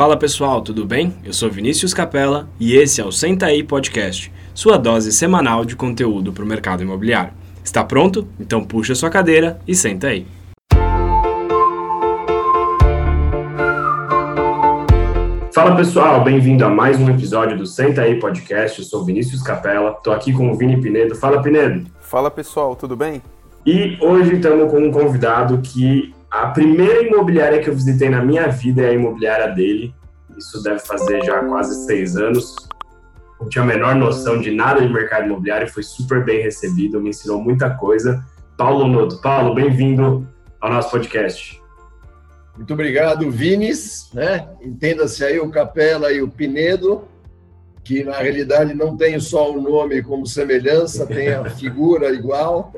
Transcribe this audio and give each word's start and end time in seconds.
Fala 0.00 0.16
pessoal, 0.16 0.62
tudo 0.62 0.86
bem? 0.86 1.14
Eu 1.22 1.34
sou 1.34 1.50
Vinícius 1.50 1.92
Capella 1.92 2.48
e 2.58 2.74
esse 2.74 3.02
é 3.02 3.04
o 3.04 3.12
Senta 3.12 3.44
aí 3.44 3.62
Podcast, 3.62 4.32
sua 4.54 4.78
dose 4.78 5.12
semanal 5.12 5.62
de 5.62 5.76
conteúdo 5.76 6.32
para 6.32 6.42
o 6.42 6.46
mercado 6.46 6.82
imobiliário. 6.82 7.34
Está 7.62 7.84
pronto? 7.84 8.26
Então 8.40 8.64
puxa 8.64 8.94
sua 8.94 9.10
cadeira 9.10 9.60
e 9.68 9.74
senta 9.74 10.06
aí. 10.06 10.26
Fala 15.52 15.76
pessoal, 15.76 16.24
bem-vindo 16.24 16.64
a 16.64 16.70
mais 16.70 16.98
um 16.98 17.10
episódio 17.10 17.58
do 17.58 17.66
Senta 17.66 18.00
aí 18.00 18.18
Podcast. 18.18 18.78
Eu 18.78 18.86
sou 18.86 19.04
Vinícius 19.04 19.42
Capella, 19.42 19.90
estou 19.90 20.14
aqui 20.14 20.32
com 20.32 20.50
o 20.50 20.54
Vini 20.54 20.80
Pinedo. 20.80 21.14
Fala 21.14 21.42
Pinedo. 21.42 21.90
Fala 22.00 22.30
pessoal, 22.30 22.74
tudo 22.74 22.96
bem? 22.96 23.20
E 23.66 23.98
hoje 24.00 24.36
estamos 24.36 24.70
com 24.70 24.78
um 24.78 24.90
convidado 24.90 25.58
que 25.58 26.14
a 26.30 26.46
primeira 26.48 27.02
imobiliária 27.02 27.60
que 27.60 27.68
eu 27.68 27.74
visitei 27.74 28.08
na 28.08 28.22
minha 28.24 28.46
vida 28.46 28.82
é 28.82 28.90
a 28.90 28.92
imobiliária 28.92 29.48
dele. 29.48 29.92
Isso 30.38 30.62
deve 30.62 30.78
fazer 30.78 31.24
já 31.24 31.42
quase 31.44 31.84
seis 31.86 32.16
anos. 32.16 32.54
Não 33.40 33.48
tinha 33.48 33.64
a 33.64 33.66
menor 33.66 33.96
noção 33.96 34.40
de 34.40 34.50
nada 34.50 34.80
de 34.80 34.92
mercado 34.92 35.26
imobiliário, 35.26 35.68
foi 35.68 35.82
super 35.82 36.24
bem 36.24 36.42
recebido, 36.42 37.00
me 37.00 37.10
ensinou 37.10 37.42
muita 37.42 37.70
coisa. 37.70 38.24
Paulo 38.56 38.86
Noto. 38.86 39.20
Paulo, 39.20 39.54
bem-vindo 39.54 40.28
ao 40.60 40.70
nosso 40.70 40.90
podcast. 40.90 41.60
Muito 42.56 42.74
obrigado, 42.74 43.30
Vinis. 43.30 44.10
Né? 44.12 44.46
Entenda-se 44.60 45.24
aí 45.24 45.40
o 45.40 45.50
Capela 45.50 46.12
e 46.12 46.22
o 46.22 46.28
Pinedo 46.28 47.08
que 47.82 48.04
na 48.04 48.16
realidade 48.16 48.74
não 48.74 48.96
tem 48.96 49.18
só 49.18 49.50
o 49.50 49.60
nome 49.60 50.02
como 50.02 50.26
semelhança, 50.26 51.06
tem 51.06 51.32
a 51.32 51.44
figura 51.50 52.10
igual. 52.10 52.72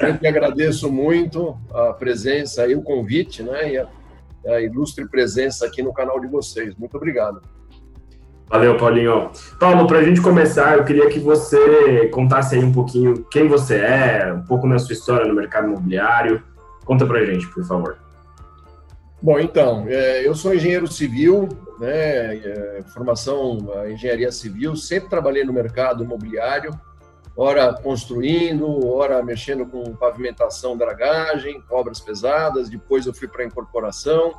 Eu 0.00 0.18
que 0.18 0.26
agradeço 0.26 0.90
muito 0.90 1.56
a 1.72 1.92
presença 1.92 2.66
e 2.66 2.74
o 2.74 2.82
convite, 2.82 3.42
né? 3.42 3.72
E 3.72 3.78
a, 3.78 3.88
a 4.46 4.60
ilustre 4.60 5.08
presença 5.08 5.66
aqui 5.66 5.82
no 5.82 5.92
canal 5.92 6.20
de 6.20 6.26
vocês. 6.26 6.74
Muito 6.76 6.96
obrigado. 6.96 7.40
Valeu, 8.48 8.76
Paulinho. 8.76 9.30
Paulo, 9.58 9.86
para 9.86 10.00
a 10.00 10.04
gente 10.04 10.20
começar, 10.20 10.76
eu 10.76 10.84
queria 10.84 11.08
que 11.08 11.18
você 11.18 12.08
contasse 12.08 12.54
aí 12.54 12.62
um 12.62 12.72
pouquinho 12.72 13.24
quem 13.30 13.48
você 13.48 13.76
é, 13.76 14.30
um 14.30 14.42
pouco 14.42 14.68
da 14.68 14.78
sua 14.78 14.92
história 14.92 15.26
no 15.26 15.34
mercado 15.34 15.68
imobiliário. 15.68 16.42
Conta 16.84 17.06
para 17.06 17.20
a 17.20 17.24
gente, 17.24 17.46
por 17.46 17.64
favor. 17.64 17.96
Bom, 19.22 19.38
então, 19.38 19.86
é, 19.88 20.26
eu 20.26 20.34
sou 20.34 20.52
engenheiro 20.52 20.86
civil, 20.86 21.48
né, 21.82 22.36
é, 22.36 22.84
formação 22.94 23.58
engenharia 23.90 24.30
civil, 24.30 24.76
sempre 24.76 25.10
trabalhei 25.10 25.42
no 25.42 25.52
mercado 25.52 26.04
imobiliário, 26.04 26.70
ora 27.36 27.74
construindo, 27.74 28.86
ora 28.86 29.20
mexendo 29.20 29.66
com 29.66 29.96
pavimentação, 29.96 30.76
dragagem, 30.76 31.60
obras 31.68 31.98
pesadas, 31.98 32.68
depois 32.68 33.04
eu 33.04 33.12
fui 33.12 33.26
para 33.26 33.42
a 33.42 33.46
incorporação, 33.46 34.32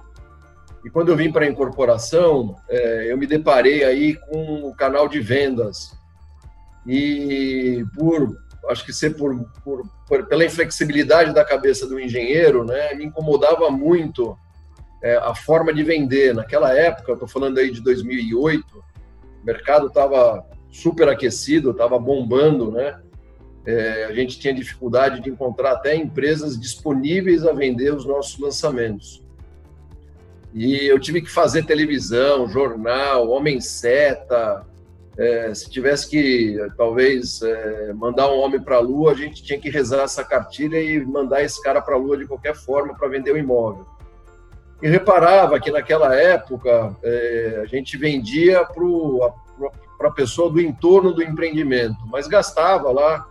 e 0.86 0.90
quando 0.90 1.10
eu 1.10 1.18
vim 1.18 1.34
para 1.34 1.44
a 1.44 1.48
incorporação, 1.50 2.56
é, 2.70 3.12
eu 3.12 3.18
me 3.18 3.28
deparei 3.28 3.84
aí 3.84 4.16
com 4.16 4.70
o 4.70 4.74
canal 4.74 5.10
de 5.10 5.20
vendas, 5.20 5.92
e 6.88 7.84
por, 7.94 8.38
acho 8.70 8.86
que 8.86 8.94
ser 8.94 9.18
por, 9.18 9.46
por 9.66 9.86
pela 10.30 10.46
inflexibilidade 10.46 11.34
da 11.34 11.44
cabeça 11.44 11.86
do 11.86 12.00
engenheiro, 12.00 12.64
né, 12.64 12.94
me 12.94 13.04
incomodava 13.04 13.70
muito 13.70 14.38
é, 15.04 15.18
a 15.18 15.36
forma 15.36 15.74
de 15.74 15.84
vender. 15.84 16.34
Naquela 16.34 16.74
época, 16.74 17.12
eu 17.12 17.16
estou 17.16 17.28
falando 17.28 17.58
aí 17.58 17.70
de 17.70 17.82
2008, 17.82 18.66
o 18.74 19.46
mercado 19.46 19.88
estava 19.88 20.44
super 20.72 21.10
aquecido, 21.10 21.72
estava 21.72 22.00
bombando, 22.00 22.72
né? 22.72 23.00
É, 23.66 24.06
a 24.06 24.14
gente 24.14 24.40
tinha 24.40 24.54
dificuldade 24.54 25.22
de 25.22 25.30
encontrar 25.30 25.74
até 25.74 25.96
empresas 25.96 26.60
disponíveis 26.60 27.46
a 27.46 27.54
vender 27.54 27.94
os 27.94 28.06
nossos 28.06 28.40
lançamentos. 28.40 29.24
E 30.54 30.86
eu 30.86 31.00
tive 31.00 31.22
que 31.22 31.30
fazer 31.30 31.66
televisão, 31.66 32.48
jornal, 32.48 33.30
Homem 33.30 33.60
Seta. 33.60 34.66
É, 35.18 35.54
se 35.54 35.70
tivesse 35.70 36.10
que, 36.10 36.58
talvez, 36.76 37.42
é, 37.42 37.94
mandar 37.94 38.32
um 38.32 38.40
homem 38.40 38.62
para 38.62 38.78
a 38.78 38.80
Lua, 38.80 39.12
a 39.12 39.16
gente 39.16 39.44
tinha 39.44 39.60
que 39.60 39.70
rezar 39.70 40.04
essa 40.04 40.24
cartilha 40.24 40.80
e 40.82 41.04
mandar 41.06 41.44
esse 41.44 41.62
cara 41.62 41.82
para 41.82 41.96
a 41.96 41.98
Lua 41.98 42.18
de 42.18 42.26
qualquer 42.26 42.56
forma 42.56 42.96
para 42.96 43.08
vender 43.08 43.32
o 43.32 43.38
imóvel 43.38 43.93
e 44.84 44.90
reparava 44.90 45.62
que 45.62 45.72
naquela 45.72 46.14
época 46.14 46.94
é, 47.02 47.62
a 47.64 47.66
gente 47.66 47.96
vendia 47.96 48.66
para 48.66 50.10
a 50.10 50.12
pessoa 50.12 50.52
do 50.52 50.60
entorno 50.60 51.14
do 51.14 51.24
empreendimento, 51.24 52.06
mas 52.08 52.28
gastava 52.28 52.92
lá 52.92 53.26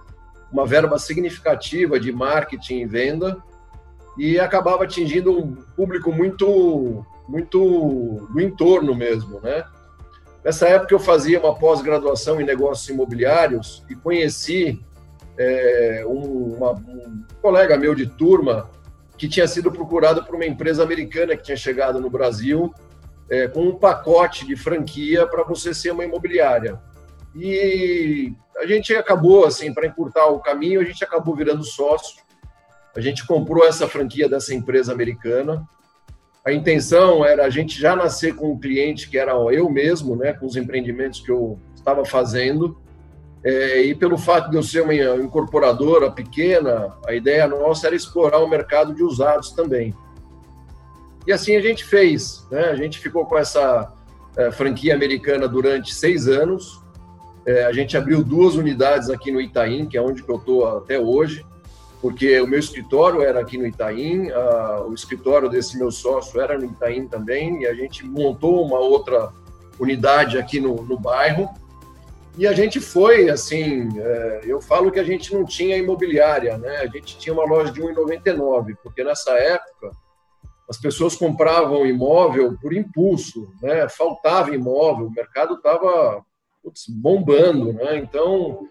uma 0.50 0.64
verba 0.64 0.98
significativa 0.98 2.00
de 2.00 2.10
marketing 2.10 2.78
e 2.78 2.86
venda 2.86 3.36
e 4.16 4.40
acabava 4.40 4.84
atingindo 4.84 5.38
um 5.38 5.54
público 5.76 6.10
muito 6.10 7.04
muito 7.28 8.26
do 8.32 8.40
entorno 8.40 8.94
mesmo, 8.94 9.38
né? 9.40 9.62
Nessa 10.42 10.66
época 10.69 10.94
eu 10.94 10.98
fazia 10.98 11.38
uma 11.38 11.54
pós-graduação 11.54 12.40
em 12.40 12.44
negócios 12.44 12.88
imobiliários 12.88 13.84
e 13.90 13.94
conheci 13.94 14.82
é, 15.36 16.02
um, 16.06 16.56
uma, 16.56 16.72
um 16.72 17.24
colega 17.42 17.76
meu 17.76 17.94
de 17.94 18.06
turma 18.06 18.70
que 19.22 19.28
tinha 19.28 19.47
sido 19.47 19.71
procurado 19.71 20.25
por 20.25 20.34
uma 20.34 20.44
empresa 20.44 20.83
americana 20.83 21.37
que 21.37 21.44
tinha 21.44 21.56
chegado 21.56 22.00
no 22.00 22.10
Brasil 22.10 22.75
é, 23.31 23.47
com 23.47 23.69
um 23.69 23.78
pacote 23.78 24.44
de 24.44 24.56
franquia 24.56 25.25
para 25.28 25.44
você 25.44 25.72
ser 25.72 25.93
uma 25.93 26.05
imobiliária. 26.05 26.81
E 27.32 28.32
a 28.59 28.66
gente 28.66 28.93
acabou, 28.97 29.44
assim, 29.44 29.72
para 29.72 29.87
encurtar 29.87 30.27
o 30.27 30.41
caminho, 30.41 30.81
a 30.81 30.84
gente 30.84 31.05
acabou 31.05 31.37
virando 31.37 31.62
sócio. 31.62 32.21
A 32.97 33.00
gente 33.00 33.25
comprou 33.25 33.65
essa 33.65 33.87
franquia 33.87 34.28
dessa 34.28 34.53
empresa 34.53 34.93
americana. 34.93 35.65
A 36.44 36.53
intenção 36.53 37.25
era 37.25 37.44
a 37.44 37.49
gente 37.49 37.81
já 37.81 37.94
nascer 37.94 38.34
com 38.34 38.50
um 38.50 38.59
cliente 38.59 39.09
que 39.09 39.16
era 39.16 39.34
eu 39.53 39.71
mesmo, 39.71 40.16
né, 40.16 40.32
com 40.32 40.47
os 40.47 40.56
empreendimentos 40.56 41.21
que 41.21 41.31
eu 41.31 41.61
estava 41.77 42.05
fazendo. 42.05 42.77
É, 43.44 43.82
e 43.82 43.94
pelo 43.94 44.16
fato 44.16 44.50
de 44.50 44.56
eu 44.56 44.62
ser 44.62 44.82
uma 44.82 44.94
incorporadora 44.94 46.10
pequena, 46.10 46.97
a 47.06 47.12
ideia 47.12 47.47
nossa 47.48 47.88
era 47.88 47.97
explorar 47.97 48.38
o 48.38 48.48
mercado 48.48 48.94
de 48.94 49.03
usados 49.03 49.50
também. 49.50 49.94
E 51.26 51.32
assim 51.32 51.56
a 51.56 51.60
gente 51.60 51.84
fez. 51.84 52.47
Né? 52.50 52.64
A 52.66 52.76
gente 52.76 52.98
ficou 52.98 53.26
com 53.26 53.36
essa 53.36 53.92
é, 54.36 54.50
franquia 54.52 54.94
americana 54.94 55.48
durante 55.48 55.94
seis 55.94 56.28
anos. 56.28 56.81
É, 57.44 57.64
a 57.64 57.72
gente 57.72 57.97
abriu 57.97 58.22
duas 58.22 58.54
unidades 58.54 59.10
aqui 59.10 59.32
no 59.32 59.41
Itaim, 59.41 59.86
que 59.86 59.97
é 59.97 60.02
onde 60.02 60.22
eu 60.26 60.36
estou 60.36 60.76
até 60.78 60.98
hoje, 60.98 61.44
porque 62.00 62.41
o 62.41 62.47
meu 62.47 62.58
escritório 62.58 63.22
era 63.22 63.41
aqui 63.41 63.58
no 63.58 63.66
Itaim, 63.66 64.31
a, 64.31 64.84
o 64.86 64.94
escritório 64.94 65.48
desse 65.48 65.76
meu 65.76 65.91
sócio 65.91 66.41
era 66.41 66.56
no 66.56 66.66
Itaim 66.66 67.08
também, 67.08 67.62
e 67.62 67.66
a 67.66 67.75
gente 67.75 68.04
montou 68.04 68.64
uma 68.64 68.78
outra 68.78 69.31
unidade 69.78 70.38
aqui 70.38 70.60
no, 70.60 70.82
no 70.82 70.98
bairro. 70.98 71.48
E 72.38 72.47
a 72.47 72.53
gente 72.53 72.81
foi, 72.81 73.28
assim, 73.28 73.88
é, 73.98 74.41
eu 74.44 74.60
falo 74.60 74.91
que 74.91 74.98
a 74.98 75.04
gente 75.04 75.34
não 75.34 75.44
tinha 75.44 75.76
imobiliária, 75.76 76.56
né? 76.56 76.78
A 76.78 76.87
gente 76.87 77.19
tinha 77.19 77.32
uma 77.32 77.44
loja 77.44 77.70
de 77.70 77.81
1,99, 77.81 78.75
porque 78.82 79.04
nessa 79.04 79.32
época 79.32 79.91
as 80.69 80.78
pessoas 80.78 81.15
compravam 81.15 81.84
imóvel 81.84 82.56
por 82.60 82.72
impulso, 82.72 83.53
né? 83.60 83.87
Faltava 83.88 84.54
imóvel, 84.54 85.06
o 85.06 85.12
mercado 85.12 85.54
estava 85.54 86.25
bombando, 86.88 87.75
né? 87.75 87.98
Então, 87.98 88.66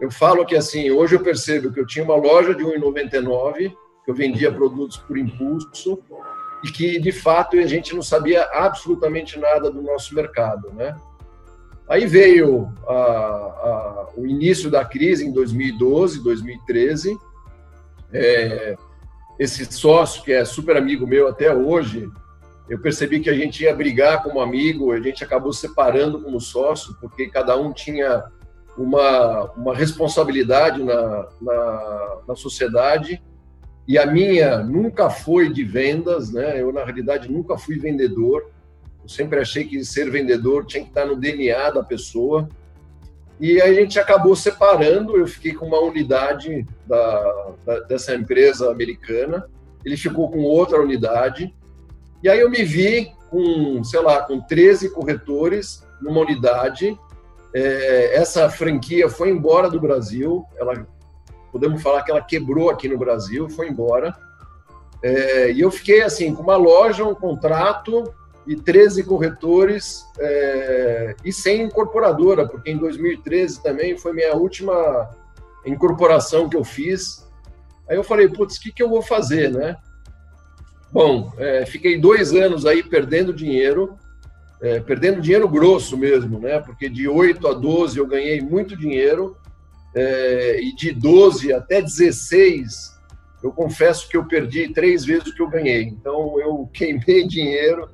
eu 0.00 0.10
falo 0.10 0.46
que, 0.46 0.54
assim, 0.54 0.90
hoje 0.90 1.16
eu 1.16 1.22
percebo 1.22 1.72
que 1.72 1.80
eu 1.80 1.86
tinha 1.86 2.04
uma 2.04 2.14
loja 2.14 2.54
de 2.54 2.64
1,99, 2.64 3.74
que 4.04 4.10
eu 4.10 4.14
vendia 4.14 4.52
produtos 4.52 4.96
por 4.98 5.18
impulso, 5.18 6.00
e 6.62 6.70
que, 6.70 7.00
de 7.00 7.10
fato, 7.10 7.58
a 7.58 7.66
gente 7.66 7.94
não 7.94 8.02
sabia 8.02 8.44
absolutamente 8.52 9.38
nada 9.38 9.70
do 9.70 9.82
nosso 9.82 10.14
mercado, 10.14 10.72
né? 10.72 10.96
Aí 11.88 12.06
veio 12.06 12.72
a, 12.86 12.92
a, 12.92 14.08
o 14.16 14.26
início 14.26 14.70
da 14.70 14.84
crise 14.84 15.26
em 15.26 15.32
2012, 15.32 16.22
2013. 16.22 17.16
É, 18.12 18.76
esse 19.38 19.64
sócio, 19.72 20.22
que 20.22 20.32
é 20.32 20.44
super 20.44 20.76
amigo 20.76 21.06
meu 21.06 21.28
até 21.28 21.54
hoje, 21.54 22.08
eu 22.68 22.78
percebi 22.78 23.20
que 23.20 23.28
a 23.28 23.34
gente 23.34 23.64
ia 23.64 23.74
brigar 23.74 24.22
como 24.22 24.40
amigo, 24.40 24.92
a 24.92 25.00
gente 25.00 25.24
acabou 25.24 25.52
separando 25.52 26.20
como 26.20 26.40
sócio, 26.40 26.96
porque 27.00 27.28
cada 27.28 27.56
um 27.56 27.72
tinha 27.72 28.24
uma, 28.76 29.50
uma 29.56 29.74
responsabilidade 29.74 30.82
na, 30.82 31.28
na, 31.40 32.18
na 32.28 32.36
sociedade, 32.36 33.22
e 33.86 33.98
a 33.98 34.06
minha 34.06 34.58
nunca 34.58 35.10
foi 35.10 35.52
de 35.52 35.64
vendas, 35.64 36.32
né? 36.32 36.60
Eu, 36.60 36.72
na 36.72 36.84
realidade, 36.84 37.30
nunca 37.30 37.58
fui 37.58 37.78
vendedor. 37.78 38.48
Eu 39.02 39.08
sempre 39.08 39.40
achei 39.40 39.64
que 39.64 39.84
ser 39.84 40.10
vendedor 40.10 40.64
tinha 40.64 40.82
que 40.82 40.90
estar 40.90 41.04
no 41.04 41.16
DNA 41.16 41.70
da 41.70 41.82
pessoa. 41.82 42.48
E 43.40 43.60
a 43.60 43.72
gente 43.72 43.98
acabou 43.98 44.36
separando. 44.36 45.16
Eu 45.16 45.26
fiquei 45.26 45.52
com 45.52 45.66
uma 45.66 45.80
unidade 45.80 46.64
da, 46.86 47.52
da, 47.66 47.80
dessa 47.80 48.14
empresa 48.14 48.70
americana. 48.70 49.48
Ele 49.84 49.96
ficou 49.96 50.30
com 50.30 50.42
outra 50.42 50.80
unidade. 50.80 51.52
E 52.22 52.28
aí 52.28 52.38
eu 52.38 52.48
me 52.48 52.62
vi 52.62 53.12
com, 53.28 53.82
sei 53.82 54.00
lá, 54.00 54.22
com 54.22 54.40
13 54.40 54.90
corretores 54.90 55.84
numa 56.00 56.20
unidade. 56.20 56.96
É, 57.52 58.16
essa 58.16 58.48
franquia 58.48 59.08
foi 59.08 59.30
embora 59.30 59.68
do 59.68 59.80
Brasil. 59.80 60.44
Ela, 60.56 60.86
podemos 61.50 61.82
falar 61.82 62.02
que 62.02 62.12
ela 62.12 62.22
quebrou 62.22 62.70
aqui 62.70 62.88
no 62.88 62.96
Brasil, 62.96 63.48
foi 63.50 63.68
embora. 63.68 64.14
É, 65.02 65.50
e 65.50 65.60
eu 65.60 65.70
fiquei 65.72 66.02
assim 66.02 66.32
com 66.32 66.44
uma 66.44 66.56
loja, 66.56 67.04
um 67.04 67.14
contrato 67.14 68.04
e 68.46 68.56
13 68.56 69.04
corretores 69.04 70.04
é, 70.18 71.14
e 71.24 71.32
sem 71.32 71.62
incorporadora, 71.62 72.46
porque 72.46 72.70
em 72.70 72.76
2013 72.76 73.62
também 73.62 73.96
foi 73.96 74.12
minha 74.12 74.34
última 74.34 75.10
incorporação 75.64 76.48
que 76.48 76.56
eu 76.56 76.64
fiz. 76.64 77.26
Aí 77.88 77.96
eu 77.96 78.04
falei, 78.04 78.28
putz, 78.28 78.56
o 78.56 78.60
que, 78.60 78.72
que 78.72 78.82
eu 78.82 78.88
vou 78.88 79.02
fazer, 79.02 79.50
né? 79.50 79.76
Bom, 80.90 81.32
é, 81.38 81.64
fiquei 81.64 81.98
dois 81.98 82.32
anos 82.32 82.66
aí 82.66 82.82
perdendo 82.82 83.32
dinheiro, 83.32 83.96
é, 84.60 84.80
perdendo 84.80 85.20
dinheiro 85.20 85.48
grosso 85.48 85.96
mesmo, 85.96 86.38
né? 86.38 86.58
Porque 86.58 86.88
de 86.88 87.08
8 87.08 87.48
a 87.48 87.52
12 87.54 87.98
eu 87.98 88.06
ganhei 88.06 88.40
muito 88.40 88.76
dinheiro, 88.76 89.36
é, 89.94 90.60
e 90.60 90.74
de 90.74 90.92
12 90.92 91.52
até 91.52 91.80
16 91.80 92.92
eu 93.42 93.50
confesso 93.50 94.08
que 94.08 94.16
eu 94.16 94.24
perdi 94.24 94.72
três 94.72 95.04
vezes 95.04 95.28
o 95.28 95.34
que 95.34 95.42
eu 95.42 95.50
ganhei. 95.50 95.82
Então 95.82 96.38
eu 96.40 96.68
queimei 96.72 97.26
dinheiro 97.26 97.88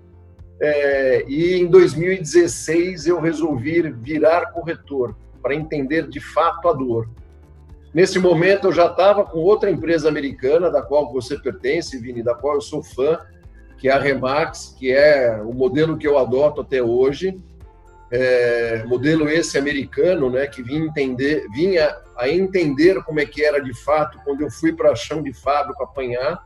é, 0.61 1.25
e 1.29 1.55
em 1.55 1.67
2016 1.67 3.07
eu 3.07 3.21
resolvi 3.21 3.83
virar 3.91 4.53
corretor 4.53 5.15
para 5.43 5.55
entender 5.55 6.09
de 6.09 6.21
fato 6.21 6.69
a 6.69 6.73
dor. 6.73 7.09
Nesse 7.95 8.19
momento 8.19 8.69
eu 8.69 8.73
já 8.73 8.87
estava 8.87 9.25
com 9.25 9.39
outra 9.39 9.71
empresa 9.71 10.09
americana 10.09 10.71
da 10.71 10.83
qual 10.83 11.13
você 11.13 11.39
pertence, 11.39 11.99
Vini, 11.99 12.23
da 12.23 12.35
qual 12.35 12.57
eu 12.57 12.61
sou 12.61 12.83
fã, 12.83 13.19
que 13.79 13.89
é 13.89 13.93
a 13.93 13.99
Remax, 13.99 14.75
que 14.79 14.93
é 14.93 15.41
o 15.43 15.53
modelo 15.53 15.97
que 15.97 16.07
eu 16.07 16.19
adoto 16.19 16.61
até 16.61 16.83
hoje. 16.83 17.41
É, 18.11 18.85
modelo 18.87 19.29
esse 19.29 19.59
americano, 19.59 20.31
né, 20.31 20.47
que 20.47 20.63
vinha 20.63 20.85
entender, 20.85 21.47
vinha 21.53 21.95
a 22.17 22.29
entender 22.29 23.03
como 23.05 23.21
é 23.21 23.27
que 23.27 23.45
era 23.45 23.63
de 23.63 23.75
fato 23.85 24.19
quando 24.25 24.41
eu 24.41 24.51
fui 24.51 24.73
para 24.73 24.97
chão 24.97 25.23
de 25.23 25.33
fábrica 25.33 25.85
apanhar. 25.85 26.45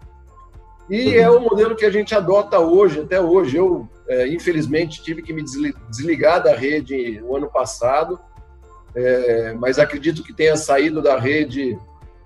E 0.91 1.15
é 1.15 1.31
o 1.31 1.41
modelo 1.41 1.75
que 1.75 1.85
a 1.85 1.91
gente 1.91 2.15
adota 2.15 2.59
hoje, 2.59 3.01
até 3.01 3.21
hoje. 3.21 3.57
Eu 3.57 3.89
é, 4.09 4.29
infelizmente, 4.29 5.03
tive 5.03 5.23
que 5.23 5.33
me 5.33 5.43
desligar 5.89 6.43
da 6.43 6.55
rede 6.55 7.21
o 7.23 7.37
ano 7.37 7.51
passado, 7.51 8.19
é, 8.95 9.55
mas 9.55 9.79
acredito 9.79 10.23
que 10.23 10.33
tenha 10.33 10.57
saído 10.57 11.01
da 11.01 11.19
rede 11.19 11.79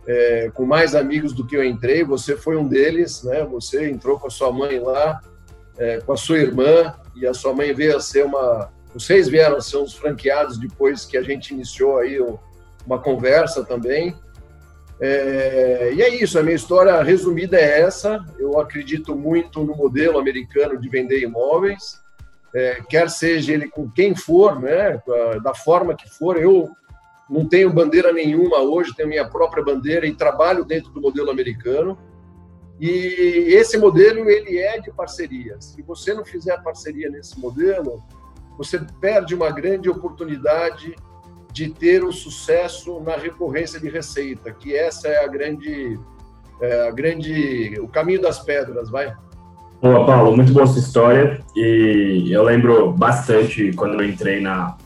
é, 0.06 0.50
com 0.54 0.64
mais 0.64 0.94
amigos 0.94 1.32
do 1.32 1.46
que 1.46 1.56
eu 1.56 1.64
entrei. 1.64 2.04
Você 2.04 2.36
foi 2.36 2.56
um 2.56 2.66
deles, 2.66 3.22
né? 3.22 3.44
Você 3.44 3.88
entrou 3.88 4.18
com 4.18 4.26
a 4.26 4.30
sua 4.30 4.52
mãe 4.52 4.78
lá, 4.78 5.20
é, 5.78 6.00
com 6.00 6.12
a 6.12 6.16
sua 6.16 6.38
irmã, 6.38 6.94
e 7.14 7.26
a 7.26 7.34
sua 7.34 7.54
mãe 7.54 7.72
veio 7.72 7.96
a 7.96 8.00
ser 8.00 8.24
uma. 8.24 8.70
Vocês 8.92 9.28
vieram 9.28 9.56
a 9.56 9.60
ser 9.60 9.76
uns 9.78 9.94
franqueados 9.94 10.58
depois 10.58 11.04
que 11.04 11.16
a 11.16 11.22
gente 11.22 11.52
iniciou 11.52 11.98
aí 11.98 12.18
uma 12.86 12.98
conversa 12.98 13.64
também. 13.64 14.14
É, 14.98 15.92
e 15.94 16.02
é 16.02 16.08
isso, 16.08 16.38
a 16.38 16.42
minha 16.42 16.56
história 16.56 17.02
resumida 17.02 17.58
é 17.58 17.80
essa. 17.80 18.24
Eu 18.38 18.58
acredito 18.58 19.14
muito 19.14 19.62
no 19.62 19.76
modelo 19.76 20.18
americano 20.18 20.78
de 20.78 20.88
vender 20.88 21.20
imóveis, 21.20 22.00
é, 22.54 22.80
quer 22.88 23.10
seja 23.10 23.52
ele 23.52 23.68
com 23.68 23.90
quem 23.90 24.14
for, 24.14 24.58
né, 24.60 25.00
da 25.42 25.54
forma 25.54 25.94
que 25.94 26.08
for. 26.08 26.38
Eu 26.38 26.70
não 27.28 27.46
tenho 27.46 27.72
bandeira 27.72 28.12
nenhuma 28.12 28.60
hoje, 28.60 28.94
tenho 28.94 29.08
minha 29.08 29.28
própria 29.28 29.62
bandeira 29.62 30.06
e 30.06 30.14
trabalho 30.14 30.64
dentro 30.64 30.90
do 30.90 31.00
modelo 31.00 31.30
americano. 31.30 31.98
E 32.80 33.54
esse 33.54 33.78
modelo 33.78 34.28
ele 34.30 34.58
é 34.58 34.78
de 34.80 34.90
parceria. 34.92 35.56
Se 35.60 35.82
você 35.82 36.14
não 36.14 36.24
fizer 36.24 36.62
parceria 36.62 37.10
nesse 37.10 37.38
modelo, 37.38 38.02
você 38.56 38.78
perde 39.00 39.34
uma 39.34 39.50
grande 39.50 39.88
oportunidade 39.88 40.94
de 41.56 41.70
ter 41.70 42.04
o 42.04 42.12
sucesso 42.12 43.00
na 43.00 43.16
recorrência 43.16 43.80
de 43.80 43.88
receita, 43.88 44.52
que 44.52 44.76
essa 44.76 45.08
é 45.08 45.24
a 45.24 45.26
grande, 45.26 45.98
é 46.60 46.86
a 46.86 46.90
grande, 46.90 47.80
o 47.80 47.88
caminho 47.88 48.20
das 48.20 48.40
pedras, 48.40 48.90
vai. 48.90 49.14
Boa, 49.80 50.04
Paulo, 50.04 50.36
muito 50.36 50.52
boa 50.52 50.66
sua 50.66 50.80
história. 50.80 51.40
E 51.56 52.28
eu 52.30 52.42
lembro 52.42 52.92
bastante 52.92 53.72
quando 53.72 53.94
eu 53.94 54.06
entrei 54.06 54.38
na, 54.38 54.76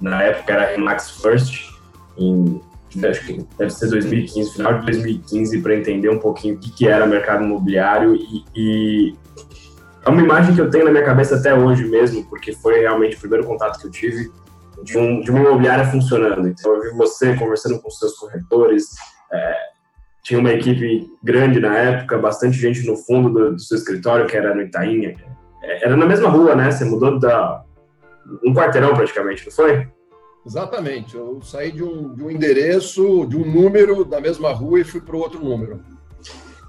na 0.00 0.20
época 0.24 0.52
era 0.52 0.72
Remax 0.72 1.12
First, 1.22 1.70
em, 2.18 2.60
acho 3.08 3.24
que 3.24 3.46
deve 3.56 3.70
ser 3.70 3.90
2015, 3.90 4.54
final 4.54 4.80
de 4.80 4.86
2015, 4.86 5.62
para 5.62 5.76
entender 5.76 6.10
um 6.10 6.18
pouquinho 6.18 6.56
o 6.56 6.58
que, 6.58 6.72
que 6.72 6.88
era 6.88 7.06
mercado 7.06 7.44
imobiliário. 7.44 8.16
E, 8.16 8.44
e 8.56 9.14
é 10.04 10.10
uma 10.10 10.20
imagem 10.20 10.56
que 10.56 10.60
eu 10.60 10.68
tenho 10.68 10.86
na 10.86 10.90
minha 10.90 11.04
cabeça 11.04 11.36
até 11.36 11.54
hoje 11.54 11.84
mesmo, 11.84 12.24
porque 12.24 12.52
foi 12.52 12.80
realmente 12.80 13.14
o 13.14 13.20
primeiro 13.20 13.46
contato 13.46 13.78
que 13.78 13.86
eu 13.86 13.92
tive 13.92 14.28
de, 14.82 14.98
um, 14.98 15.20
de 15.20 15.30
uma 15.30 15.40
imobiliária 15.40 15.84
funcionando. 15.86 16.48
Então, 16.48 16.74
eu 16.74 16.82
vi 16.82 16.96
você 16.96 17.34
conversando 17.34 17.80
com 17.80 17.90
seus 17.90 18.14
corretores, 18.14 18.90
é, 19.32 19.56
tinha 20.22 20.38
uma 20.38 20.52
equipe 20.52 21.10
grande 21.22 21.60
na 21.60 21.76
época, 21.76 22.18
bastante 22.18 22.58
gente 22.58 22.86
no 22.86 22.96
fundo 22.96 23.30
do, 23.30 23.52
do 23.52 23.60
seu 23.60 23.76
escritório, 23.76 24.26
que 24.26 24.36
era 24.36 24.54
no 24.54 24.62
Itainha. 24.62 25.16
É, 25.62 25.86
era 25.86 25.96
na 25.96 26.06
mesma 26.06 26.28
rua, 26.28 26.54
né? 26.54 26.70
Você 26.70 26.84
mudou 26.84 27.18
da 27.18 27.64
um 28.44 28.54
quarteirão 28.54 28.94
praticamente, 28.94 29.46
não 29.46 29.52
foi? 29.52 29.88
Exatamente. 30.46 31.16
Eu 31.16 31.40
saí 31.42 31.72
de 31.72 31.82
um, 31.82 32.14
de 32.14 32.22
um 32.22 32.30
endereço, 32.30 33.26
de 33.26 33.36
um 33.36 33.44
número 33.44 34.04
da 34.04 34.20
mesma 34.20 34.52
rua 34.52 34.80
e 34.80 34.84
fui 34.84 35.00
para 35.00 35.16
o 35.16 35.18
outro 35.18 35.42
número. 35.42 35.80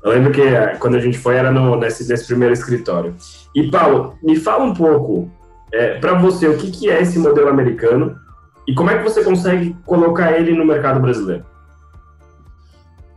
Eu 0.04 0.12
lembro 0.12 0.32
que 0.32 0.42
é, 0.42 0.76
quando 0.78 0.96
a 0.96 1.00
gente 1.00 1.18
foi 1.18 1.36
era 1.36 1.52
no, 1.52 1.76
nesse, 1.76 2.08
nesse 2.08 2.26
primeiro 2.26 2.54
escritório. 2.54 3.16
E, 3.56 3.70
Paulo, 3.70 4.18
me 4.24 4.36
fala 4.36 4.64
um 4.64 4.74
pouco 4.74 5.32
é, 5.74 6.00
para 6.00 6.14
você, 6.14 6.48
o 6.48 6.58
que, 6.58 6.72
que 6.72 6.90
é 6.90 7.02
esse 7.02 7.18
modelo 7.18 7.50
americano 7.50 8.20
e 8.68 8.74
como 8.74 8.90
é 8.90 8.98
que 8.98 9.04
você 9.04 9.24
consegue 9.24 9.76
colocar 9.86 10.38
ele 10.38 10.54
no 10.54 10.66
mercado 10.66 11.00
brasileiro? 11.00 11.46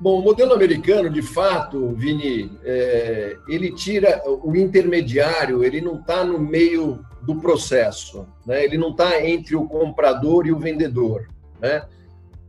Bom, 0.01 0.19
o 0.19 0.23
modelo 0.23 0.53
americano, 0.53 1.09
de 1.09 1.23
fato, 1.23 1.95
Vini, 1.95 2.51
é, 2.65 3.37
ele 3.49 3.73
tira 3.73 4.23
o 4.27 4.55
intermediário, 4.55 5.65
ele 5.65 5.81
não 5.81 6.01
está 6.01 6.25
no 6.25 6.39
meio 6.39 6.99
do 7.23 7.37
processo, 7.37 8.27
né? 8.45 8.65
ele 8.65 8.77
não 8.77 8.91
está 8.91 9.25
entre 9.25 9.57
o 9.57 9.67
comprador 9.67 10.47
e 10.47 10.53
o 10.53 10.59
vendedor. 10.59 11.27
Né? 11.61 11.83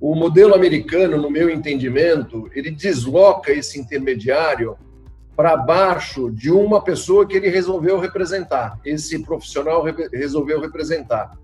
O 0.01 0.15
modelo 0.15 0.53
americano, 0.53 1.17
no 1.17 1.29
meu 1.29 1.49
entendimento, 1.49 2.49
ele 2.53 2.71
desloca 2.71 3.51
esse 3.51 3.79
intermediário 3.79 4.75
para 5.35 5.57
baixo 5.57 6.31
de 6.31 6.49
uma 6.49 6.81
pessoa 6.81 7.25
que 7.25 7.35
ele 7.35 7.49
resolveu 7.49 7.99
representar. 7.99 8.79
Esse 8.85 9.19
profissional 9.19 9.83
resolveu 10.13 10.61
representar. 10.61 11.37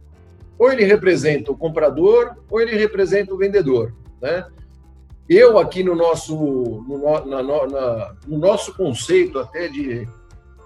Ou 0.57 0.71
ele 0.71 0.85
representa 0.85 1.51
o 1.51 1.57
comprador, 1.57 2.35
ou 2.49 2.61
ele 2.61 2.77
representa 2.77 3.33
o 3.33 3.37
vendedor. 3.37 3.93
Né? 4.21 4.45
Eu, 5.27 5.57
aqui 5.57 5.83
no 5.83 5.95
nosso, 5.95 6.35
no, 6.35 7.25
na, 7.25 7.43
na, 7.43 8.15
no 8.27 8.37
nosso 8.37 8.75
conceito 8.75 9.39
até 9.39 9.67
de, 9.67 10.07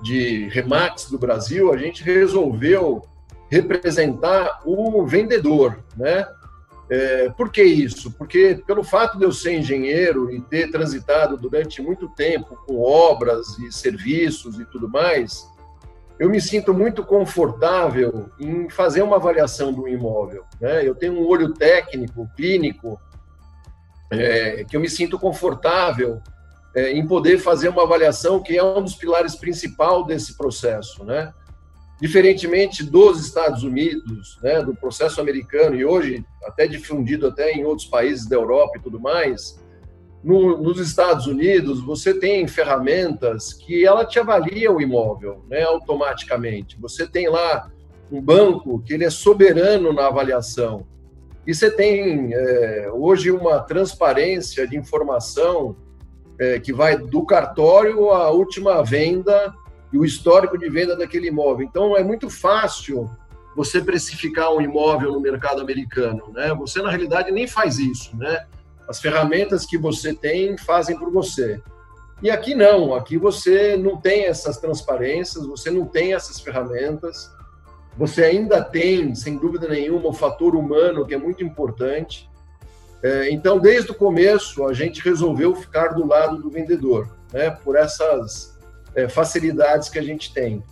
de 0.01 0.47
Remax 0.49 1.09
do 1.09 1.17
Brasil, 1.17 1.73
a 1.73 1.77
gente 1.77 2.03
resolveu 2.03 3.03
representar 3.49 4.61
o 4.65 5.05
vendedor, 5.05 5.79
né? 5.95 6.27
É, 6.89 7.29
por 7.29 7.51
que 7.51 7.63
isso? 7.63 8.11
Porque 8.11 8.61
pelo 8.67 8.83
fato 8.83 9.17
de 9.17 9.25
eu 9.25 9.31
ser 9.31 9.57
engenheiro 9.57 10.31
e 10.31 10.39
ter 10.41 10.69
transitado 10.69 11.35
durante 11.35 11.81
muito 11.81 12.07
tempo 12.09 12.55
com 12.67 12.79
obras 12.79 13.57
e 13.59 13.71
serviços 13.71 14.59
e 14.59 14.65
tudo 14.65 14.87
mais, 14.87 15.49
eu 16.19 16.29
me 16.29 16.39
sinto 16.39 16.73
muito 16.73 17.03
confortável 17.03 18.29
em 18.39 18.69
fazer 18.69 19.01
uma 19.01 19.15
avaliação 19.15 19.73
do 19.73 19.87
imóvel. 19.87 20.45
Né? 20.61 20.87
Eu 20.87 20.95
tenho 20.95 21.13
um 21.13 21.27
olho 21.27 21.53
técnico, 21.53 22.29
clínico, 22.35 22.99
é, 24.11 24.63
que 24.63 24.77
eu 24.77 24.81
me 24.81 24.89
sinto 24.89 25.17
confortável 25.17 26.21
é, 26.75 26.91
em 26.91 27.05
poder 27.07 27.39
fazer 27.39 27.69
uma 27.69 27.83
avaliação 27.83 28.41
que 28.41 28.57
é 28.57 28.63
um 28.63 28.81
dos 28.81 28.95
pilares 28.95 29.35
principal 29.35 30.05
desse 30.05 30.37
processo, 30.37 31.03
né? 31.03 31.33
Diferentemente 31.99 32.83
dos 32.83 33.25
Estados 33.25 33.63
Unidos, 33.63 34.37
né, 34.41 34.61
do 34.61 34.75
processo 34.75 35.21
americano 35.21 35.75
e 35.75 35.85
hoje 35.85 36.25
até 36.43 36.67
difundido 36.67 37.27
até 37.27 37.51
em 37.51 37.63
outros 37.63 37.87
países 37.87 38.27
da 38.27 38.35
Europa 38.35 38.77
e 38.77 38.81
tudo 38.81 38.99
mais, 38.99 39.63
no, 40.23 40.57
nos 40.57 40.79
Estados 40.79 41.27
Unidos 41.27 41.79
você 41.81 42.13
tem 42.13 42.47
ferramentas 42.47 43.53
que 43.53 43.85
ela 43.85 44.05
te 44.05 44.19
avalia 44.19 44.71
o 44.71 44.81
imóvel, 44.81 45.45
né, 45.47 45.61
automaticamente. 45.63 46.77
Você 46.81 47.07
tem 47.07 47.29
lá 47.29 47.71
um 48.11 48.21
banco 48.21 48.81
que 48.81 48.93
ele 48.93 49.05
é 49.05 49.09
soberano 49.09 49.93
na 49.93 50.07
avaliação 50.07 50.85
e 51.47 51.53
você 51.53 51.69
tem 51.69 52.33
é, 52.33 52.89
hoje 52.91 53.31
uma 53.31 53.59
transparência 53.59 54.67
de 54.67 54.75
informação 54.75 55.75
é, 56.39 56.59
que 56.59 56.73
vai 56.73 56.97
do 56.97 57.23
cartório 57.25 58.09
à 58.11 58.29
última 58.31 58.83
venda 58.83 59.53
e 59.91 59.97
o 59.97 60.05
histórico 60.05 60.57
de 60.57 60.69
venda 60.69 60.95
daquele 60.95 61.27
imóvel. 61.27 61.65
Então, 61.65 61.95
é 61.95 62.03
muito 62.03 62.29
fácil 62.29 63.09
você 63.55 63.81
precificar 63.81 64.53
um 64.53 64.61
imóvel 64.61 65.13
no 65.13 65.19
mercado 65.19 65.61
americano, 65.61 66.31
né? 66.33 66.53
Você, 66.55 66.81
na 66.81 66.89
realidade, 66.89 67.31
nem 67.31 67.47
faz 67.47 67.79
isso, 67.79 68.15
né? 68.17 68.45
As 68.87 68.99
ferramentas 68.99 69.65
que 69.65 69.77
você 69.77 70.13
tem 70.13 70.57
fazem 70.57 70.97
por 70.97 71.09
você. 71.11 71.61
E 72.21 72.29
aqui 72.29 72.53
não, 72.53 72.93
aqui 72.93 73.17
você 73.17 73.75
não 73.77 73.97
tem 73.97 74.25
essas 74.25 74.57
transparências, 74.57 75.45
você 75.45 75.69
não 75.69 75.85
tem 75.85 76.13
essas 76.13 76.39
ferramentas, 76.39 77.31
você 77.97 78.23
ainda 78.23 78.61
tem, 78.63 79.15
sem 79.15 79.37
dúvida 79.37 79.67
nenhuma, 79.67 80.09
o 80.09 80.13
fator 80.13 80.55
humano, 80.55 81.05
que 81.05 81.13
é 81.13 81.17
muito 81.17 81.43
importante. 81.43 82.29
É, 83.01 83.29
então, 83.31 83.59
desde 83.59 83.91
o 83.91 83.95
começo, 83.95 84.65
a 84.65 84.73
gente 84.73 85.01
resolveu 85.01 85.55
ficar 85.55 85.89
do 85.89 86.05
lado 86.05 86.37
do 86.37 86.49
vendedor, 86.49 87.09
né? 87.31 87.49
Por 87.51 87.75
essas 87.75 88.54
é, 88.95 89.07
facilidades 89.07 89.89
que 89.89 89.99
a 89.99 90.03
gente 90.03 90.33
tem. 90.33 90.63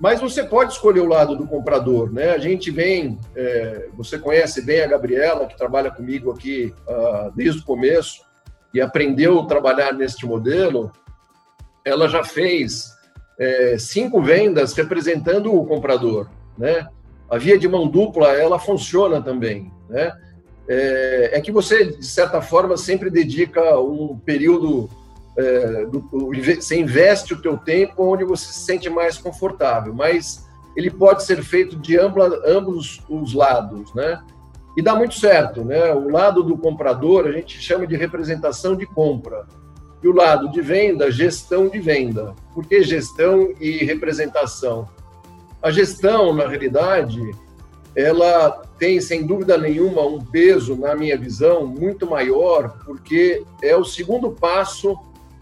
Mas 0.00 0.20
você 0.20 0.44
pode 0.44 0.72
escolher 0.72 1.00
o 1.00 1.08
lado 1.08 1.36
do 1.36 1.46
comprador, 1.46 2.12
né? 2.12 2.30
A 2.30 2.38
gente 2.38 2.70
vem, 2.70 3.18
é, 3.34 3.88
você 3.94 4.16
conhece 4.16 4.62
bem 4.62 4.80
a 4.80 4.86
Gabriela, 4.86 5.46
que 5.46 5.56
trabalha 5.56 5.90
comigo 5.90 6.30
aqui 6.30 6.72
uh, 6.86 7.32
desde 7.34 7.60
o 7.60 7.64
começo 7.64 8.22
e 8.72 8.80
aprendeu 8.80 9.40
a 9.40 9.46
trabalhar 9.46 9.92
neste 9.92 10.24
modelo. 10.24 10.92
Ela 11.84 12.08
já 12.08 12.22
fez 12.22 12.92
é, 13.38 13.76
cinco 13.76 14.22
vendas 14.22 14.72
representando 14.72 15.52
o 15.52 15.66
comprador, 15.66 16.28
né? 16.56 16.86
A 17.28 17.36
via 17.36 17.58
de 17.58 17.66
mão 17.68 17.88
dupla, 17.88 18.28
ela 18.34 18.58
funciona 18.58 19.20
também, 19.20 19.72
né? 19.88 20.12
É, 20.68 21.30
é 21.38 21.40
que 21.40 21.50
você, 21.50 21.86
de 21.86 22.06
certa 22.06 22.40
forma, 22.40 22.76
sempre 22.76 23.10
dedica 23.10 23.80
um 23.80 24.16
período 24.18 24.88
é, 25.38 25.86
do, 25.86 26.00
você 26.10 26.80
investe 26.80 27.32
o 27.32 27.40
teu 27.40 27.56
tempo 27.56 28.12
onde 28.12 28.24
você 28.24 28.46
se 28.46 28.60
sente 28.60 28.90
mais 28.90 29.16
confortável, 29.16 29.94
mas 29.94 30.44
ele 30.76 30.90
pode 30.90 31.22
ser 31.22 31.42
feito 31.44 31.76
de 31.76 31.96
ambla, 31.96 32.42
ambos 32.44 33.00
os 33.08 33.32
lados, 33.34 33.94
né? 33.94 34.20
E 34.76 34.82
dá 34.82 34.96
muito 34.96 35.14
certo, 35.14 35.64
né? 35.64 35.92
O 35.92 36.10
lado 36.10 36.42
do 36.42 36.58
comprador 36.58 37.26
a 37.26 37.32
gente 37.32 37.60
chama 37.60 37.86
de 37.86 37.96
representação 37.96 38.76
de 38.76 38.84
compra 38.84 39.46
e 40.02 40.08
o 40.08 40.12
lado 40.12 40.50
de 40.50 40.60
venda, 40.60 41.10
gestão 41.10 41.68
de 41.68 41.78
venda. 41.78 42.34
Por 42.52 42.66
que 42.66 42.82
gestão 42.82 43.52
e 43.60 43.84
representação? 43.84 44.88
A 45.62 45.70
gestão, 45.70 46.32
na 46.32 46.46
realidade, 46.46 47.20
ela 47.94 48.62
tem, 48.78 49.00
sem 49.00 49.26
dúvida 49.26 49.58
nenhuma, 49.58 50.02
um 50.02 50.24
peso, 50.24 50.76
na 50.76 50.94
minha 50.94 51.16
visão, 51.16 51.66
muito 51.66 52.08
maior, 52.08 52.78
porque 52.84 53.44
é 53.60 53.76
o 53.76 53.84
segundo 53.84 54.30
passo 54.30 54.96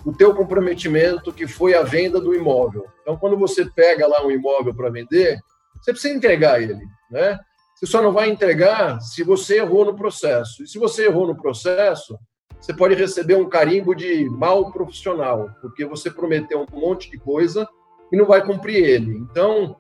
o 0.07 0.13
teu 0.13 0.33
comprometimento, 0.33 1.33
que 1.33 1.49
foi 1.49 1.75
a 1.75 1.83
venda 1.83 2.21
do 2.21 2.33
imóvel. 2.33 2.87
Então, 3.03 3.17
quando 3.17 3.37
você 3.37 3.69
pega 3.69 4.07
lá 4.07 4.25
um 4.25 4.31
imóvel 4.31 4.73
para 4.73 4.89
vender, 4.89 5.37
você 5.83 5.91
precisa 5.91 6.15
entregar 6.15 6.63
ele, 6.63 6.79
né? 7.11 7.37
Você 7.75 7.87
só 7.87 8.01
não 8.01 8.13
vai 8.13 8.31
entregar 8.31 9.01
se 9.01 9.25
você 9.25 9.57
errou 9.59 9.85
no 9.85 9.97
processo. 9.97 10.63
E 10.63 10.69
se 10.69 10.79
você 10.79 11.07
errou 11.07 11.27
no 11.27 11.37
processo, 11.37 12.17
você 12.61 12.73
pode 12.73 12.95
receber 12.95 13.35
um 13.35 13.49
carimbo 13.49 13.97
de 13.97 14.31
mal 14.31 14.71
profissional, 14.71 15.51
porque 15.61 15.85
você 15.85 16.09
prometeu 16.09 16.65
um 16.73 16.81
monte 16.81 17.11
de 17.11 17.19
coisa 17.19 17.69
e 18.13 18.17
não 18.17 18.27
vai 18.27 18.47
cumprir 18.47 18.77
ele. 18.77 19.13
Então, 19.17 19.77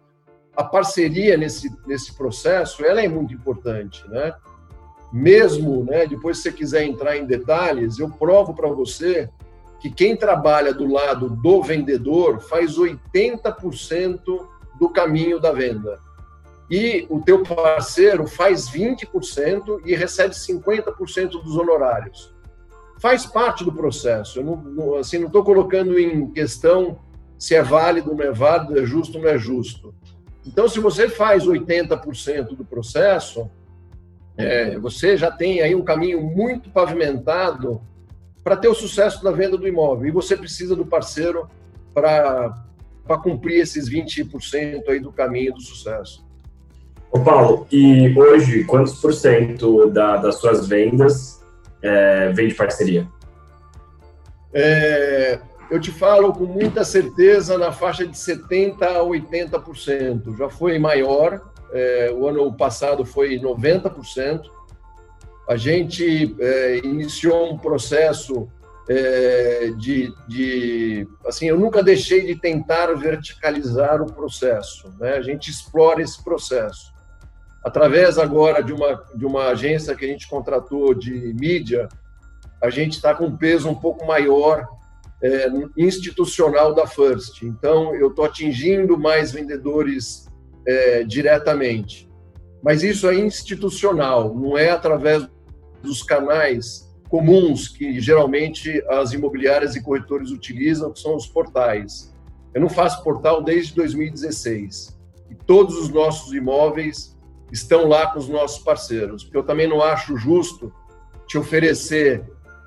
a 0.56 0.64
parceria 0.64 1.37
nesse, 1.37 1.71
nesse 1.87 2.16
processo, 2.16 2.85
ela 2.85 3.00
é 3.00 3.06
muito 3.06 3.33
importante, 3.33 4.04
né? 4.09 4.35
Mesmo, 5.12 5.85
né, 5.85 6.04
depois 6.04 6.38
se 6.38 6.42
você 6.42 6.52
quiser 6.52 6.85
entrar 6.85 7.16
em 7.16 7.26
detalhes, 7.26 8.00
eu 8.00 8.11
provo 8.11 8.52
para 8.54 8.68
você 8.68 9.30
que 9.87 9.90
quem 9.90 10.16
trabalha 10.16 10.75
do 10.75 10.90
lado 10.90 11.31
do 11.31 11.62
vendedor 11.62 12.40
faz 12.40 12.76
80% 12.76 14.19
do 14.78 14.88
caminho 14.90 15.38
da 15.38 15.52
venda. 15.52 16.00
E 16.69 17.07
o 17.09 17.21
teu 17.21 17.45
parceiro 17.45 18.26
faz 18.26 18.69
20% 18.69 19.83
e 19.85 19.95
recebe 19.95 20.35
50% 20.35 21.43
dos 21.43 21.57
honorários. 21.57 22.35
Faz 22.99 23.26
parte 23.26 23.62
do 23.62 23.73
processo. 23.73 24.40
Eu 24.40 24.45
não, 24.45 24.97
assim, 24.97 25.19
não 25.19 25.28
estou 25.28 25.45
colocando 25.45 25.97
em 25.97 26.33
questão 26.33 26.99
se 27.38 27.55
é 27.55 27.62
válido 27.62 28.11
ou 28.11 28.16
não 28.16 28.25
é 28.25 28.33
válido, 28.33 28.81
é 28.81 28.85
justo 28.85 29.19
ou 29.19 29.25
não 29.25 29.31
é 29.31 29.38
justo. 29.38 29.95
Então, 30.45 30.69
se 30.69 30.81
você 30.81 31.09
faz 31.09 31.47
80% 31.47 32.57
do 32.57 32.64
processo, 32.64 33.49
é, 34.37 34.76
você 34.78 35.16
já 35.16 35.31
tem 35.31 35.61
aí 35.61 35.76
um 35.76 35.85
caminho 35.85 36.21
muito 36.23 36.71
pavimentado 36.71 37.81
para 38.47 38.57
ter 38.57 38.69
o 38.69 38.75
sucesso 38.76 39.25
da 39.25 39.33
venda 39.33 39.59
do 39.59 39.67
imóvel. 39.67 40.07
E 40.07 40.12
você 40.12 40.37
precisa 40.37 40.76
do 40.76 40.87
parceiro 40.87 41.50
para 41.93 42.55
cumprir 43.21 43.61
esses 43.61 43.91
20% 43.91 44.88
aí 44.88 45.00
do 45.00 45.11
caminho 45.11 45.53
do 45.53 45.61
sucesso. 45.61 46.25
Ô 47.11 47.19
Paulo, 47.19 47.67
e 47.73 48.17
hoje, 48.17 48.62
quantos 48.62 49.00
por 49.00 49.12
cento 49.12 49.91
da, 49.91 50.19
das 50.19 50.37
suas 50.37 50.69
vendas 50.69 51.43
é, 51.83 52.31
vem 52.35 52.47
de 52.47 52.55
parceria? 52.55 53.09
É, 54.55 55.41
eu 55.69 55.81
te 55.81 55.91
falo 55.91 56.33
com 56.33 56.45
muita 56.45 56.85
certeza 56.85 57.59
na 57.59 57.73
faixa 57.73 58.07
de 58.07 58.17
70% 58.17 58.81
a 58.81 59.00
80%. 59.00 60.38
Já 60.38 60.49
foi 60.49 60.79
maior, 60.79 61.41
é, 61.73 62.15
o 62.17 62.29
ano 62.29 62.53
passado 62.53 63.05
foi 63.05 63.41
90%, 63.41 64.43
a 65.49 65.57
gente 65.57 66.35
é, 66.41 66.79
iniciou 66.79 67.53
um 67.53 67.59
processo 67.59 68.49
é, 68.88 69.73
de, 69.76 70.12
de, 70.29 71.09
assim, 71.26 71.47
eu 71.47 71.59
nunca 71.59 71.83
deixei 71.83 72.25
de 72.25 72.37
tentar 72.37 72.95
verticalizar 72.95 74.00
o 74.00 74.12
processo, 74.12 74.93
né? 74.99 75.15
A 75.15 75.23
gente 75.23 75.50
explora 75.50 76.00
esse 76.00 76.23
processo 76.23 76.95
através 77.67 78.17
agora 78.17 78.62
de 78.62 78.73
uma 78.73 79.05
de 79.12 79.26
uma 79.26 79.49
agência 79.49 79.97
que 79.97 80.05
a 80.05 80.09
gente 80.09 80.29
contratou 80.29 80.95
de 80.95 81.35
mídia, 81.35 81.88
a 82.62 82.71
gente 82.71 82.93
está 82.93 83.12
com 83.12 83.26
um 83.26 83.37
peso 83.37 83.69
um 83.69 83.75
pouco 83.75 84.07
maior 84.07 84.69
é, 85.21 85.49
institucional 85.76 86.73
da 86.73 86.87
First. 86.87 87.43
Então, 87.43 87.93
eu 87.95 88.09
estou 88.09 88.25
atingindo 88.25 88.97
mais 88.97 89.33
vendedores 89.33 90.26
é, 90.67 91.03
diretamente. 91.03 92.09
Mas 92.62 92.83
isso 92.83 93.09
é 93.09 93.15
institucional, 93.15 94.35
não 94.35 94.57
é 94.57 94.71
através 94.71 95.29
dos 95.83 96.02
canais 96.02 96.87
comuns 97.09 97.68
que 97.68 98.00
geralmente 98.00 98.83
as 98.88 99.12
imobiliárias 99.12 99.76
e 99.76 99.83
corretores 99.83 100.30
utilizam, 100.30 100.92
que 100.92 101.00
são 101.00 101.14
os 101.14 101.26
portais. 101.26 102.12
Eu 102.52 102.61
não 102.61 102.68
faço 102.68 103.02
portal 103.02 103.42
desde 103.42 103.75
2016 103.75 104.97
e 105.30 105.35
todos 105.35 105.76
os 105.78 105.88
nossos 105.88 106.33
imóveis 106.33 107.16
estão 107.52 107.87
lá 107.87 108.09
com 108.09 108.18
os 108.18 108.28
nossos 108.28 108.62
parceiros, 108.62 109.28
eu 109.33 109.42
também 109.42 109.68
não 109.68 109.80
acho 109.83 110.16
justo 110.16 110.73
te 111.26 111.38
oferecer 111.38 112.25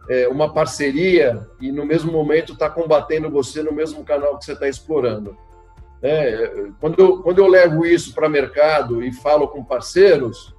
é, 0.09 0.27
uma 0.27 0.53
parceria 0.53 1.47
e 1.59 1.71
no 1.71 1.85
mesmo 1.85 2.11
momento 2.11 2.53
estar 2.53 2.69
tá 2.69 2.75
combatendo 2.75 3.29
você 3.29 3.61
no 3.61 3.71
mesmo 3.71 4.03
canal 4.03 4.37
que 4.37 4.45
você 4.45 4.53
está 4.53 4.67
explorando. 4.67 5.37
É, 6.01 6.69
quando, 6.79 6.99
eu, 6.99 7.21
quando 7.21 7.39
eu 7.39 7.47
levo 7.47 7.85
isso 7.85 8.13
para 8.13 8.29
mercado 8.29 9.03
e 9.03 9.11
falo 9.11 9.47
com 9.49 9.63
parceiros, 9.63 10.55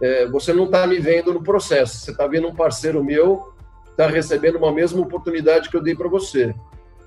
é, 0.00 0.26
você 0.26 0.52
não 0.52 0.64
está 0.64 0.86
me 0.86 0.98
vendo 0.98 1.32
no 1.32 1.42
processo, 1.42 1.98
você 1.98 2.10
está 2.10 2.26
vendo 2.26 2.48
um 2.48 2.54
parceiro 2.54 3.02
meu 3.02 3.54
está 3.94 4.08
recebendo 4.08 4.56
uma 4.56 4.72
mesma 4.72 5.00
oportunidade 5.00 5.70
que 5.70 5.76
eu 5.76 5.82
dei 5.82 5.94
para 5.94 6.08
você. 6.08 6.54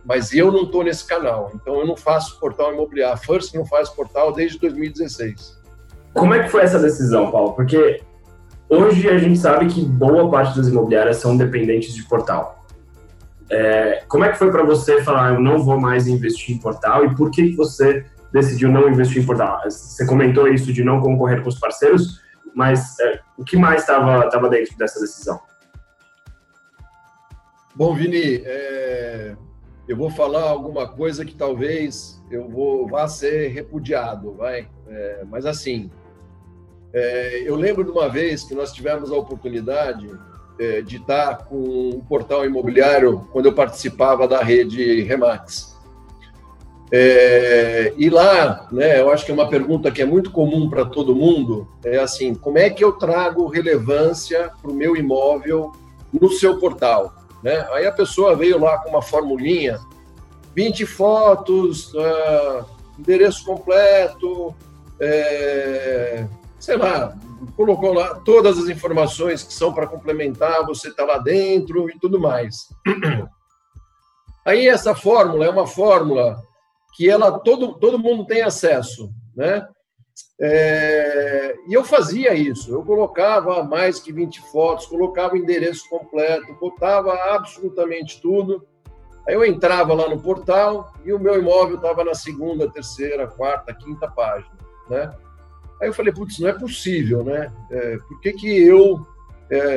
Mas 0.03 0.34
eu 0.34 0.51
não 0.51 0.63
estou 0.63 0.84
nesse 0.84 1.06
canal, 1.06 1.51
então 1.53 1.79
eu 1.79 1.86
não 1.86 1.98
faço 1.98 2.39
portal 2.39 2.74
imobiliário. 2.74 3.13
A 3.13 3.17
First 3.17 3.53
não 3.53 3.65
faz 3.65 3.89
portal 3.89 4.32
desde 4.32 4.58
2016. 4.58 5.58
Como 6.13 6.34
é 6.34 6.44
que 6.44 6.50
foi 6.50 6.62
essa 6.62 6.79
decisão, 6.79 7.29
Paulo? 7.29 7.53
Porque 7.53 8.01
hoje 8.70 9.10
a 9.10 9.17
gente 9.17 9.38
sabe 9.38 9.67
que 9.67 9.84
boa 9.84 10.32
parte 10.32 10.58
das 10.58 10.70
imobiliárias 10.70 11.17
são 11.17 11.36
dependentes 11.36 11.94
de 11.94 12.03
portal. 12.03 12.65
É, 13.50 14.03
como 14.08 14.24
é 14.24 14.32
que 14.32 14.38
foi 14.38 14.50
para 14.50 14.63
você 14.63 15.01
falar, 15.01 15.34
eu 15.34 15.41
não 15.41 15.60
vou 15.60 15.79
mais 15.79 16.08
investir 16.08 16.56
em 16.56 16.60
portal 16.60 17.06
e 17.06 17.15
por 17.15 17.29
que 17.29 17.53
você 17.56 18.06
decidiu 18.32 18.70
não 18.70 18.89
investir 18.89 19.22
em 19.22 19.25
portal? 19.25 19.62
Você 19.65 20.06
comentou 20.06 20.48
isso 20.48 20.72
de 20.72 20.84
não 20.84 21.01
concorrer 21.01 21.41
com 21.41 21.50
os 21.50 21.60
parceiros, 21.60 22.22
mas 22.54 23.00
é, 23.00 23.20
o 23.38 23.44
que 23.44 23.58
mais 23.58 23.82
estava 23.82 24.50
dentro 24.50 24.77
dessa 24.77 25.00
decisão? 25.00 25.39
Bom, 27.75 27.94
Vini, 27.94 28.42
é, 28.44 29.36
eu 29.88 29.96
vou 29.96 30.10
falar 30.10 30.42
alguma 30.42 30.88
coisa 30.88 31.24
que 31.24 31.36
talvez 31.36 32.22
eu 32.32 32.50
vou 32.50 32.88
vá 32.88 33.08
ser 33.08 33.50
repudiado, 33.50 34.34
vai. 34.34 34.68
É, 34.88 35.24
mas 35.30 35.46
assim, 35.46 35.92
é, 36.92 37.44
eu 37.46 37.56
lembro 37.56 37.84
de 37.84 37.92
uma 37.92 38.10
vez 38.10 38.44
que 38.44 38.56
nós 38.56 38.74
tivemos 38.74 39.12
a 39.12 39.16
oportunidade 39.16 40.10
é, 40.60 40.82
de 40.82 40.98
estar 40.98 41.46
com 41.46 41.92
um 41.96 42.00
portal 42.01 42.46
imobiliário 42.46 43.27
quando 43.32 43.46
eu 43.46 43.54
participava 43.54 44.27
da 44.27 44.42
rede 44.42 45.04
Remax. 45.04 45.77
É, 46.91 47.94
e 47.98 48.10
lá, 48.10 48.67
né, 48.72 49.01
eu 49.01 49.12
acho 49.12 49.25
que 49.25 49.32
é 49.32 49.34
uma 49.34 49.50
pergunta 49.50 49.91
que 49.91 50.01
é 50.01 50.06
muito 50.06 50.32
comum 50.32 50.70
para 50.70 50.86
todo 50.86 51.15
mundo, 51.15 51.67
é 51.84 51.98
assim, 51.98 52.34
como 52.34 52.58
é 52.58 52.70
que 52.70 52.84
eu 52.84 52.94
trago 52.94 53.48
relevância 53.48 54.51
para 54.62 54.72
o 54.72 54.74
meu 54.74 54.96
imóvel 54.96 55.74
no 56.13 56.29
seu 56.32 56.58
portal? 56.60 57.13
Né? 57.44 57.67
Aí 57.72 57.86
a 57.86 57.91
pessoa 57.91 58.36
veio 58.36 58.58
lá 58.60 58.77
com 58.77 58.89
uma 58.89 59.01
formulinha, 59.01 59.79
20 60.56 60.86
fotos, 60.86 61.94
uh, 61.94 62.65
endereço 62.98 63.46
completo, 63.46 64.56
é, 65.00 66.25
sei 66.58 66.77
lá, 66.77 67.15
colocou 67.56 67.94
lá 67.94 68.15
todas 68.15 68.58
as 68.58 68.67
informações 68.67 69.44
que 69.44 69.53
são 69.53 69.74
para 69.74 69.86
complementar, 69.86 70.65
você 70.65 70.88
está 70.88 71.06
lá 71.06 71.17
dentro 71.20 71.89
e 71.89 72.00
tudo 72.00 72.20
mais. 72.20 72.70
Aí 74.46 74.67
essa 74.67 74.96
fórmula 74.96 75.46
é 75.46 75.50
uma 75.50 75.67
fórmula 75.67 76.41
que 76.98 77.08
ela 77.08 77.38
todo, 77.39 77.75
todo 77.75 78.00
mundo 78.00 78.25
tem 78.25 78.42
acesso, 78.42 79.13
né? 79.36 79.68
É, 80.42 81.56
e 81.68 81.74
eu 81.74 81.84
fazia 81.84 82.34
isso, 82.34 82.72
eu 82.72 82.84
colocava 82.84 83.63
mais 83.63 84.00
que 84.00 84.12
20 84.12 84.42
fotos, 84.51 84.88
colocava 84.88 85.36
o 85.36 85.38
endereço 85.38 85.88
completo, 85.89 86.58
botava 86.60 87.13
absolutamente 87.36 88.20
tudo. 88.20 88.66
Aí 89.27 89.36
eu 89.36 89.46
entrava 89.46 89.94
lá 89.94 90.10
no 90.10 90.20
portal 90.20 90.92
e 91.06 91.13
o 91.13 91.20
meu 91.20 91.39
imóvel 91.39 91.75
estava 91.75 92.04
na 92.04 92.16
segunda, 92.16 92.72
terceira, 92.72 93.27
quarta, 93.27 93.75
quinta 93.75 94.10
página, 94.10 94.58
né? 94.89 95.12
Aí 95.80 95.89
eu 95.89 95.94
falei, 95.94 96.12
putz, 96.12 96.39
não 96.39 96.50
é 96.50 96.54
possível, 96.54 97.24
né? 97.24 97.54
É, 97.70 97.98
por 98.08 98.20
que, 98.22 98.34
que 98.34 98.68
eu 98.68 99.06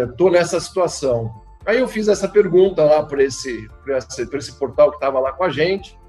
estou 0.08 0.28
é, 0.28 0.32
nessa 0.32 0.58
situação? 0.58 1.30
Aí 1.66 1.80
eu 1.80 1.88
fiz 1.88 2.08
essa 2.08 2.26
pergunta 2.26 2.82
lá 2.82 3.02
para 3.02 3.22
esse, 3.22 3.68
esse, 3.88 4.22
esse 4.34 4.58
portal 4.58 4.88
que 4.88 4.96
estava 4.96 5.20
lá 5.20 5.32
com 5.32 5.44
a 5.44 5.50
gente 5.50 5.99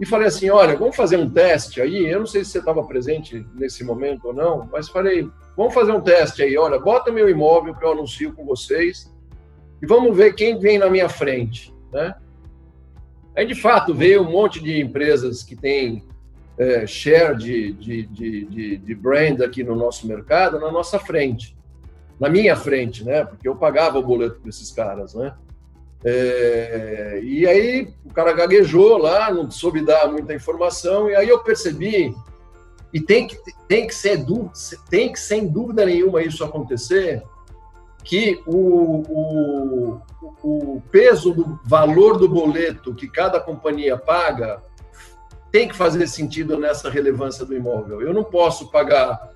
e 0.00 0.06
falei 0.06 0.28
assim, 0.28 0.48
olha, 0.48 0.74
vamos 0.76 0.96
fazer 0.96 1.18
um 1.18 1.28
teste 1.28 1.80
aí, 1.82 2.06
eu 2.06 2.20
não 2.20 2.26
sei 2.26 2.42
se 2.42 2.52
você 2.52 2.58
estava 2.58 2.82
presente 2.82 3.46
nesse 3.54 3.84
momento 3.84 4.28
ou 4.28 4.34
não, 4.34 4.66
mas 4.72 4.88
falei, 4.88 5.28
vamos 5.54 5.74
fazer 5.74 5.92
um 5.92 6.00
teste 6.00 6.42
aí, 6.42 6.56
olha, 6.56 6.78
bota 6.78 7.12
meu 7.12 7.28
imóvel 7.28 7.74
que 7.74 7.84
eu 7.84 7.92
anuncio 7.92 8.32
com 8.32 8.46
vocês 8.46 9.14
e 9.82 9.86
vamos 9.86 10.16
ver 10.16 10.34
quem 10.34 10.58
vem 10.58 10.78
na 10.78 10.88
minha 10.88 11.08
frente, 11.08 11.74
né? 11.92 12.14
Aí, 13.36 13.46
de 13.46 13.54
fato, 13.54 13.94
veio 13.94 14.22
um 14.22 14.30
monte 14.30 14.60
de 14.62 14.80
empresas 14.80 15.42
que 15.42 15.54
têm 15.54 16.02
é, 16.58 16.86
share 16.86 17.36
de, 17.36 17.72
de, 17.74 18.06
de, 18.06 18.76
de, 18.78 18.94
brand 18.94 19.40
aqui 19.40 19.62
no 19.62 19.74
nosso 19.76 20.06
mercado 20.06 20.58
na 20.58 20.70
nossa 20.70 20.98
frente, 20.98 21.56
na 22.18 22.28
minha 22.28 22.56
frente, 22.56 23.04
né? 23.04 23.24
Porque 23.24 23.48
eu 23.48 23.54
pagava 23.54 23.98
o 23.98 24.02
boleto 24.02 24.40
para 24.40 24.48
esses 24.48 24.70
caras, 24.70 25.14
né? 25.14 25.34
É, 26.04 27.20
e 27.22 27.46
aí 27.46 27.92
o 28.04 28.12
cara 28.12 28.32
gaguejou 28.32 28.96
lá, 28.96 29.30
não 29.30 29.50
soube 29.50 29.84
dar 29.84 30.10
muita 30.10 30.34
informação, 30.34 31.10
e 31.10 31.14
aí 31.14 31.28
eu 31.28 31.40
percebi, 31.40 32.14
e 32.92 33.00
tem 33.00 33.26
que, 33.26 33.38
tem 33.68 33.86
que 33.86 33.94
ser 33.94 34.24
tem 34.88 35.12
que 35.12 35.20
sem 35.20 35.46
dúvida 35.46 35.84
nenhuma 35.84 36.22
isso 36.22 36.42
acontecer, 36.42 37.22
que 38.02 38.42
o, 38.46 39.02
o, 39.08 40.00
o 40.42 40.82
peso 40.90 41.32
do 41.34 41.60
valor 41.64 42.18
do 42.18 42.28
boleto 42.28 42.94
que 42.94 43.06
cada 43.06 43.38
companhia 43.38 43.96
paga 43.96 44.62
tem 45.52 45.68
que 45.68 45.76
fazer 45.76 46.06
sentido 46.06 46.58
nessa 46.58 46.88
relevância 46.88 47.44
do 47.44 47.54
imóvel. 47.54 48.00
Eu 48.00 48.14
não 48.14 48.24
posso 48.24 48.70
pagar 48.70 49.30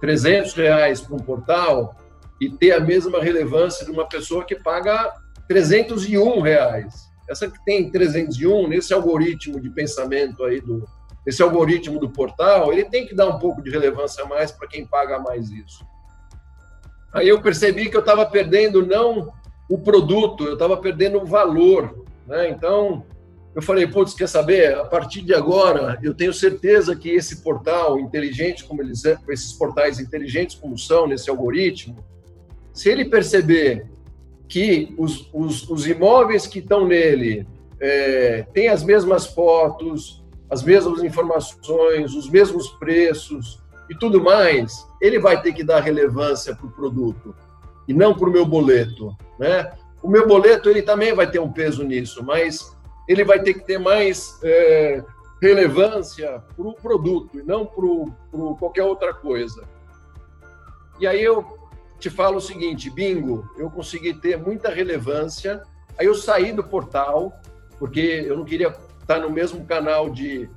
300 0.00 0.52
reais 0.54 1.00
para 1.00 1.16
um 1.16 1.18
portal 1.18 1.96
e 2.40 2.50
ter 2.50 2.72
a 2.72 2.80
mesma 2.80 3.20
relevância 3.20 3.84
de 3.84 3.90
uma 3.90 4.06
pessoa 4.06 4.44
que 4.44 4.54
paga 4.54 5.12
301 5.48 6.40
reais. 6.40 7.08
Essa 7.28 7.50
que 7.50 7.62
tem 7.64 7.90
301, 7.90 8.68
nesse 8.68 8.92
algoritmo 8.92 9.60
de 9.60 9.70
pensamento 9.70 10.44
aí 10.44 10.60
do, 10.60 10.86
esse 11.26 11.42
algoritmo 11.42 11.98
do 11.98 12.10
portal, 12.10 12.72
ele 12.72 12.84
tem 12.84 13.06
que 13.06 13.14
dar 13.14 13.28
um 13.28 13.38
pouco 13.38 13.62
de 13.62 13.70
relevância 13.70 14.24
a 14.24 14.26
mais 14.26 14.52
para 14.52 14.68
quem 14.68 14.86
paga 14.86 15.18
mais 15.18 15.50
isso. 15.50 15.84
Aí 17.12 17.28
eu 17.28 17.40
percebi 17.40 17.88
que 17.88 17.96
eu 17.96 18.00
estava 18.00 18.26
perdendo 18.26 18.84
não 18.84 19.32
o 19.70 19.78
produto, 19.78 20.44
eu 20.44 20.54
estava 20.54 20.76
perdendo 20.76 21.22
o 21.22 21.24
valor. 21.24 22.04
Né? 22.26 22.50
Então, 22.50 23.06
eu 23.54 23.62
falei, 23.62 23.86
putz, 23.86 24.12
quer 24.14 24.28
saber? 24.28 24.74
A 24.74 24.84
partir 24.84 25.22
de 25.22 25.32
agora, 25.32 25.98
eu 26.02 26.12
tenho 26.12 26.34
certeza 26.34 26.96
que 26.96 27.08
esse 27.08 27.42
portal 27.42 27.98
inteligente, 28.00 28.64
como 28.64 28.82
eles 28.82 29.02
esses 29.28 29.52
portais 29.52 30.00
inteligentes 30.00 30.56
como 30.56 30.76
são, 30.76 31.06
nesse 31.06 31.30
algoritmo, 31.30 32.04
se 32.72 32.90
ele 32.90 33.04
perceber 33.04 33.86
que 34.48 34.94
os, 34.98 35.28
os, 35.32 35.68
os 35.68 35.86
imóveis 35.86 36.46
que 36.46 36.58
estão 36.58 36.86
nele 36.86 37.46
é, 37.80 38.46
têm 38.52 38.68
as 38.68 38.82
mesmas 38.82 39.26
fotos, 39.26 40.24
as 40.50 40.62
mesmas 40.62 41.02
informações, 41.02 42.14
os 42.14 42.28
mesmos 42.28 42.68
preços 42.72 43.62
e 43.90 43.94
tudo 43.94 44.22
mais, 44.22 44.86
ele 45.00 45.18
vai 45.18 45.40
ter 45.40 45.52
que 45.52 45.64
dar 45.64 45.80
relevância 45.80 46.54
para 46.54 46.66
o 46.66 46.70
produto 46.70 47.34
e 47.88 47.92
não 47.92 48.14
para 48.14 48.28
o 48.28 48.32
meu 48.32 48.46
boleto, 48.46 49.16
né? 49.38 49.72
O 50.02 50.08
meu 50.08 50.26
boleto 50.26 50.68
ele 50.68 50.82
também 50.82 51.14
vai 51.14 51.30
ter 51.30 51.38
um 51.38 51.50
peso 51.50 51.82
nisso, 51.82 52.22
mas 52.22 52.76
ele 53.08 53.24
vai 53.24 53.40
ter 53.40 53.54
que 53.54 53.60
ter 53.60 53.78
mais 53.78 54.38
é, 54.42 55.02
relevância 55.40 56.42
para 56.56 56.66
o 56.66 56.74
produto 56.74 57.38
e 57.38 57.42
não 57.42 57.66
para 57.66 58.54
qualquer 58.58 58.84
outra 58.84 59.12
coisa. 59.12 59.64
E 61.00 61.06
aí 61.06 61.22
eu 61.22 61.58
te 61.98 62.10
falo 62.10 62.36
o 62.36 62.40
seguinte, 62.40 62.90
bingo, 62.90 63.48
eu 63.56 63.70
consegui 63.70 64.14
ter 64.14 64.36
muita 64.36 64.68
relevância. 64.70 65.62
Aí 65.98 66.06
eu 66.06 66.14
saí 66.14 66.52
do 66.52 66.64
portal 66.64 67.32
porque 67.78 68.24
eu 68.26 68.36
não 68.36 68.44
queria 68.44 68.74
estar 69.00 69.18
no 69.20 69.30
mesmo 69.30 69.64
canal 69.64 70.10
de, 70.10 70.48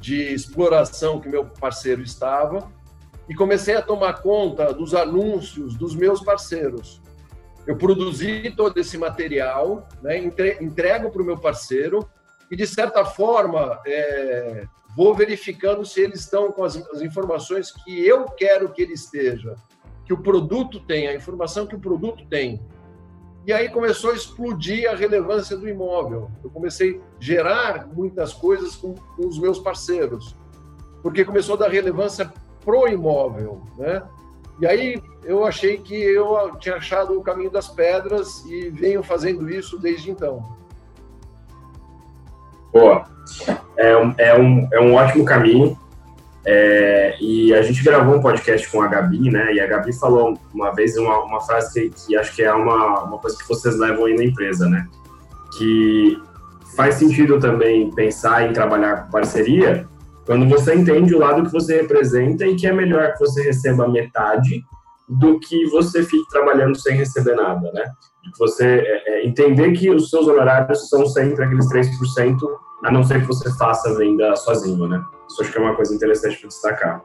de 0.00 0.32
exploração 0.32 1.20
que 1.20 1.28
meu 1.28 1.46
parceiro 1.46 2.02
estava 2.02 2.70
e 3.28 3.34
comecei 3.34 3.74
a 3.74 3.82
tomar 3.82 4.20
conta 4.20 4.72
dos 4.72 4.94
anúncios 4.94 5.74
dos 5.76 5.94
meus 5.94 6.22
parceiros. 6.22 7.00
Eu 7.66 7.76
produzi 7.76 8.52
todo 8.54 8.78
esse 8.78 8.98
material, 8.98 9.88
né, 10.02 10.18
entrego 10.60 11.10
para 11.10 11.22
o 11.22 11.24
meu 11.24 11.38
parceiro 11.38 12.06
e, 12.50 12.56
de 12.56 12.66
certa 12.66 13.04
forma, 13.04 13.80
é, 13.86 14.64
vou 14.94 15.14
verificando 15.14 15.84
se 15.84 16.00
eles 16.00 16.20
estão 16.20 16.52
com 16.52 16.62
as, 16.62 16.76
as, 16.76 17.00
informações 17.00 17.72
que 17.72 18.06
eu 18.06 18.26
quero 18.26 18.70
que 18.70 18.82
ele 18.82 18.92
esteja, 18.92 19.56
que 20.04 20.12
o 20.12 20.18
produto 20.18 20.80
tem, 20.80 21.08
a 21.08 21.14
informação 21.14 21.66
que 21.66 21.74
o 21.74 21.80
produto 21.80 22.24
tem. 22.26 22.60
E 23.46 23.52
aí 23.52 23.68
começou 23.68 24.10
a 24.10 24.14
explodir 24.14 24.90
a 24.90 24.94
relevância 24.94 25.56
do 25.56 25.68
imóvel. 25.68 26.30
Eu 26.42 26.50
comecei 26.50 26.96
a 26.96 27.22
gerar 27.22 27.86
muitas 27.86 28.32
coisas 28.32 28.74
com, 28.74 28.94
os 29.18 29.38
meus 29.38 29.58
parceiros, 29.58 30.34
porque 31.02 31.24
começou 31.24 31.56
a 31.56 31.58
dar 31.58 31.68
relevância 31.68 32.32
pro 32.64 32.88
imóvel, 32.88 33.62
né? 33.76 34.02
E 34.60 34.66
aí 34.66 35.02
eu 35.24 35.44
achei 35.44 35.78
que 35.78 35.94
eu 35.94 36.56
tinha 36.58 36.76
achado 36.76 37.18
o 37.18 37.22
caminho 37.22 37.50
das 37.50 37.68
pedras 37.68 38.44
e 38.46 38.70
venho 38.70 39.02
fazendo 39.02 39.50
isso 39.50 39.78
desde 39.78 40.10
então. 40.10 40.56
Boa. 42.72 43.04
É 43.76 43.96
um, 43.96 44.14
é 44.16 44.38
um, 44.38 44.68
é 44.72 44.80
um 44.80 44.94
ótimo 44.94 45.24
caminho. 45.24 45.78
É, 46.46 47.16
e 47.20 47.54
a 47.54 47.62
gente 47.62 47.82
gravou 47.82 48.16
um 48.16 48.20
podcast 48.20 48.70
com 48.70 48.82
a 48.82 48.86
Gabi, 48.86 49.30
né? 49.30 49.54
E 49.54 49.60
a 49.60 49.66
Gabi 49.66 49.92
falou 49.98 50.38
uma 50.52 50.74
vez 50.74 50.96
uma, 50.96 51.20
uma 51.24 51.40
frase 51.40 51.90
que, 51.90 52.06
que 52.06 52.16
acho 52.16 52.34
que 52.34 52.42
é 52.42 52.52
uma, 52.52 53.04
uma 53.04 53.18
coisa 53.18 53.36
que 53.38 53.48
vocês 53.48 53.78
levam 53.78 54.04
aí 54.04 54.14
na 54.14 54.24
empresa, 54.24 54.68
né? 54.68 54.86
Que 55.56 56.18
faz 56.76 56.96
sentido 56.96 57.40
também 57.40 57.90
pensar 57.92 58.48
em 58.48 58.52
trabalhar 58.52 59.04
com 59.04 59.10
parceria, 59.10 59.88
quando 60.26 60.48
você 60.48 60.74
entende 60.74 61.14
o 61.14 61.18
lado 61.18 61.44
que 61.44 61.52
você 61.52 61.82
representa 61.82 62.46
e 62.46 62.56
que 62.56 62.66
é 62.66 62.72
melhor 62.72 63.12
que 63.12 63.20
você 63.20 63.42
receba 63.42 63.88
metade 63.88 64.64
do 65.08 65.38
que 65.38 65.66
você 65.66 66.02
fique 66.02 66.28
trabalhando 66.30 66.78
sem 66.78 66.96
receber 66.96 67.34
nada, 67.34 67.70
né? 67.72 67.84
Você 68.38 68.64
é, 68.64 69.02
é, 69.06 69.26
entender 69.26 69.72
que 69.72 69.90
os 69.90 70.08
seus 70.08 70.26
honorários 70.26 70.88
são 70.88 71.06
sempre 71.06 71.44
aqueles 71.44 71.68
3%, 71.70 72.38
a 72.84 72.90
não 72.90 73.02
ser 73.02 73.22
que 73.22 73.26
você 73.26 73.50
faça 73.56 73.88
a 73.88 73.94
venda 73.94 74.36
sozinho, 74.36 74.86
né? 74.86 75.02
Isso 75.28 75.40
acho 75.40 75.50
que 75.50 75.56
é 75.56 75.60
uma 75.60 75.74
coisa 75.74 75.94
interessante 75.94 76.38
para 76.38 76.48
destacar. 76.48 77.04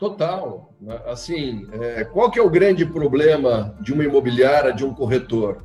Total. 0.00 0.74
Assim, 1.06 1.68
é, 1.72 2.02
qual 2.04 2.30
que 2.30 2.38
é 2.38 2.42
o 2.42 2.50
grande 2.50 2.86
problema 2.86 3.76
de 3.82 3.92
uma 3.92 4.02
imobiliária, 4.02 4.72
de 4.72 4.84
um 4.84 4.94
corretor? 4.94 5.58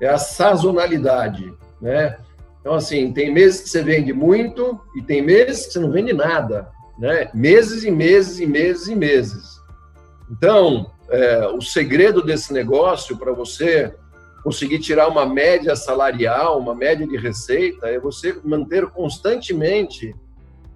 É 0.00 0.08
a 0.08 0.18
sazonalidade, 0.18 1.52
né? 1.82 2.16
Então, 2.60 2.74
assim, 2.74 3.12
tem 3.12 3.34
meses 3.34 3.60
que 3.62 3.68
você 3.68 3.82
vende 3.82 4.12
muito 4.12 4.80
e 4.94 5.02
tem 5.02 5.20
meses 5.20 5.66
que 5.66 5.72
você 5.72 5.80
não 5.80 5.90
vende 5.90 6.12
nada, 6.12 6.70
né? 6.96 7.28
Meses 7.34 7.82
e 7.82 7.90
meses 7.90 8.38
e 8.38 8.46
meses 8.46 8.86
e 8.86 8.94
meses. 8.94 9.60
Então, 10.30 10.92
é, 11.10 11.48
o 11.48 11.60
segredo 11.60 12.22
desse 12.22 12.52
negócio 12.52 13.16
para 13.16 13.32
você 13.32 13.92
conseguir 14.42 14.78
tirar 14.78 15.08
uma 15.08 15.26
média 15.26 15.74
salarial, 15.74 16.58
uma 16.58 16.74
média 16.74 17.06
de 17.06 17.16
receita, 17.16 17.88
é 17.88 17.98
você 17.98 18.38
manter 18.44 18.86
constantemente 18.86 20.14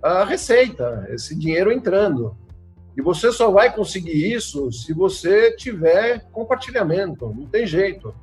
a 0.03 0.25
receita, 0.25 1.07
esse 1.11 1.38
dinheiro 1.38 1.72
entrando. 1.72 2.37
E 2.96 3.01
você 3.01 3.33
só 3.33 3.51
vai 3.51 3.75
conseguir 3.75 4.33
isso 4.33 4.70
se 4.70 4.92
você 4.92 5.55
tiver 5.57 6.27
compartilhamento, 6.31 7.33
não 7.35 7.46
tem 7.46 7.66
jeito. 7.66 8.14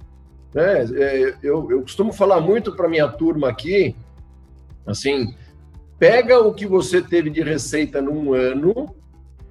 Né? 0.54 0.84
É, 0.84 1.36
eu, 1.42 1.72
eu 1.72 1.82
costumo 1.82 2.12
falar 2.12 2.40
muito 2.42 2.76
para 2.76 2.90
minha 2.90 3.08
turma 3.08 3.50
aqui, 3.50 3.96
assim, 4.86 5.34
pega 5.98 6.40
o 6.40 6.54
que 6.54 6.68
você 6.68 7.02
teve 7.02 7.30
de 7.30 7.42
receita 7.42 8.02
num 8.02 8.34
ano 8.34 8.96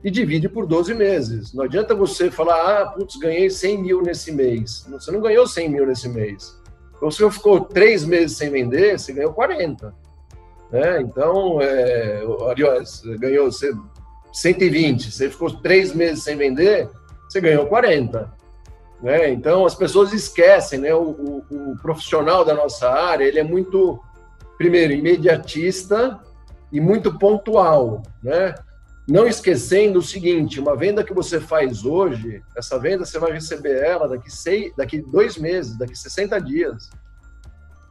e 0.03 0.11
divide 0.11 0.49
por 0.49 0.67
12 0.67 0.95
meses. 0.95 1.53
Não 1.53 1.65
adianta 1.65 1.95
você 1.95 2.31
falar, 2.31 2.83
ah, 2.83 2.87
putz, 2.87 3.17
ganhei 3.17 3.51
100 3.51 3.83
mil 3.83 4.03
nesse 4.03 4.33
mês. 4.33 4.87
Você 4.91 5.11
não 5.11 5.21
ganhou 5.21 5.47
100 5.47 5.69
mil 5.69 5.87
nesse 5.87 6.09
mês. 6.09 6.57
Você 7.01 7.29
ficou 7.31 7.61
três 7.61 8.05
meses 8.05 8.37
sem 8.37 8.51
vender, 8.51 8.99
você 8.99 9.13
ganhou 9.13 9.33
40. 9.33 9.95
Né? 10.71 11.01
Então, 11.01 11.61
é, 11.61 12.23
aliás, 12.51 13.03
ganhou 13.19 13.51
120. 14.33 15.11
Você 15.11 15.31
ficou 15.31 15.51
três 15.51 15.95
meses 15.95 16.25
sem 16.25 16.37
vender, 16.37 16.89
você 17.29 17.41
ganhou 17.41 17.67
40. 17.67 18.33
Né? 19.01 19.31
Então, 19.31 19.65
as 19.65 19.75
pessoas 19.75 20.13
esquecem, 20.13 20.81
né? 20.81 20.95
O, 20.95 21.03
o, 21.03 21.45
o, 21.51 21.77
profissional 21.81 22.45
da 22.45 22.53
nossa 22.53 22.91
área, 22.91 23.25
ele 23.25 23.39
é 23.39 23.45
muito, 23.45 24.01
primeiro, 24.57 24.93
imediatista 24.93 26.19
e 26.73 26.81
muito 26.81 27.17
pontual, 27.17 28.03
né? 28.23 28.55
Não 29.09 29.27
esquecendo 29.27 30.01
o 30.01 30.03
seguinte, 30.03 30.61
uma 30.61 30.77
venda 30.77 31.03
que 31.03 31.15
você 31.15 31.41
faz 31.41 31.87
hoje, 31.87 32.43
essa 32.55 32.79
venda 32.79 33.07
você 33.07 33.19
vai 33.19 33.33
receber 33.33 33.83
ela 33.83 34.07
daqui, 34.07 34.31
seis, 34.31 34.71
daqui 34.77 35.01
dois 35.01 35.39
meses, 35.39 35.79
daqui 35.79 35.97
60 35.97 36.39
dias. 36.43 36.91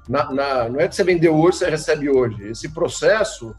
na, 0.07 0.31
na, 0.31 0.69
não 0.69 0.79
é 0.79 0.87
que 0.87 0.95
você 0.95 1.03
vendeu 1.03 1.35
hoje, 1.35 1.57
você 1.57 1.69
recebe 1.71 2.07
hoje. 2.07 2.49
Esse 2.49 2.69
processo 2.69 3.55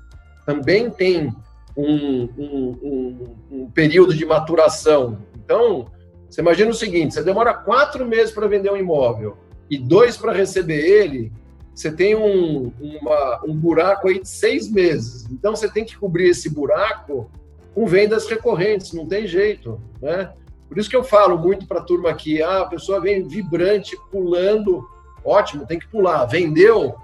também 0.47 0.89
tem 0.89 1.35
um, 1.77 2.29
um, 2.39 2.79
um, 2.81 3.37
um 3.51 3.71
período 3.73 4.15
de 4.15 4.25
maturação. 4.25 5.19
Então, 5.37 5.91
você 6.31 6.41
imagina 6.41 6.71
o 6.71 6.75
seguinte: 6.75 7.15
você 7.15 7.25
demora 7.25 7.53
quatro 7.53 8.07
meses 8.07 8.33
para 8.33 8.47
vender 8.47 8.71
um 8.71 8.77
imóvel 8.77 9.37
e 9.69 9.77
dois 9.77 10.17
para 10.17 10.33
receber 10.33 10.79
ele, 10.79 11.33
você 11.75 11.91
tem 11.91 12.15
um, 12.15 12.73
uma, 12.81 13.45
um 13.45 13.55
buraco 13.55 14.07
aí 14.07 14.21
de 14.21 14.29
seis 14.29 14.71
meses. 14.71 15.27
Então, 15.29 15.57
você 15.57 15.69
tem 15.69 15.85
que 15.85 15.97
cobrir 15.99 16.29
esse 16.29 16.49
buraco 16.49 17.29
com 17.75 17.87
vendas 17.87 18.27
recorrentes, 18.29 18.93
não 18.93 19.07
tem 19.07 19.27
jeito, 19.27 19.81
né? 20.01 20.33
Por 20.69 20.79
isso 20.79 20.91
que 20.91 20.97
eu 20.97 21.05
falo 21.05 21.39
muito 21.39 21.67
para 21.67 21.81
a 21.81 21.85
turma 21.85 22.11
aqui, 22.11 22.43
ah, 22.43 22.61
a 22.61 22.67
pessoa 22.67 23.01
vem 23.01 23.27
vibrante, 23.27 23.97
pulando, 24.11 24.87
ótimo, 25.25 25.67
tem 25.67 25.79
que 25.79 25.89
pular. 25.89 26.27
Vendeu, 26.27 26.95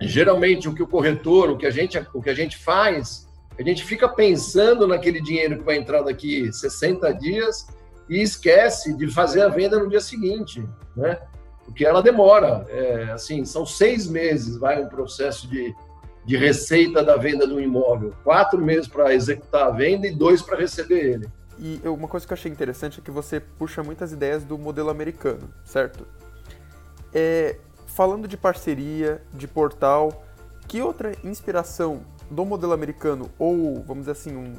geralmente 0.00 0.68
o 0.68 0.74
que 0.74 0.82
o 0.82 0.86
corretor, 0.86 1.50
o 1.50 1.56
que 1.56 1.66
a 1.66 1.70
gente, 1.70 1.98
o 2.12 2.20
que 2.20 2.28
a 2.30 2.34
gente 2.34 2.58
faz, 2.58 3.26
a 3.58 3.62
gente 3.62 3.82
fica 3.82 4.08
pensando 4.08 4.86
naquele 4.86 5.20
dinheiro 5.20 5.58
que 5.58 5.64
vai 5.64 5.76
entrar 5.76 6.02
daqui 6.02 6.52
60 6.52 7.12
dias 7.14 7.66
e 8.08 8.20
esquece 8.20 8.94
de 8.94 9.08
fazer 9.08 9.42
a 9.42 9.48
venda 9.48 9.78
no 9.78 9.88
dia 9.88 10.00
seguinte, 10.00 10.62
né? 10.94 11.18
Porque 11.64 11.84
ela 11.84 12.02
demora, 12.02 12.64
é, 12.68 13.10
assim, 13.12 13.44
são 13.44 13.66
seis 13.66 14.06
meses, 14.06 14.56
vai 14.56 14.80
um 14.80 14.88
processo 14.88 15.48
de, 15.48 15.74
de 16.26 16.36
receita 16.36 17.04
da 17.04 17.16
venda 17.16 17.46
do 17.46 17.60
imóvel, 17.60 18.12
quatro 18.24 18.60
meses 18.60 18.88
para 18.88 19.14
executar 19.14 19.68
a 19.68 19.70
venda 19.70 20.08
e 20.08 20.14
dois 20.14 20.42
para 20.42 20.58
receber 20.58 20.98
ele. 20.98 21.28
E 21.56 21.80
uma 21.84 22.08
coisa 22.08 22.26
que 22.26 22.32
eu 22.32 22.36
achei 22.36 22.50
interessante 22.50 23.00
é 23.00 23.02
que 23.02 23.12
você 23.12 23.38
puxa 23.38 23.82
muitas 23.82 24.12
ideias 24.12 24.42
do 24.42 24.58
modelo 24.58 24.90
americano, 24.90 25.48
certo? 25.64 26.04
É, 27.14 27.56
falando 27.86 28.26
de 28.26 28.36
parceria, 28.36 29.22
de 29.32 29.46
portal, 29.46 30.24
que 30.66 30.82
outra 30.82 31.12
inspiração 31.22 32.02
do 32.28 32.44
modelo 32.44 32.72
americano, 32.72 33.30
ou 33.38 33.82
vamos 33.84 34.06
dizer 34.06 34.12
assim, 34.12 34.36
um, 34.36 34.52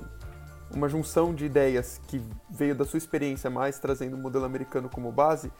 uma 0.73 0.87
junção 0.87 1.35
de 1.35 1.45
ideias 1.45 1.99
que 2.07 2.21
veio 2.49 2.73
da 2.73 2.85
sua 2.85 2.97
experiência 2.97 3.49
mais 3.49 3.77
trazendo 3.77 4.15
o 4.15 4.17
modelo 4.17 4.45
americano 4.45 4.89
como 4.89 5.11
base, 5.11 5.51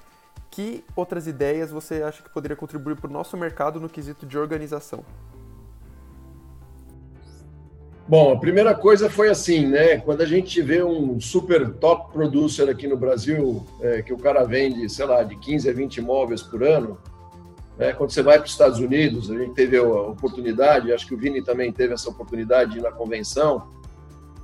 que 0.50 0.86
outras 0.96 1.28
ideias 1.28 1.70
você 1.70 2.02
acha 2.02 2.24
que 2.24 2.30
poderia 2.30 2.56
contribuir 2.56 2.96
para 2.96 3.10
o 3.10 3.14
nosso 3.14 3.36
mercado 3.36 3.80
no 3.80 3.90
quesito 3.90 4.26
de 4.26 4.38
organização? 4.38 5.04
Bom, 8.10 8.32
a 8.32 8.40
primeira 8.40 8.74
coisa 8.74 9.10
foi 9.10 9.28
assim, 9.28 9.66
né? 9.66 9.98
Quando 9.98 10.22
a 10.22 10.26
gente 10.26 10.62
vê 10.62 10.82
um 10.82 11.20
super 11.20 11.72
top 11.72 12.14
producer 12.14 12.70
aqui 12.70 12.88
no 12.88 12.96
Brasil, 12.96 13.66
é, 13.82 14.02
que 14.02 14.14
o 14.14 14.18
cara 14.18 14.46
vende, 14.46 14.88
sei 14.90 15.06
lá, 15.06 15.24
de 15.24 15.36
15 15.36 15.70
a 15.70 15.74
20 15.74 15.98
imóveis 15.98 16.42
por 16.42 16.64
ano, 16.64 16.98
né? 17.78 17.92
quando 17.92 18.12
você 18.12 18.24
vai 18.24 18.38
para 18.38 18.46
os 18.46 18.52
Estados 18.52 18.80
Unidos, 18.80 19.30
a 19.30 19.38
gente 19.38 19.54
teve 19.54 19.76
a 19.76 19.84
oportunidade, 19.84 20.94
acho 20.94 21.06
que 21.06 21.14
o 21.14 21.18
Vini 21.18 21.42
também 21.42 21.70
teve 21.70 21.94
essa 21.94 22.10
oportunidade 22.10 22.72
de 22.72 22.80
ir 22.80 22.82
na 22.82 22.94
convenção. 22.94 23.68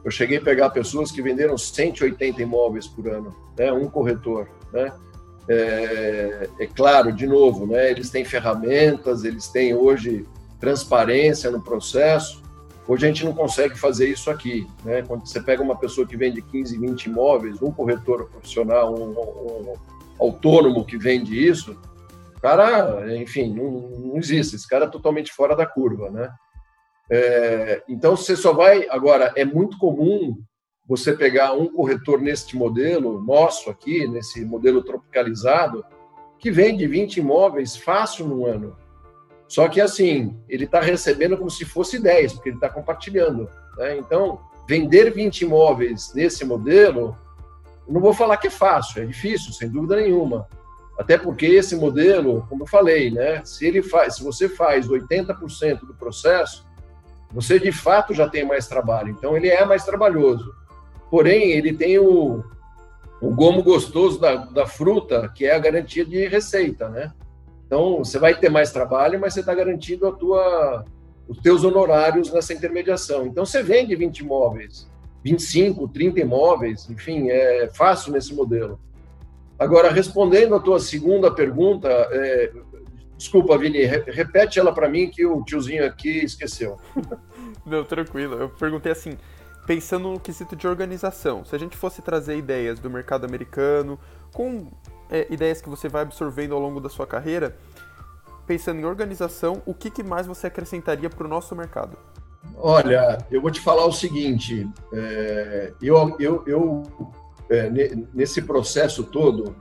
Eu 0.04 0.12
cheguei 0.12 0.40
a 0.40 0.42
pegar 0.42 0.70
pessoas 0.72 1.10
que 1.10 1.22
venderam 1.22 1.58
180 1.58 2.42
imóveis 2.42 2.86
por 2.86 3.08
ano, 3.08 3.34
né? 3.58 3.72
Um 3.72 3.88
corretor, 3.88 4.50
né? 4.74 4.92
É, 5.48 6.50
é 6.60 6.68
claro, 6.68 7.14
de 7.14 7.26
novo, 7.26 7.66
né? 7.66 7.92
Eles 7.92 8.10
têm 8.10 8.26
ferramentas, 8.26 9.24
eles 9.24 9.48
têm 9.48 9.74
hoje 9.74 10.28
transparência 10.60 11.50
no 11.50 11.62
processo 11.62 12.43
Hoje 12.88 13.06
a 13.06 13.08
gente 13.08 13.24
não 13.24 13.34
consegue 13.34 13.78
fazer 13.80 14.10
isso 14.10 14.30
aqui. 14.30 14.68
Né? 14.84 15.02
Quando 15.04 15.26
você 15.26 15.42
pega 15.42 15.64
uma 15.64 15.78
pessoa 15.78 16.06
que 16.06 16.18
vende 16.18 16.42
15, 16.42 16.78
20 16.78 17.06
imóveis, 17.06 17.62
um 17.62 17.72
corretor 17.72 18.30
profissional, 18.30 18.94
um, 18.94 19.12
um 19.12 19.74
autônomo 20.20 20.86
que 20.86 20.98
vende 20.98 21.48
isso, 21.48 21.80
cara, 22.42 23.16
enfim, 23.16 23.54
não, 23.54 23.72
não, 23.72 24.18
existe. 24.18 24.56
Esse 24.56 24.68
cara 24.68 24.86
é 24.86 24.90
totalmente 24.90 25.32
fora 25.32 25.56
da 25.56 25.66
curva. 25.66 26.10
Né? 26.10 26.30
É, 27.10 27.84
então 27.88 28.18
você 28.18 28.36
só 28.36 28.54
vai. 28.54 28.86
Agora, 28.90 29.32
é 29.36 29.46
muito 29.46 29.78
comum 29.78 30.38
você 30.86 31.14
pegar 31.14 31.54
um 31.54 31.68
corretor 31.68 32.22
neste 32.22 32.58
modelo 32.58 33.24
nosso 33.24 33.70
aqui, 33.70 34.06
nesse 34.08 34.44
modelo 34.44 34.84
tropicalizado, 34.84 35.86
que 36.38 36.52
vende 36.52 36.86
20 36.86 37.18
imóveis 37.18 37.78
fácil 37.78 38.28
no 38.28 38.46
ano. 38.46 38.76
Só 39.48 39.68
que, 39.68 39.80
assim, 39.80 40.36
ele 40.48 40.66
está 40.66 40.80
recebendo 40.80 41.38
como 41.38 41.50
se 41.50 41.66
fosse 41.66 42.00
10, 42.00 42.34
porque 42.34 42.50
ele 42.50 42.58
está 42.58 42.70
compartilhando. 42.70 43.50
Né? 43.78 43.98
Então, 43.98 44.40
vender 44.68 45.12
20 45.12 45.42
imóveis 45.42 46.12
nesse 46.16 46.44
modelo, 46.46 47.18
não 47.88 48.02
vou 48.02 48.14
falar 48.14 48.38
que 48.38 48.48
é 48.48 48.52
fácil, 48.52 49.04
é 49.04 49.06
difícil, 49.06 49.54
sem 49.54 49.70
dúvida 49.70 49.98
nenhuma. 49.98 50.48
Até 50.98 51.18
porque 51.18 51.46
esse 51.46 51.76
modelo, 51.76 52.46
como 52.50 52.64
eu 52.64 52.68
falei, 52.68 53.10
né, 53.10 53.44
se 53.44 53.66
ele 53.66 53.82
faz, 53.82 54.16
se 54.16 54.24
você 54.24 54.48
faz 54.48 54.88
80% 54.88 55.80
do 55.80 55.94
processo, 55.94 56.66
você 57.32 57.60
de 57.60 57.72
fato 57.72 58.14
já 58.14 58.30
tem 58.30 58.46
mais 58.46 58.68
trabalho. 58.68 59.10
Então 59.10 59.36
ele 59.36 59.50
é 59.50 59.66
mais 59.66 59.84
trabalhoso. 59.84 60.54
Porém, 61.10 61.52
ele 61.52 61.74
tem 61.74 61.98
o, 61.98 62.44
o 63.20 63.34
gomo 63.34 63.64
gostoso 63.64 64.20
da, 64.20 64.36
da 64.36 64.68
fruta, 64.68 65.32
que 65.36 65.46
é 65.46 65.56
a 65.56 65.60
garantia 65.60 66.06
de 66.06 66.28
receita, 66.28 66.90
né? 66.90 67.12
Então, 67.74 67.98
você 67.98 68.20
vai 68.20 68.36
ter 68.36 68.50
mais 68.50 68.72
trabalho, 68.72 69.20
mas 69.20 69.34
você 69.34 69.40
está 69.40 69.52
garantindo 69.52 70.06
a 70.06 70.12
tua, 70.12 70.86
os 71.28 71.40
teus 71.40 71.64
honorários 71.64 72.32
nessa 72.32 72.54
intermediação. 72.54 73.26
Então, 73.26 73.44
você 73.44 73.64
vende 73.64 73.96
20 73.96 74.20
imóveis, 74.20 74.88
25, 75.24 75.88
30 75.88 76.20
imóveis, 76.20 76.88
enfim, 76.88 77.32
é 77.32 77.68
fácil 77.74 78.14
nesse 78.14 78.32
modelo. 78.32 78.80
Agora, 79.58 79.92
respondendo 79.92 80.54
a 80.54 80.60
tua 80.60 80.80
segunda 80.80 81.32
pergunta, 81.32 81.88
é, 81.90 82.52
desculpa, 83.18 83.58
Vini, 83.58 83.84
repete 83.86 84.60
ela 84.60 84.72
para 84.72 84.88
mim 84.88 85.10
que 85.10 85.26
o 85.26 85.44
tiozinho 85.44 85.84
aqui 85.84 86.24
esqueceu. 86.24 86.78
Não, 87.66 87.84
tranquilo. 87.84 88.36
Eu 88.36 88.50
perguntei 88.50 88.92
assim, 88.92 89.18
pensando 89.66 90.12
no 90.12 90.20
quesito 90.20 90.56
de 90.56 90.68
organização, 90.68 91.44
se 91.44 91.56
a 91.56 91.58
gente 91.58 91.76
fosse 91.76 92.04
trazer 92.04 92.38
ideias 92.38 92.78
do 92.78 92.88
mercado 92.88 93.26
americano, 93.26 93.98
com 94.32 94.68
é, 95.14 95.28
ideias 95.30 95.62
que 95.62 95.70
você 95.70 95.88
vai 95.88 96.02
absorvendo 96.02 96.56
ao 96.56 96.60
longo 96.60 96.80
da 96.82 96.90
sua 96.90 97.06
carreira, 97.06 97.56
pensando 98.48 98.80
em 98.80 98.86
organização, 98.86 99.62
o 99.64 99.74
que, 99.74 99.92
que 99.92 100.02
mais 100.02 100.26
você 100.26 100.48
acrescentaria 100.48 101.10
para 101.10 101.26
o 101.26 101.30
nosso 101.30 101.56
mercado? 101.56 101.96
Olha, 102.58 103.20
eu 103.32 103.42
vou 103.42 103.52
te 103.52 103.62
falar 103.62 103.86
o 103.86 103.92
seguinte: 103.92 104.68
é, 104.92 105.72
eu, 105.82 106.16
eu, 106.20 106.44
eu 106.48 106.84
é, 107.50 107.70
nesse 108.14 108.42
processo 108.42 109.04
todo, 109.04 109.56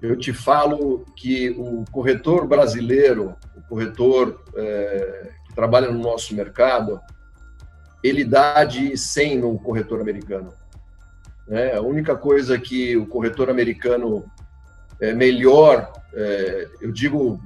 eu 0.00 0.16
te 0.16 0.32
falo 0.32 1.04
que 1.16 1.50
o 1.50 1.84
corretor 1.90 2.46
brasileiro, 2.46 3.34
o 3.56 3.62
corretor 3.62 4.42
é, 4.54 5.30
que 5.46 5.54
trabalha 5.54 5.90
no 5.90 5.98
nosso 5.98 6.34
mercado, 6.34 7.00
ele 8.04 8.24
dá 8.24 8.64
de 8.64 8.96
100 8.96 9.38
no 9.38 9.58
corretor 9.58 10.00
americano. 10.00 10.52
Né? 11.48 11.74
A 11.74 11.80
única 11.80 12.16
coisa 12.16 12.58
que 12.58 12.96
o 12.96 13.06
corretor 13.06 13.50
americano 13.50 14.24
é 15.02 15.12
melhor, 15.12 15.92
é, 16.14 16.68
eu 16.80 16.92
digo, 16.92 17.40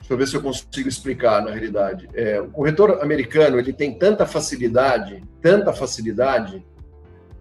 deixa 0.00 0.12
eu 0.12 0.18
ver 0.18 0.26
se 0.26 0.34
eu 0.34 0.42
consigo 0.42 0.88
explicar 0.88 1.40
na 1.40 1.52
realidade. 1.52 2.08
É, 2.12 2.40
o 2.40 2.48
corretor 2.48 3.00
americano 3.00 3.56
ele 3.56 3.72
tem 3.72 3.96
tanta 3.96 4.26
facilidade, 4.26 5.22
tanta 5.40 5.72
facilidade, 5.72 6.66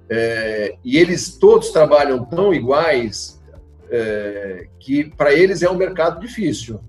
é, 0.08 0.76
e 0.86 0.96
eles 0.96 1.40
todos 1.40 1.72
trabalham 1.72 2.24
tão 2.24 2.54
iguais 2.54 3.42
é, 3.90 4.68
que 4.80 5.06
para 5.06 5.34
eles 5.34 5.64
é 5.64 5.70
um 5.70 5.76
mercado 5.76 6.20
difícil. 6.22 6.80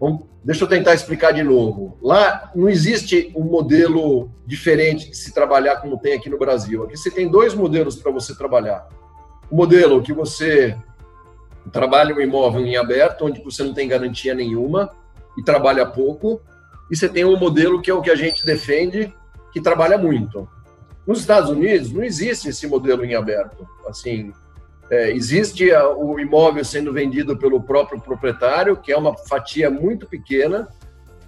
Bom, 0.00 0.26
deixa 0.42 0.64
eu 0.64 0.68
tentar 0.68 0.94
explicar 0.94 1.32
de 1.32 1.42
novo. 1.42 1.98
Lá 2.00 2.50
não 2.54 2.66
existe 2.66 3.30
um 3.36 3.44
modelo 3.44 4.30
diferente 4.46 5.10
de 5.10 5.16
se 5.18 5.34
trabalhar 5.34 5.82
como 5.82 5.98
tem 5.98 6.14
aqui 6.14 6.30
no 6.30 6.38
Brasil. 6.38 6.84
Aqui 6.84 6.96
você 6.96 7.10
tem 7.10 7.30
dois 7.30 7.52
modelos 7.52 7.96
para 7.96 8.10
você 8.10 8.34
trabalhar. 8.34 8.88
O 9.50 9.56
modelo 9.56 10.02
que 10.02 10.14
você 10.14 10.74
trabalha 11.72 12.14
um 12.14 12.20
imóvel 12.20 12.64
em 12.66 12.76
aberto, 12.76 13.24
onde 13.24 13.42
você 13.42 13.62
não 13.62 13.74
tem 13.74 13.88
garantia 13.88 14.34
nenhuma 14.34 14.90
e 15.36 15.42
trabalha 15.42 15.86
pouco, 15.86 16.40
e 16.90 16.96
você 16.96 17.08
tem 17.08 17.24
um 17.24 17.38
modelo 17.38 17.80
que 17.82 17.90
é 17.90 17.94
o 17.94 18.00
que 18.00 18.10
a 18.10 18.14
gente 18.14 18.44
defende, 18.44 19.12
que 19.52 19.60
trabalha 19.60 19.98
muito. 19.98 20.48
Nos 21.06 21.20
Estados 21.20 21.50
Unidos 21.50 21.92
não 21.92 22.02
existe 22.02 22.48
esse 22.48 22.66
modelo 22.66 23.04
em 23.04 23.14
aberto. 23.14 23.66
Assim, 23.86 24.32
é, 24.90 25.10
existe 25.10 25.72
a, 25.72 25.88
o 25.88 26.18
imóvel 26.18 26.64
sendo 26.64 26.92
vendido 26.92 27.36
pelo 27.36 27.62
próprio 27.62 28.00
proprietário, 28.00 28.76
que 28.76 28.92
é 28.92 28.96
uma 28.96 29.16
fatia 29.16 29.70
muito 29.70 30.06
pequena, 30.06 30.68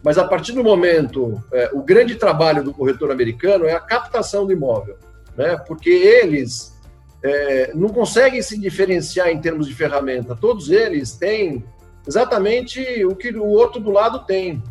mas 0.03 0.17
a 0.17 0.25
partir 0.25 0.53
do 0.53 0.63
momento, 0.63 1.43
é, 1.53 1.71
o 1.73 1.83
grande 1.83 2.15
trabalho 2.15 2.63
do 2.63 2.73
corretor 2.73 3.11
americano 3.11 3.65
é 3.67 3.73
a 3.73 3.81
captação 3.81 4.47
do 4.47 4.53
imóvel, 4.53 4.97
né? 5.37 5.57
Porque 5.57 5.91
eles 5.91 6.78
é, 7.23 7.73
não 7.75 7.89
conseguem 7.89 8.41
se 8.43 8.59
diferenciar 8.59 9.29
em 9.29 9.41
termos 9.41 9.67
de 9.67 9.75
ferramenta. 9.75 10.37
Todos 10.37 10.71
eles 10.71 11.13
têm 11.13 11.65
exatamente 12.07 13.05
o 13.05 13.15
que 13.15 13.31
o 13.31 13.45
outro 13.45 13.81
do 13.81 13.91
lado 13.91 14.25
tem. 14.25 14.63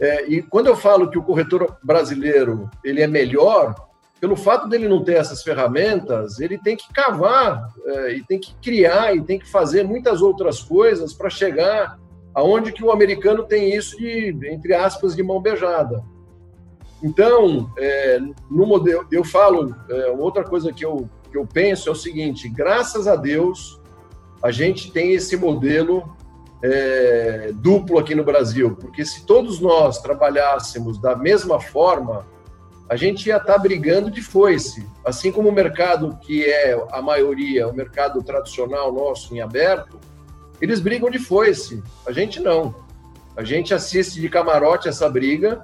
É, 0.00 0.28
e 0.28 0.42
quando 0.42 0.68
eu 0.68 0.76
falo 0.76 1.10
que 1.10 1.18
o 1.18 1.22
corretor 1.22 1.76
brasileiro 1.82 2.70
ele 2.84 3.02
é 3.02 3.06
melhor, 3.06 3.74
pelo 4.20 4.36
fato 4.36 4.68
dele 4.68 4.88
não 4.88 5.02
ter 5.02 5.14
essas 5.14 5.42
ferramentas, 5.42 6.40
ele 6.40 6.58
tem 6.58 6.76
que 6.76 6.92
cavar, 6.92 7.68
é, 7.84 8.12
e 8.14 8.22
tem 8.22 8.38
que 8.38 8.54
criar, 8.62 9.14
e 9.14 9.22
tem 9.22 9.38
que 9.38 9.48
fazer 9.48 9.84
muitas 9.84 10.22
outras 10.22 10.60
coisas 10.60 11.12
para 11.12 11.30
chegar 11.30 11.98
aonde 12.34 12.72
que 12.72 12.84
o 12.84 12.92
americano 12.92 13.44
tem 13.44 13.74
isso 13.74 13.96
de, 13.96 14.36
entre 14.44 14.74
aspas, 14.74 15.14
de 15.16 15.22
mão 15.22 15.40
beijada. 15.40 16.02
Então, 17.02 17.70
é, 17.78 18.18
no 18.50 18.66
modelo, 18.66 19.06
eu 19.10 19.24
falo, 19.24 19.74
é, 19.88 20.10
outra 20.10 20.44
coisa 20.44 20.72
que 20.72 20.84
eu, 20.84 21.08
eu 21.38 21.46
penso 21.46 21.88
é 21.88 21.92
o 21.92 21.94
seguinte: 21.94 22.48
graças 22.48 23.06
a 23.06 23.16
Deus, 23.16 23.80
a 24.42 24.50
gente 24.50 24.90
tem 24.90 25.12
esse 25.12 25.36
modelo 25.36 26.16
é, 26.62 27.50
duplo 27.54 27.98
aqui 27.98 28.14
no 28.14 28.24
Brasil, 28.24 28.76
porque 28.76 29.04
se 29.04 29.24
todos 29.24 29.60
nós 29.60 30.00
trabalhássemos 30.00 30.98
da 30.98 31.14
mesma 31.16 31.60
forma, 31.60 32.26
a 32.88 32.96
gente 32.96 33.28
ia 33.28 33.36
estar 33.36 33.58
brigando 33.58 34.10
de 34.10 34.22
foice. 34.22 34.86
Assim 35.04 35.30
como 35.30 35.48
o 35.48 35.52
mercado, 35.52 36.18
que 36.22 36.44
é 36.44 36.78
a 36.90 37.02
maioria, 37.02 37.68
o 37.68 37.74
mercado 37.74 38.22
tradicional 38.22 38.92
nosso 38.92 39.34
em 39.34 39.40
aberto, 39.40 39.98
eles 40.60 40.80
brigam 40.80 41.10
de 41.10 41.18
foice. 41.18 41.82
A 42.06 42.12
gente 42.12 42.40
não. 42.40 42.74
A 43.36 43.44
gente 43.44 43.72
assiste 43.72 44.20
de 44.20 44.28
camarote 44.28 44.88
essa 44.88 45.08
briga, 45.08 45.62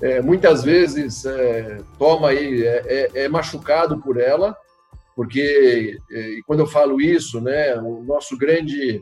é, 0.00 0.20
muitas 0.20 0.64
vezes 0.64 1.24
é, 1.24 1.78
toma 1.98 2.28
aí, 2.28 2.64
é, 2.66 3.10
é, 3.14 3.24
é 3.24 3.28
machucado 3.28 3.98
por 3.98 4.18
ela, 4.18 4.56
porque, 5.16 5.98
é, 6.12 6.20
e 6.32 6.42
quando 6.46 6.60
eu 6.60 6.66
falo 6.66 7.00
isso, 7.00 7.40
né, 7.40 7.74
o 7.76 8.04
nosso 8.04 8.36
grande 8.36 9.00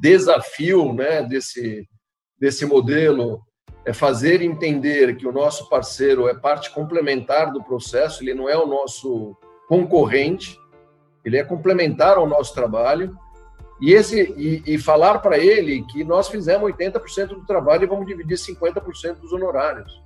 desafio 0.00 0.92
né, 0.92 1.22
desse, 1.22 1.88
desse 2.36 2.66
modelo 2.66 3.40
é 3.84 3.92
fazer 3.92 4.42
entender 4.42 5.16
que 5.16 5.28
o 5.28 5.32
nosso 5.32 5.68
parceiro 5.68 6.28
é 6.28 6.34
parte 6.34 6.74
complementar 6.74 7.52
do 7.52 7.62
processo, 7.62 8.24
ele 8.24 8.34
não 8.34 8.48
é 8.48 8.56
o 8.56 8.66
nosso 8.66 9.36
concorrente, 9.68 10.58
ele 11.24 11.36
é 11.36 11.44
complementar 11.44 12.16
ao 12.16 12.26
nosso 12.26 12.52
trabalho, 12.52 13.16
e, 13.80 13.92
esse, 13.92 14.20
e, 14.36 14.74
e 14.74 14.78
falar 14.78 15.20
para 15.20 15.38
ele 15.38 15.84
que 15.84 16.02
nós 16.02 16.28
fizemos 16.28 16.72
80% 16.72 17.28
do 17.28 17.46
trabalho 17.46 17.84
e 17.84 17.86
vamos 17.86 18.06
dividir 18.06 18.36
50% 18.36 19.20
dos 19.20 19.32
honorários. 19.32 20.02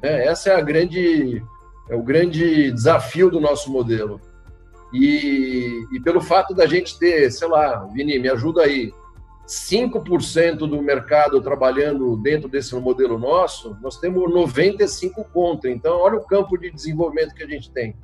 É, 0.00 0.26
essa 0.26 0.50
é 0.50 0.54
a 0.54 0.60
grande, 0.60 1.42
é 1.88 1.96
o 1.96 2.02
grande 2.02 2.70
desafio 2.70 3.28
do 3.28 3.40
nosso 3.40 3.72
modelo. 3.72 4.20
E, 4.98 5.86
e 5.92 6.00
pelo 6.00 6.20
fato 6.22 6.54
da 6.54 6.66
gente 6.66 6.98
ter, 6.98 7.30
sei 7.30 7.48
lá, 7.48 7.84
Vini, 7.92 8.18
me 8.18 8.30
ajuda 8.30 8.62
aí, 8.62 8.92
5% 9.46 10.56
do 10.56 10.82
mercado 10.82 11.40
trabalhando 11.42 12.16
dentro 12.16 12.48
desse 12.48 12.74
modelo 12.74 13.18
nosso, 13.18 13.76
nós 13.82 13.98
temos 13.98 14.32
95 14.32 15.22
contra. 15.32 15.70
Então, 15.70 15.98
olha 15.98 16.16
o 16.16 16.26
campo 16.26 16.56
de 16.56 16.70
desenvolvimento 16.70 17.34
que 17.34 17.44
a 17.44 17.46
gente 17.46 17.70
tem. 17.70 17.94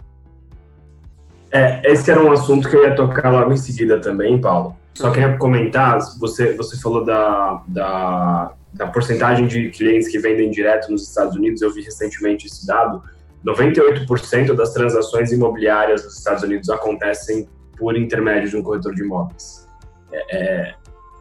É, 1.50 1.82
esse 1.90 2.10
era 2.10 2.22
um 2.22 2.30
assunto 2.30 2.68
que 2.68 2.76
eu 2.76 2.84
ia 2.84 2.94
tocar 2.94 3.30
logo 3.30 3.52
em 3.52 3.56
seguida 3.56 3.98
também, 4.00 4.40
Paulo. 4.40 4.76
Só 4.94 5.10
queria 5.10 5.36
comentar, 5.38 5.98
você, 6.18 6.54
você 6.54 6.78
falou 6.78 7.04
da, 7.04 7.62
da, 7.66 8.52
da 8.72 8.86
porcentagem 8.86 9.46
de 9.46 9.70
clientes 9.70 10.08
que 10.08 10.18
vendem 10.18 10.50
direto 10.50 10.90
nos 10.90 11.08
Estados 11.08 11.34
Unidos, 11.34 11.62
eu 11.62 11.72
vi 11.72 11.80
recentemente 11.82 12.46
esse 12.46 12.66
dado, 12.66 13.02
98% 13.44 14.54
das 14.54 14.72
transações 14.72 15.32
imobiliárias 15.32 16.04
nos 16.04 16.18
Estados 16.18 16.42
Unidos 16.42 16.68
acontecem 16.70 17.48
por 17.76 17.96
intermédio 17.96 18.48
de 18.48 18.56
um 18.56 18.62
corretor 18.62 18.94
de 18.94 19.02
imóveis. 19.02 19.66
É, 20.12 20.36
é, 20.36 20.74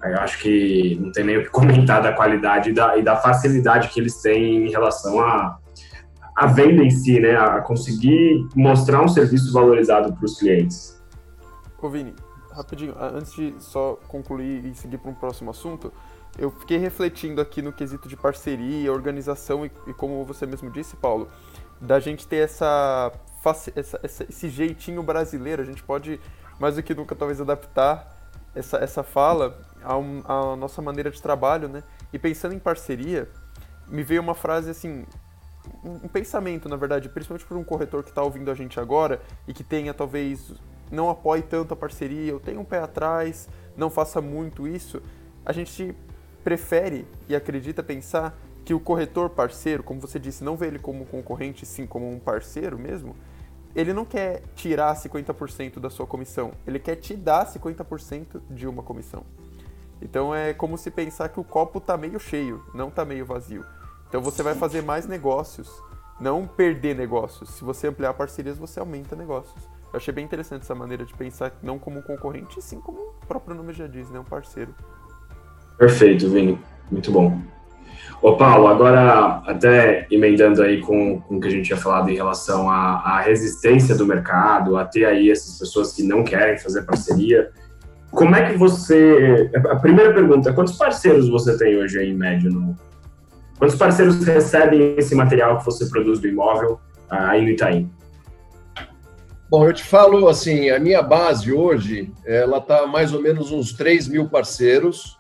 eu 0.03 0.17
acho 0.19 0.39
que 0.39 0.97
não 0.99 1.11
tem 1.11 1.23
nem 1.23 1.37
o 1.37 1.43
que 1.43 1.49
comentar 1.49 2.01
da 2.01 2.13
qualidade 2.13 2.71
e 2.71 2.73
da, 2.73 2.97
e 2.97 3.03
da 3.03 3.15
facilidade 3.15 3.89
que 3.89 3.99
eles 3.99 4.21
têm 4.21 4.67
em 4.67 4.69
relação 4.69 5.19
a, 5.19 5.57
a 6.35 6.47
venda 6.47 6.83
em 6.83 6.89
si, 6.89 7.19
né? 7.19 7.35
A 7.35 7.61
conseguir 7.61 8.47
mostrar 8.55 9.01
um 9.01 9.07
serviço 9.07 9.51
valorizado 9.53 10.13
para 10.13 10.25
os 10.25 10.39
clientes. 10.39 11.01
Ô 11.81 11.89
Vini, 11.89 12.13
rapidinho, 12.51 12.95
antes 12.99 13.33
de 13.33 13.53
só 13.59 13.97
concluir 14.07 14.65
e 14.65 14.75
seguir 14.75 14.97
para 14.97 15.11
um 15.11 15.15
próximo 15.15 15.49
assunto, 15.49 15.91
eu 16.37 16.49
fiquei 16.51 16.77
refletindo 16.77 17.41
aqui 17.41 17.61
no 17.61 17.73
quesito 17.73 18.07
de 18.07 18.15
parceria, 18.15 18.91
organização 18.91 19.65
e, 19.65 19.71
e 19.87 19.93
como 19.93 20.23
você 20.23 20.45
mesmo 20.45 20.69
disse, 20.69 20.95
Paulo, 20.95 21.27
da 21.81 21.99
gente 21.99 22.27
ter 22.27 22.37
essa, 22.37 23.11
essa, 23.75 23.99
essa, 24.03 24.25
esse 24.29 24.49
jeitinho 24.49 25.01
brasileiro, 25.01 25.61
a 25.61 25.65
gente 25.65 25.81
pode 25.81 26.19
mais 26.59 26.75
do 26.75 26.83
que 26.83 26.93
nunca 26.93 27.15
talvez 27.15 27.41
adaptar 27.41 28.15
essa, 28.53 28.77
essa 28.77 29.01
fala 29.01 29.59
a, 29.83 29.97
um, 29.97 30.21
a 30.25 30.55
nossa 30.55 30.81
maneira 30.81 31.09
de 31.09 31.19
trabalho, 31.19 31.67
né? 31.67 31.83
E 32.13 32.19
pensando 32.19 32.53
em 32.53 32.59
parceria, 32.59 33.27
me 33.87 34.03
veio 34.03 34.21
uma 34.21 34.35
frase 34.35 34.69
assim, 34.69 35.05
um, 35.83 36.07
pensamento, 36.07 36.69
na 36.69 36.75
verdade, 36.75 37.09
principalmente 37.09 37.45
por 37.45 37.57
um 37.57 37.63
corretor 37.63 38.03
que 38.03 38.09
está 38.09 38.21
ouvindo 38.21 38.51
a 38.51 38.53
gente 38.53 38.79
agora 38.79 39.21
e 39.47 39.53
que 39.53 39.63
tenha 39.63 39.93
talvez 39.93 40.53
não 40.91 41.09
apoie 41.09 41.41
tanto 41.41 41.73
a 41.73 41.77
parceria, 41.77 42.33
ou 42.33 42.39
tenha 42.39 42.59
um 42.59 42.65
pé 42.65 42.79
atrás, 42.79 43.49
não 43.77 43.89
faça 43.89 44.21
muito 44.21 44.67
isso, 44.67 45.01
a 45.45 45.53
gente 45.53 45.95
prefere 46.43 47.07
e 47.29 47.35
acredita 47.35 47.81
pensar 47.81 48.37
que 48.63 48.73
o 48.73 48.79
corretor 48.79 49.29
parceiro, 49.29 49.83
como 49.83 49.99
você 49.99 50.19
disse, 50.19 50.43
não 50.43 50.55
vê 50.55 50.67
ele 50.67 50.79
como 50.79 51.05
concorrente, 51.05 51.65
sim 51.65 51.85
como 51.85 52.09
um 52.09 52.19
parceiro 52.19 52.77
mesmo, 52.77 53.15
ele 53.75 53.93
não 53.93 54.05
quer 54.05 54.43
tirar 54.55 54.95
50% 54.95 55.79
da 55.79 55.89
sua 55.89 56.05
comissão, 56.05 56.51
ele 56.67 56.79
quer 56.79 56.95
te 56.95 57.15
dar 57.15 57.45
50% 57.45 58.41
de 58.49 58.67
uma 58.67 58.83
comissão. 58.83 59.23
Então 60.01 60.33
é 60.33 60.53
como 60.53 60.77
se 60.77 60.91
pensar 60.91 61.29
que 61.29 61.39
o 61.39 61.43
copo 61.43 61.77
está 61.77 61.95
meio 61.95 62.19
cheio, 62.19 62.63
não 62.73 62.89
está 62.89 63.05
meio 63.05 63.25
vazio. 63.25 63.63
Então 64.09 64.21
você 64.21 64.43
vai 64.43 64.55
fazer 64.55 64.81
mais 64.81 65.07
negócios, 65.07 65.69
não 66.19 66.45
perder 66.45 66.95
negócios. 66.95 67.49
Se 67.51 67.63
você 67.63 67.87
ampliar 67.87 68.13
parcerias, 68.13 68.57
você 68.57 68.79
aumenta 68.79 69.15
negócios. 69.15 69.63
Eu 69.93 69.97
achei 69.97 70.13
bem 70.13 70.25
interessante 70.25 70.63
essa 70.63 70.75
maneira 70.75 71.05
de 71.05 71.13
pensar 71.13 71.53
não 71.61 71.77
como 71.77 71.99
um 71.99 72.01
concorrente, 72.01 72.61
sim 72.61 72.79
como 72.79 72.99
o 72.99 73.25
próprio 73.27 73.55
nome 73.55 73.73
já 73.73 73.87
diz, 73.87 74.09
né? 74.09 74.19
um 74.19 74.23
parceiro. 74.23 74.73
Perfeito, 75.77 76.29
Vini. 76.29 76.59
Muito 76.89 77.11
bom. 77.11 77.41
Ô 78.21 78.35
Paulo, 78.35 78.67
agora 78.67 79.41
até 79.47 80.05
emendando 80.11 80.61
aí 80.61 80.79
com, 80.79 81.19
com 81.21 81.37
o 81.37 81.39
que 81.39 81.47
a 81.47 81.51
gente 81.51 81.65
tinha 81.65 81.77
falado 81.77 82.07
em 82.07 82.15
relação 82.15 82.69
à, 82.69 83.01
à 83.03 83.21
resistência 83.21 83.95
do 83.95 84.05
mercado, 84.05 84.77
a 84.77 84.85
ter 84.85 85.05
aí 85.05 85.31
essas 85.31 85.57
pessoas 85.57 85.91
que 85.93 86.03
não 86.03 86.23
querem 86.23 86.59
fazer 86.59 86.83
parceria, 86.83 87.51
como 88.11 88.35
é 88.35 88.51
que 88.51 88.57
você. 88.57 89.49
A 89.71 89.75
primeira 89.77 90.13
pergunta: 90.13 90.53
quantos 90.53 90.77
parceiros 90.77 91.29
você 91.29 91.57
tem 91.57 91.77
hoje 91.77 91.97
aí, 91.97 92.09
em 92.09 92.15
média? 92.15 92.49
No... 92.49 92.75
Quantos 93.57 93.75
parceiros 93.75 94.23
recebem 94.23 94.95
esse 94.97 95.15
material 95.15 95.57
que 95.57 95.65
você 95.65 95.85
produz 95.85 96.19
do 96.19 96.27
imóvel 96.27 96.79
ah, 97.09 97.29
aí 97.29 97.41
no 97.41 97.49
Itaim? 97.49 97.89
Bom, 99.49 99.65
eu 99.65 99.73
te 99.73 99.83
falo 99.83 100.27
assim: 100.27 100.69
a 100.69 100.79
minha 100.79 101.01
base 101.01 101.51
hoje, 101.51 102.11
ela 102.25 102.57
está 102.57 102.85
mais 102.85 103.13
ou 103.13 103.21
menos 103.21 103.51
uns 103.51 103.73
3 103.73 104.09
mil 104.09 104.29
parceiros 104.29 105.17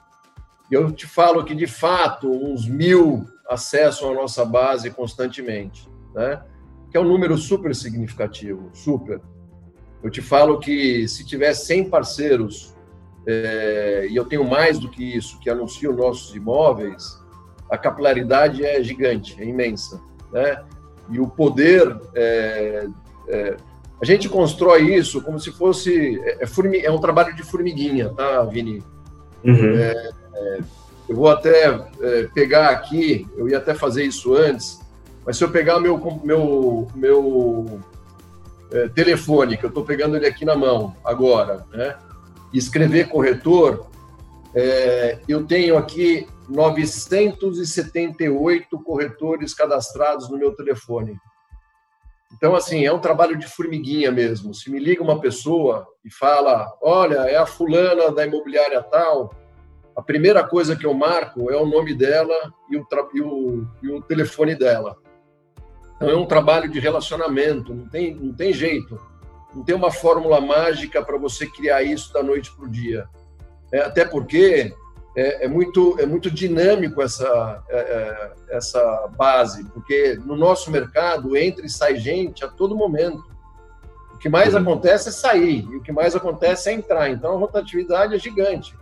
eu 0.71 0.91
te 0.91 1.05
falo 1.05 1.43
que, 1.43 1.53
de 1.53 1.67
fato, 1.67 2.31
uns 2.31 2.67
mil 2.67 3.25
acessam 3.47 4.11
a 4.11 4.13
nossa 4.13 4.45
base 4.45 4.89
constantemente, 4.89 5.89
né? 6.15 6.41
que 6.89 6.97
é 6.97 6.99
um 6.99 7.07
número 7.07 7.37
super 7.37 7.75
significativo, 7.75 8.69
super. 8.73 9.21
Eu 10.03 10.09
te 10.09 10.21
falo 10.21 10.59
que 10.59 11.07
se 11.07 11.25
tiver 11.25 11.53
100 11.53 11.89
parceiros, 11.89 12.75
é, 13.27 14.07
e 14.09 14.15
eu 14.15 14.25
tenho 14.25 14.43
mais 14.43 14.79
do 14.79 14.89
que 14.89 15.03
isso, 15.03 15.39
que 15.39 15.49
anunciam 15.49 15.93
nossos 15.93 16.35
imóveis, 16.35 17.21
a 17.69 17.77
capilaridade 17.77 18.65
é 18.65 18.83
gigante, 18.83 19.41
é 19.41 19.45
imensa. 19.45 20.01
Né? 20.31 20.63
E 21.09 21.19
o 21.19 21.27
poder. 21.27 21.99
É, 22.15 22.87
é, 23.29 23.57
a 24.01 24.05
gente 24.05 24.27
constrói 24.27 24.95
isso 24.95 25.21
como 25.21 25.39
se 25.39 25.51
fosse. 25.51 26.19
É, 26.23 26.43
é, 26.43 26.85
é 26.85 26.91
um 26.91 26.99
trabalho 26.99 27.35
de 27.35 27.43
formiguinha, 27.43 28.09
tá, 28.09 28.43
Vini? 28.43 28.83
Uhum. 29.43 29.77
É, 29.77 30.09
eu 31.09 31.15
vou 31.15 31.29
até 31.29 31.65
é, 32.01 32.23
pegar 32.33 32.69
aqui, 32.69 33.27
eu 33.35 33.49
ia 33.49 33.57
até 33.57 33.73
fazer 33.73 34.03
isso 34.03 34.33
antes, 34.33 34.79
mas 35.25 35.37
se 35.37 35.43
eu 35.43 35.51
pegar 35.51 35.79
meu, 35.79 35.99
meu, 36.23 36.87
meu 36.95 37.81
é, 38.71 38.87
telefone, 38.89 39.57
que 39.57 39.65
eu 39.65 39.69
estou 39.69 39.83
pegando 39.83 40.15
ele 40.15 40.25
aqui 40.25 40.45
na 40.45 40.55
mão 40.55 40.95
agora, 41.03 41.65
né, 41.71 41.97
e 42.53 42.57
escrever 42.57 43.09
corretor, 43.09 43.87
é, 44.55 45.19
eu 45.27 45.45
tenho 45.45 45.77
aqui 45.77 46.25
978 46.49 48.79
corretores 48.83 49.53
cadastrados 49.53 50.29
no 50.29 50.37
meu 50.37 50.53
telefone. 50.53 51.17
Então, 52.33 52.55
assim, 52.55 52.85
é 52.85 52.91
um 52.91 52.99
trabalho 52.99 53.37
de 53.37 53.47
formiguinha 53.47 54.11
mesmo. 54.11 54.53
Se 54.53 54.69
me 54.71 54.79
liga 54.79 55.03
uma 55.03 55.19
pessoa 55.19 55.87
e 56.03 56.11
fala, 56.11 56.73
olha, 56.81 57.29
é 57.29 57.37
a 57.37 57.45
fulana 57.45 58.11
da 58.11 58.25
imobiliária 58.25 58.81
tal, 58.81 59.31
a 59.95 60.01
primeira 60.01 60.43
coisa 60.43 60.75
que 60.75 60.85
eu 60.85 60.93
marco 60.93 61.51
é 61.51 61.57
o 61.57 61.65
nome 61.65 61.93
dela 61.93 62.35
e 62.69 62.77
o, 62.77 62.85
e 63.13 63.21
o, 63.21 63.67
e 63.83 63.89
o 63.89 64.01
telefone 64.01 64.55
dela. 64.55 64.97
Então 65.95 66.09
é 66.09 66.15
um 66.15 66.25
trabalho 66.25 66.69
de 66.69 66.79
relacionamento, 66.79 67.73
não 67.73 67.87
tem, 67.87 68.15
não 68.15 68.33
tem 68.33 68.51
jeito. 68.53 68.99
Não 69.53 69.63
tem 69.63 69.75
uma 69.75 69.91
fórmula 69.91 70.39
mágica 70.39 71.03
para 71.03 71.17
você 71.17 71.45
criar 71.45 71.83
isso 71.83 72.11
da 72.13 72.23
noite 72.23 72.51
para 72.55 72.65
o 72.65 72.69
dia. 72.69 73.07
É, 73.71 73.81
até 73.81 74.05
porque 74.05 74.73
é, 75.15 75.45
é, 75.45 75.47
muito, 75.47 75.97
é 75.99 76.05
muito 76.05 76.31
dinâmico 76.31 77.01
essa, 77.01 77.63
é, 77.69 77.77
é, 77.77 78.31
essa 78.55 79.09
base, 79.17 79.65
porque 79.65 80.17
no 80.25 80.35
nosso 80.35 80.71
mercado 80.71 81.35
entra 81.35 81.65
e 81.65 81.69
sai 81.69 81.97
gente 81.97 82.45
a 82.45 82.47
todo 82.47 82.75
momento. 82.75 83.23
O 84.13 84.17
que 84.17 84.29
mais 84.29 84.53
uhum. 84.53 84.61
acontece 84.61 85.09
é 85.09 85.11
sair, 85.11 85.67
e 85.69 85.75
o 85.75 85.81
que 85.81 85.91
mais 85.91 86.15
acontece 86.15 86.69
é 86.69 86.73
entrar. 86.73 87.09
Então 87.09 87.33
a 87.33 87.37
rotatividade 87.37 88.15
é 88.15 88.19
gigante. 88.19 88.73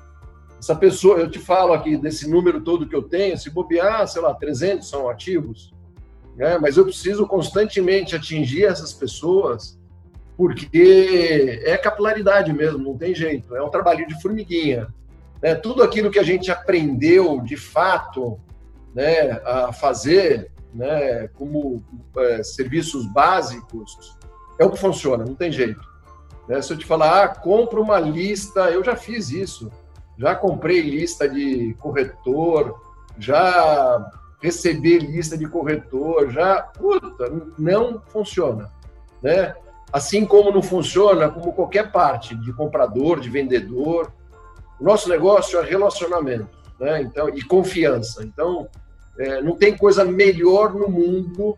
Essa 0.59 0.75
pessoa, 0.75 1.17
eu 1.17 1.31
te 1.31 1.39
falo 1.39 1.71
aqui 1.71 1.95
desse 1.95 2.29
número 2.29 2.59
todo 2.59 2.87
que 2.87 2.95
eu 2.95 3.01
tenho, 3.01 3.37
se 3.37 3.49
bobear, 3.49 4.05
sei 4.07 4.21
lá, 4.21 4.33
300 4.33 4.87
são 4.87 5.09
ativos, 5.09 5.73
né? 6.35 6.57
mas 6.57 6.75
eu 6.75 6.83
preciso 6.83 7.25
constantemente 7.25 8.13
atingir 8.13 8.65
essas 8.65 8.91
pessoas, 8.91 9.79
porque 10.35 11.61
é 11.63 11.77
capilaridade 11.77 12.51
mesmo, 12.51 12.79
não 12.79 12.97
tem 12.97 13.15
jeito, 13.15 13.55
é 13.55 13.63
um 13.63 13.69
trabalho 13.69 14.05
de 14.05 14.21
formiguinha. 14.21 14.93
Né? 15.41 15.55
Tudo 15.55 15.81
aquilo 15.81 16.11
que 16.11 16.19
a 16.19 16.23
gente 16.23 16.51
aprendeu 16.51 17.39
de 17.39 17.55
fato 17.55 18.37
né, 18.93 19.31
a 19.45 19.71
fazer 19.71 20.51
né, 20.73 21.29
como 21.29 21.81
é, 22.17 22.43
serviços 22.43 23.05
básicos, 23.13 24.17
é 24.59 24.65
o 24.65 24.69
que 24.69 24.77
funciona, 24.77 25.23
não 25.23 25.35
tem 25.35 25.53
jeito. 25.53 25.87
Né? 26.49 26.61
Se 26.61 26.73
eu 26.73 26.77
te 26.77 26.85
falar, 26.85 27.23
ah, 27.23 27.27
compra 27.29 27.79
uma 27.79 27.97
lista, 27.97 28.69
eu 28.71 28.83
já 28.83 28.97
fiz 28.97 29.29
isso 29.29 29.71
já 30.19 30.35
comprei 30.35 30.81
lista 30.81 31.29
de 31.29 31.73
corretor, 31.79 32.77
já 33.17 34.11
recebi 34.41 34.99
lista 34.99 35.37
de 35.37 35.47
corretor, 35.47 36.29
já, 36.29 36.61
puta, 36.61 37.31
não 37.57 38.01
funciona, 38.07 38.69
né? 39.23 39.55
Assim 39.93 40.25
como 40.25 40.51
não 40.51 40.61
funciona 40.61 41.29
como 41.29 41.53
qualquer 41.53 41.91
parte 41.91 42.35
de 42.35 42.51
comprador, 42.53 43.21
de 43.21 43.29
vendedor. 43.29 44.11
O 44.79 44.83
nosso 44.83 45.07
negócio 45.07 45.57
é 45.57 45.63
relacionamento, 45.63 46.49
né? 46.77 47.01
Então, 47.01 47.29
e 47.29 47.41
confiança. 47.41 48.21
Então, 48.23 48.67
é, 49.17 49.41
não 49.41 49.55
tem 49.55 49.75
coisa 49.75 50.03
melhor 50.03 50.73
no 50.73 50.89
mundo 50.89 51.57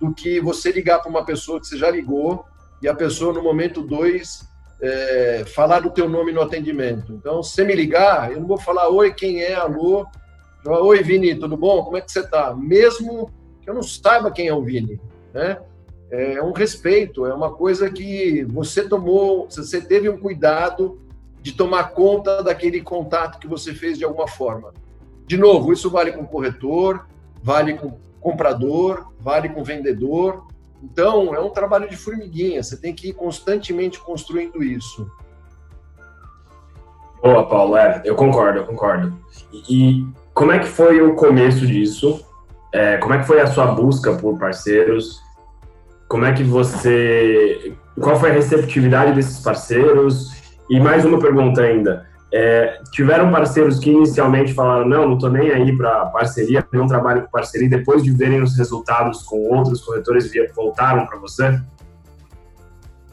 do 0.00 0.12
que 0.12 0.40
você 0.40 0.72
ligar 0.72 0.98
para 0.98 1.08
uma 1.08 1.24
pessoa 1.24 1.60
que 1.60 1.68
você 1.68 1.78
já 1.78 1.88
ligou 1.88 2.44
e 2.82 2.88
a 2.88 2.94
pessoa 2.94 3.32
no 3.32 3.42
momento 3.42 3.80
dois 3.80 4.44
é, 4.82 5.44
falar 5.46 5.80
do 5.80 5.90
teu 5.90 6.08
nome 6.08 6.32
no 6.32 6.42
atendimento. 6.42 7.12
Então, 7.12 7.40
se 7.42 7.64
me 7.64 7.74
ligar, 7.74 8.32
eu 8.32 8.40
não 8.40 8.48
vou 8.48 8.58
falar 8.58 8.88
oi, 8.88 9.14
quem 9.14 9.40
é, 9.40 9.54
alô. 9.54 10.04
Oi, 10.66 11.02
Vini, 11.02 11.36
tudo 11.36 11.56
bom? 11.56 11.84
Como 11.84 11.96
é 11.96 12.00
que 12.00 12.10
você 12.10 12.20
está? 12.20 12.52
Mesmo 12.54 13.30
que 13.60 13.70
eu 13.70 13.74
não 13.74 13.82
saiba 13.82 14.30
quem 14.30 14.48
é 14.48 14.54
o 14.54 14.62
Vini, 14.62 15.00
né? 15.32 15.58
É 16.10 16.42
um 16.42 16.52
respeito, 16.52 17.24
é 17.24 17.32
uma 17.32 17.54
coisa 17.54 17.90
que 17.90 18.44
você 18.44 18.86
tomou, 18.86 19.48
você 19.48 19.80
teve 19.80 20.10
um 20.10 20.18
cuidado 20.18 21.00
de 21.40 21.52
tomar 21.52 21.92
conta 21.92 22.42
daquele 22.42 22.82
contato 22.82 23.38
que 23.38 23.48
você 23.48 23.72
fez 23.72 23.96
de 23.96 24.04
alguma 24.04 24.28
forma. 24.28 24.74
De 25.26 25.38
novo, 25.38 25.72
isso 25.72 25.88
vale 25.88 26.12
com 26.12 26.26
corretor, 26.26 27.06
vale 27.42 27.74
com 27.74 27.98
comprador, 28.20 29.12
vale 29.18 29.48
com 29.48 29.64
vendedor, 29.64 30.46
então, 30.82 31.34
é 31.34 31.40
um 31.40 31.50
trabalho 31.50 31.88
de 31.88 31.96
formiguinha, 31.96 32.62
você 32.62 32.76
tem 32.76 32.92
que 32.92 33.10
ir 33.10 33.12
constantemente 33.12 34.00
construindo 34.00 34.62
isso. 34.62 35.08
Boa, 37.22 37.46
Paulo, 37.46 37.76
é, 37.76 38.02
eu 38.04 38.16
concordo, 38.16 38.58
eu 38.58 38.64
concordo. 38.64 39.16
E, 39.52 40.00
e 40.00 40.06
como 40.34 40.50
é 40.50 40.58
que 40.58 40.66
foi 40.66 41.00
o 41.00 41.14
começo 41.14 41.64
disso? 41.64 42.20
É, 42.72 42.96
como 42.96 43.14
é 43.14 43.18
que 43.18 43.26
foi 43.26 43.40
a 43.40 43.46
sua 43.46 43.66
busca 43.66 44.14
por 44.14 44.38
parceiros? 44.38 45.20
Como 46.08 46.24
é 46.24 46.32
que 46.32 46.42
você. 46.42 47.74
Qual 48.00 48.18
foi 48.18 48.30
a 48.30 48.34
receptividade 48.34 49.12
desses 49.12 49.38
parceiros? 49.40 50.32
E 50.68 50.80
mais 50.80 51.04
uma 51.04 51.20
pergunta 51.20 51.62
ainda. 51.62 52.08
É, 52.34 52.80
tiveram 52.92 53.30
parceiros 53.30 53.78
que 53.78 53.90
inicialmente 53.90 54.54
falaram: 54.54 54.88
não, 54.88 55.06
não 55.06 55.14
estou 55.14 55.30
nem 55.30 55.50
aí 55.50 55.76
para 55.76 56.06
parceria, 56.06 56.66
não 56.72 56.86
trabalho 56.86 57.22
com 57.22 57.30
parceria, 57.30 57.68
depois 57.68 58.02
de 58.02 58.10
verem 58.10 58.42
os 58.42 58.56
resultados 58.56 59.22
com 59.22 59.36
outros 59.54 59.82
corretores, 59.82 60.30
voltaram 60.54 61.06
para 61.06 61.18
você? 61.18 61.60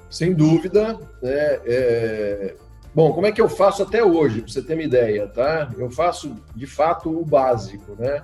Sem 0.09 0.33
dúvida. 0.33 0.97
Né? 1.21 1.59
É... 1.65 2.55
Bom, 2.95 3.11
como 3.13 3.27
é 3.27 3.31
que 3.31 3.41
eu 3.41 3.49
faço 3.49 3.83
até 3.83 4.03
hoje, 4.03 4.41
para 4.41 4.51
você 4.51 4.61
ter 4.61 4.73
uma 4.73 4.83
ideia, 4.83 5.27
tá? 5.27 5.69
Eu 5.77 5.91
faço, 5.91 6.35
de 6.55 6.65
fato, 6.65 7.09
o 7.09 7.23
básico, 7.23 7.95
né? 7.99 8.23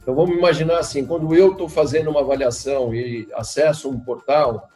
Então, 0.00 0.14
vamos 0.14 0.36
imaginar 0.36 0.78
assim, 0.78 1.04
quando 1.04 1.34
eu 1.34 1.52
estou 1.52 1.68
fazendo 1.68 2.10
uma 2.10 2.20
avaliação 2.20 2.94
e 2.94 3.26
acesso 3.34 3.90
um 3.90 3.98
portal, 3.98 4.68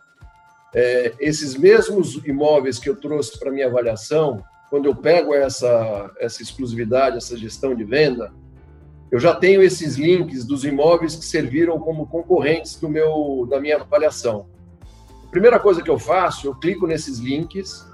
é, 0.74 1.14
esses 1.20 1.54
mesmos 1.54 2.16
imóveis 2.26 2.78
que 2.78 2.88
eu 2.88 2.96
trouxe 2.96 3.38
para 3.38 3.52
minha 3.52 3.68
avaliação, 3.68 4.42
quando 4.70 4.86
eu 4.86 4.94
pego 4.94 5.34
essa, 5.34 6.10
essa 6.18 6.42
exclusividade, 6.42 7.16
essa 7.16 7.36
gestão 7.36 7.74
de 7.74 7.82
venda, 7.82 8.32
eu 9.10 9.18
já 9.18 9.34
tenho 9.34 9.60
esses 9.60 9.96
links 9.96 10.44
dos 10.44 10.64
imóveis 10.64 11.16
que 11.16 11.24
serviram 11.24 11.80
como 11.80 12.06
concorrentes 12.06 12.76
do 12.76 12.88
meu, 12.88 13.46
da 13.50 13.60
minha 13.60 13.76
avaliação. 13.76 14.46
A 15.26 15.30
primeira 15.30 15.58
coisa 15.58 15.82
que 15.82 15.90
eu 15.90 15.98
faço, 15.98 16.46
eu 16.46 16.54
clico 16.54 16.86
nesses 16.86 17.18
links, 17.18 17.84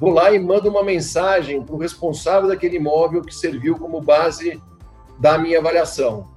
vou 0.00 0.10
lá 0.10 0.32
e 0.32 0.38
mando 0.40 0.68
uma 0.68 0.82
mensagem 0.82 1.62
para 1.62 1.76
o 1.76 1.78
responsável 1.78 2.48
daquele 2.48 2.76
imóvel 2.76 3.22
que 3.22 3.34
serviu 3.34 3.76
como 3.78 4.00
base 4.00 4.60
da 5.20 5.38
minha 5.38 5.60
avaliação. 5.60 6.28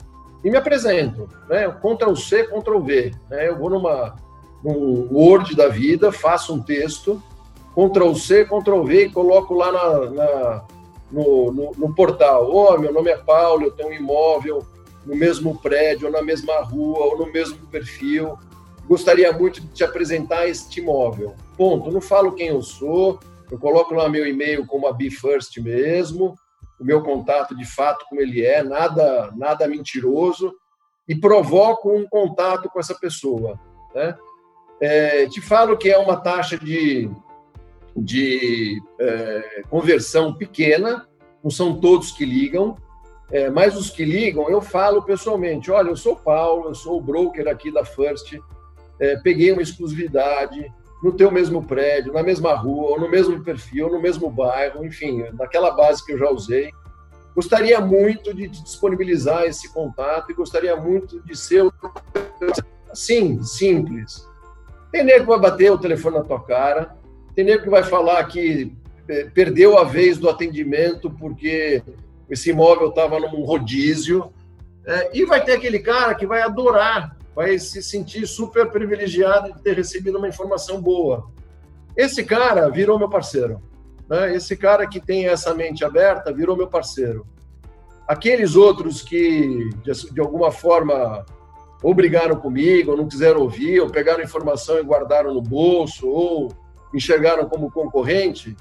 E 0.43 0.51
me 0.51 0.57
apresento, 0.57 1.27
né? 1.49 1.67
Ctrl 1.69 2.15
C, 2.15 2.43
Ctrl 2.43 2.79
V. 2.79 3.11
Né? 3.29 3.49
Eu 3.49 3.57
vou 3.57 3.71
numa, 3.71 4.15
num 4.63 5.07
Word 5.11 5.55
da 5.55 5.67
vida, 5.67 6.11
faço 6.11 6.53
um 6.53 6.61
texto, 6.61 7.21
Ctrl 7.77 8.15
C, 8.15 8.43
Ctrl 8.43 8.83
V 8.83 9.05
e 9.05 9.11
coloco 9.11 9.53
lá 9.53 9.71
na, 9.71 10.09
na 10.09 10.65
no, 11.11 11.51
no, 11.51 11.71
no, 11.77 11.93
portal. 11.93 12.49
Ó, 12.51 12.73
oh, 12.73 12.79
meu 12.79 12.91
nome 12.91 13.11
é 13.11 13.17
Paulo, 13.17 13.65
eu 13.65 13.71
tenho 13.71 13.89
um 13.89 13.93
imóvel 13.93 14.65
no 15.05 15.15
mesmo 15.15 15.61
prédio, 15.61 16.07
ou 16.07 16.11
na 16.11 16.23
mesma 16.23 16.59
rua, 16.61 17.05
ou 17.05 17.17
no 17.19 17.31
mesmo 17.31 17.67
perfil. 17.67 18.35
Gostaria 18.87 19.31
muito 19.31 19.61
de 19.61 19.67
te 19.67 19.83
apresentar 19.83 20.49
este 20.49 20.79
imóvel. 20.79 21.35
Ponto. 21.55 21.91
Não 21.91 22.01
falo 22.01 22.33
quem 22.33 22.47
eu 22.47 22.63
sou, 22.63 23.19
eu 23.51 23.59
coloco 23.59 23.93
lá 23.93 24.09
meu 24.09 24.25
e-mail 24.25 24.65
como 24.65 24.87
a 24.87 24.91
Be 24.91 25.11
First 25.11 25.57
mesmo, 25.57 26.35
o 26.79 26.83
meu 26.83 27.03
contato 27.03 27.55
de 27.55 27.65
fato 27.65 28.05
como 28.09 28.19
ele 28.19 28.43
é, 28.43 28.63
nada, 28.63 29.31
nada 29.35 29.67
mentiroso, 29.67 30.51
e 31.07 31.15
provoco 31.15 31.95
um 31.95 32.07
contato 32.07 32.69
com 32.69 32.79
essa 32.79 32.95
pessoa. 32.95 33.59
Né? 33.93 34.17
É, 34.81 35.27
te 35.27 35.41
falo 35.41 35.77
que 35.77 35.89
é 35.89 35.97
uma 35.97 36.17
taxa 36.17 36.57
de 36.57 37.09
de 37.97 38.81
é, 38.99 39.63
conversão 39.69 40.33
pequena, 40.33 41.07
não 41.43 41.49
são 41.49 41.79
todos 41.79 42.11
que 42.11 42.25
ligam, 42.25 42.75
é, 43.31 43.49
mas 43.49 43.75
os 43.75 43.89
que 43.89 44.05
ligam, 44.05 44.49
eu 44.49 44.61
falo 44.61 45.01
pessoalmente: 45.01 45.71
olha, 45.71 45.89
eu 45.89 45.95
sou 45.95 46.15
Paulo, 46.15 46.69
eu 46.69 46.75
sou 46.75 46.97
o 46.97 47.01
broker 47.01 47.47
aqui 47.47 47.71
da 47.71 47.83
First, 47.83 48.37
é, 48.99 49.17
peguei 49.17 49.51
uma 49.51 49.61
exclusividade 49.61 50.71
no 51.03 51.11
teu 51.11 51.31
mesmo 51.31 51.63
prédio, 51.63 52.13
na 52.13 52.23
mesma 52.23 52.55
rua, 52.55 52.91
ou 52.91 52.99
no 52.99 53.09
mesmo 53.09 53.43
perfil, 53.43 53.89
no 53.89 54.01
mesmo 54.01 54.29
bairro, 54.29 54.85
enfim, 54.85 55.23
naquela 55.33 55.71
base 55.71 56.03
que 56.05 56.13
eu 56.13 56.17
já 56.17 56.29
usei. 56.29 56.71
Gostaria 57.35 57.79
muito 57.79 58.33
de 58.33 58.47
disponibilizar 58.47 59.43
esse 59.43 59.71
contato 59.71 60.31
e 60.31 60.33
gostaria 60.33 60.75
muito 60.75 61.21
de 61.21 61.35
ser 61.35 61.69
assim, 62.89 63.43
simples. 63.43 64.27
Tem 64.91 65.03
nego 65.03 65.19
que 65.19 65.29
vai 65.29 65.39
bater 65.39 65.71
o 65.71 65.77
telefone 65.77 66.17
na 66.17 66.23
tua 66.23 66.43
cara, 66.43 66.96
tem 67.37 67.45
nego 67.45 67.61
que 67.61 67.69
vai 67.69 67.83
falar 67.83 68.23
que 68.23 68.75
é, 69.07 69.25
perdeu 69.25 69.77
a 69.77 69.83
vez 69.83 70.17
do 70.17 70.27
atendimento 70.27 71.07
porque 71.07 71.83
esse 72.27 72.49
imóvel 72.49 72.89
estava 72.89 73.19
num 73.19 73.43
rodízio. 73.43 74.33
É, 74.83 75.11
e 75.15 75.23
vai 75.23 75.43
ter 75.45 75.51
aquele 75.51 75.77
cara 75.77 76.15
que 76.15 76.25
vai 76.25 76.41
adorar, 76.41 77.15
vai 77.35 77.59
se 77.59 77.83
sentir 77.83 78.25
super 78.25 78.71
privilegiado 78.71 79.53
de 79.53 79.61
ter 79.61 79.75
recebido 79.75 80.17
uma 80.17 80.27
informação 80.27 80.81
boa. 80.81 81.29
Esse 81.95 82.23
cara 82.23 82.69
virou 82.69 82.97
meu 82.97 83.07
parceiro. 83.07 83.61
Né? 84.09 84.35
Esse 84.35 84.57
cara 84.57 84.87
que 84.87 84.99
tem 84.99 85.27
essa 85.27 85.53
mente 85.53 85.85
aberta 85.85 86.33
virou 86.33 86.57
meu 86.57 86.67
parceiro. 86.67 87.23
Aqueles 88.07 88.55
outros 88.55 89.03
que, 89.03 89.69
de, 89.83 90.11
de 90.11 90.19
alguma 90.19 90.49
forma, 90.49 91.23
ou 91.83 91.93
brigaram 91.93 92.37
comigo, 92.37 92.89
ou 92.89 92.97
não 92.97 93.07
quiseram 93.07 93.41
ouvir, 93.41 93.79
ou 93.79 93.91
pegaram 93.91 94.23
informação 94.23 94.79
e 94.79 94.83
guardaram 94.83 95.35
no 95.35 95.41
bolso, 95.41 96.07
ou 96.07 96.51
enxergaram 96.93 97.47
como 97.47 97.71
concorrente, 97.71 98.55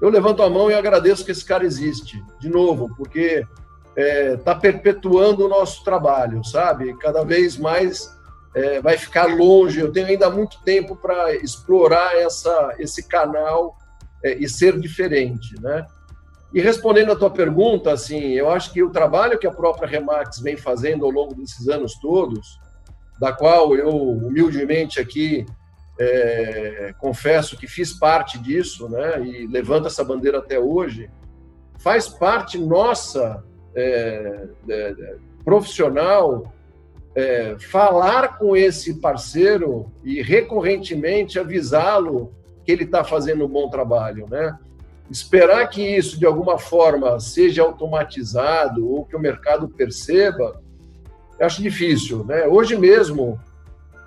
eu 0.00 0.08
levanto 0.08 0.42
a 0.42 0.50
mão 0.50 0.70
e 0.70 0.74
agradeço 0.74 1.24
que 1.24 1.32
esse 1.32 1.44
cara 1.44 1.64
existe, 1.64 2.22
de 2.38 2.48
novo, 2.48 2.94
porque 2.96 3.44
está 3.96 4.00
é, 4.00 4.36
tá 4.36 4.54
perpetuando 4.54 5.44
o 5.44 5.48
nosso 5.48 5.82
trabalho, 5.82 6.44
sabe? 6.44 6.96
Cada 6.98 7.24
vez 7.24 7.56
mais 7.56 8.16
é, 8.54 8.80
vai 8.80 8.96
ficar 8.96 9.26
longe. 9.26 9.80
Eu 9.80 9.90
tenho 9.90 10.06
ainda 10.06 10.30
muito 10.30 10.62
tempo 10.62 10.94
para 10.94 11.34
explorar 11.34 12.16
essa, 12.16 12.76
esse 12.78 13.08
canal 13.08 13.76
é, 14.22 14.34
e 14.34 14.48
ser 14.48 14.78
diferente, 14.78 15.60
né? 15.60 15.84
E 16.54 16.60
respondendo 16.60 17.12
a 17.12 17.16
tua 17.16 17.30
pergunta, 17.30 17.92
assim, 17.92 18.32
eu 18.32 18.50
acho 18.50 18.72
que 18.72 18.82
o 18.82 18.90
trabalho 18.90 19.38
que 19.38 19.46
a 19.46 19.52
própria 19.52 19.86
Remax 19.86 20.38
vem 20.38 20.56
fazendo 20.56 21.04
ao 21.04 21.10
longo 21.10 21.34
desses 21.34 21.68
anos 21.68 21.94
todos, 22.00 22.58
da 23.20 23.32
qual 23.32 23.76
eu 23.76 23.90
humildemente 23.90 24.98
aqui 24.98 25.44
é, 25.98 26.94
confesso 26.98 27.56
que 27.56 27.66
fiz 27.66 27.92
parte 27.92 28.38
disso, 28.38 28.88
né, 28.88 29.20
e 29.22 29.46
levanto 29.46 29.86
essa 29.86 30.04
bandeira 30.04 30.38
até 30.38 30.58
hoje, 30.58 31.10
faz 31.78 32.08
parte 32.08 32.58
nossa 32.58 33.42
é, 33.74 34.46
é, 34.68 35.16
profissional 35.44 36.52
é, 37.14 37.56
falar 37.58 38.38
com 38.38 38.56
esse 38.56 39.00
parceiro 39.00 39.90
e 40.04 40.22
recorrentemente 40.22 41.38
avisá-lo 41.38 42.32
que 42.64 42.70
ele 42.70 42.84
está 42.84 43.02
fazendo 43.02 43.44
um 43.44 43.48
bom 43.48 43.68
trabalho, 43.68 44.26
né? 44.30 44.56
esperar 45.10 45.66
que 45.68 45.82
isso 45.82 46.18
de 46.18 46.26
alguma 46.26 46.58
forma 46.58 47.18
seja 47.18 47.62
automatizado 47.62 48.86
ou 48.88 49.04
que 49.04 49.16
o 49.16 49.20
mercado 49.20 49.68
perceba, 49.68 50.60
acho 51.40 51.62
difícil. 51.62 52.24
Né? 52.24 52.46
Hoje 52.46 52.76
mesmo, 52.76 53.40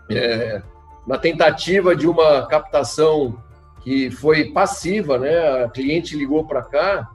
é, 0.09 0.61
na 1.05 1.17
tentativa 1.17 1.95
de 1.95 2.07
uma 2.07 2.45
captação 2.47 3.35
que 3.83 4.11
foi 4.11 4.51
passiva, 4.51 5.17
né? 5.17 5.63
a 5.63 5.69
cliente 5.69 6.15
ligou 6.15 6.45
para 6.45 6.61
cá, 6.61 7.09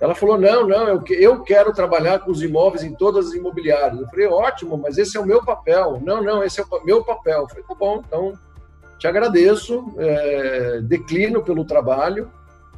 ela 0.00 0.14
falou: 0.14 0.38
não, 0.38 0.66
não, 0.66 1.02
eu, 1.08 1.42
quero 1.42 1.72
trabalhar 1.72 2.20
com 2.20 2.30
os 2.30 2.42
imóveis 2.42 2.82
em 2.84 2.94
todas 2.94 3.28
as 3.28 3.34
imobiliárias. 3.34 4.00
Eu 4.00 4.06
falei: 4.08 4.26
ótimo, 4.26 4.76
mas 4.76 4.96
esse 4.96 5.16
é 5.16 5.20
o 5.20 5.26
meu 5.26 5.44
papel. 5.44 6.00
Não, 6.04 6.22
não, 6.22 6.42
esse 6.42 6.60
é 6.60 6.64
o 6.64 6.84
meu 6.84 7.04
papel. 7.04 7.40
Eu 7.40 7.48
falei: 7.48 7.64
tá 7.64 7.74
bom, 7.74 8.02
então 8.06 8.38
te 8.98 9.06
agradeço, 9.06 9.92
é, 9.98 10.80
declino 10.82 11.42
pelo 11.42 11.64
trabalho, 11.64 12.30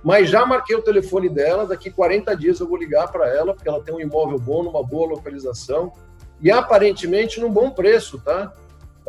mas 0.03 0.29
já 0.29 0.45
marquei 0.47 0.77
o 0.77 0.83
telefone 0.83 1.29
dela. 1.29 1.67
Daqui 1.67 1.91
40 1.91 2.35
dias 2.37 2.59
eu 2.59 2.69
vou 2.69 2.77
ligar 2.77 3.11
para 3.13 3.29
ela, 3.29 3.55
porque 3.55 3.69
ela 3.69 3.83
tem 3.83 3.95
um 3.95 4.01
imóvel 4.01 4.39
bom, 4.39 4.63
numa 4.63 4.83
boa 4.83 5.11
localização 5.11 5.93
e 6.41 6.51
aparentemente 6.51 7.39
num 7.39 7.51
bom 7.51 7.71
preço, 7.71 8.19
tá? 8.19 8.53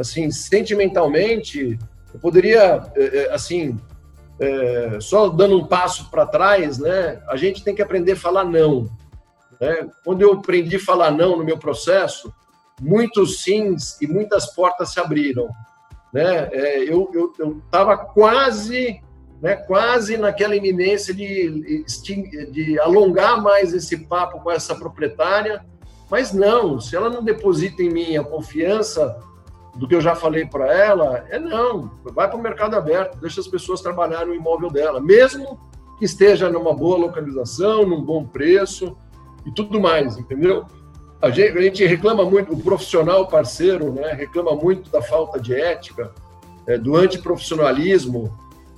Assim, 0.01 0.31
sentimentalmente, 0.31 1.77
eu 2.13 2.19
poderia, 2.19 2.83
é, 2.95 3.17
é, 3.19 3.33
assim, 3.33 3.79
é, 4.39 4.97
só 4.99 5.29
dando 5.29 5.57
um 5.57 5.67
passo 5.67 6.09
para 6.09 6.25
trás, 6.25 6.79
né? 6.79 7.21
A 7.29 7.37
gente 7.37 7.63
tem 7.63 7.75
que 7.75 7.81
aprender 7.81 8.13
a 8.13 8.17
falar 8.17 8.43
não. 8.43 8.89
Né? 9.59 9.87
Quando 10.03 10.23
eu 10.23 10.33
aprendi 10.33 10.77
a 10.77 10.79
falar 10.79 11.11
não 11.11 11.37
no 11.37 11.43
meu 11.43 11.57
processo, 11.57 12.33
muitos 12.81 13.43
sims 13.43 14.01
e 14.01 14.07
muitas 14.07 14.47
portas 14.55 14.89
se 14.89 14.99
abriram. 14.99 15.47
Né? 16.11 16.49
É, 16.51 16.83
eu 16.91 17.09
estava 17.63 17.95
quase, 17.95 18.99
né, 19.39 19.55
quase 19.55 20.17
naquela 20.17 20.55
iminência 20.55 21.13
de, 21.13 21.85
de 22.51 22.79
alongar 22.79 23.39
mais 23.39 23.71
esse 23.71 24.05
papo 24.07 24.41
com 24.41 24.51
essa 24.51 24.73
proprietária, 24.73 25.63
mas 26.09 26.33
não, 26.33 26.81
se 26.81 26.95
ela 26.95 27.09
não 27.09 27.23
deposita 27.23 27.83
em 27.83 27.89
mim 27.89 28.17
a 28.17 28.23
confiança 28.23 29.15
do 29.75 29.87
que 29.87 29.95
eu 29.95 30.01
já 30.01 30.15
falei 30.15 30.45
para 30.45 30.73
ela, 30.73 31.25
é 31.29 31.39
não, 31.39 31.91
vai 32.13 32.27
para 32.27 32.37
o 32.37 32.41
mercado 32.41 32.75
aberto, 32.75 33.19
deixa 33.19 33.39
as 33.39 33.47
pessoas 33.47 33.81
trabalharem 33.81 34.27
no 34.27 34.35
imóvel 34.35 34.69
dela, 34.69 34.99
mesmo 34.99 35.59
que 35.97 36.05
esteja 36.05 36.49
numa 36.49 36.73
boa 36.73 36.97
localização, 36.97 37.85
num 37.85 38.01
bom 38.01 38.25
preço 38.25 38.95
e 39.45 39.51
tudo 39.51 39.79
mais, 39.79 40.17
entendeu? 40.17 40.65
A 41.21 41.29
gente, 41.29 41.57
a 41.57 41.61
gente 41.61 41.85
reclama 41.85 42.25
muito, 42.25 42.53
o 42.53 42.61
profissional 42.61 43.27
parceiro, 43.27 43.91
né, 43.93 44.11
reclama 44.13 44.55
muito 44.55 44.89
da 44.89 45.01
falta 45.01 45.39
de 45.39 45.53
ética, 45.53 46.11
é, 46.67 46.77
do 46.77 46.95
antiprofissionalismo, 46.95 48.35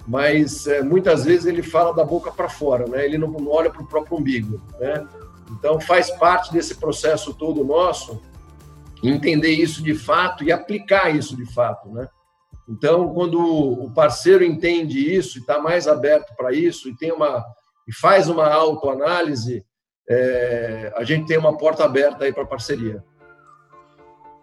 mas 0.07 0.67
é, 0.67 0.81
muitas 0.81 1.23
vezes 1.25 1.45
ele 1.45 1.63
fala 1.63 1.93
da 1.93 2.03
boca 2.03 2.31
para 2.31 2.49
fora, 2.49 2.85
né? 2.87 3.05
Ele 3.05 3.17
não, 3.17 3.29
não 3.29 3.49
olha 3.49 3.69
para 3.69 3.81
o 3.81 3.85
próprio 3.85 4.17
umbigo, 4.17 4.59
né? 4.79 5.07
Então 5.51 5.79
faz 5.79 6.09
parte 6.11 6.51
desse 6.51 6.75
processo 6.75 7.33
todo 7.33 7.63
nosso 7.63 8.21
entender 9.09 9.51
isso 9.51 9.83
de 9.83 9.93
fato 9.93 10.43
e 10.43 10.51
aplicar 10.51 11.13
isso 11.13 11.35
de 11.35 11.45
fato, 11.53 11.89
né? 11.89 12.07
Então, 12.67 13.13
quando 13.13 13.39
o 13.39 13.91
parceiro 13.91 14.43
entende 14.43 15.13
isso 15.13 15.37
e 15.37 15.41
está 15.41 15.59
mais 15.59 15.87
aberto 15.87 16.33
para 16.35 16.53
isso 16.53 16.89
e 16.89 16.95
tem 16.95 17.11
uma 17.11 17.43
e 17.85 17.93
faz 17.93 18.29
uma 18.29 18.47
autoanálise, 18.47 19.65
é, 20.09 20.93
a 20.95 21.03
gente 21.03 21.27
tem 21.27 21.37
uma 21.37 21.57
porta 21.57 21.83
aberta 21.83 22.23
aí 22.23 22.31
para 22.31 22.45
parceria. 22.45 23.03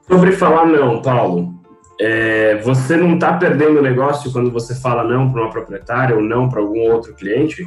Sobre 0.07 0.33
falar 0.33 0.67
não, 0.67 1.01
Paulo, 1.01 1.55
é, 1.99 2.57
você 2.57 2.97
não 2.97 3.15
está 3.15 3.39
perdendo 3.39 3.79
o 3.79 3.83
negócio 3.83 4.33
quando 4.33 4.51
você 4.51 4.75
fala 4.75 5.05
não 5.05 5.33
para 5.33 5.43
uma 5.43 5.51
proprietária 5.51 6.17
ou 6.17 6.23
não 6.23 6.49
para 6.49 6.61
algum 6.61 6.91
outro 6.93 7.15
cliente? 7.15 7.67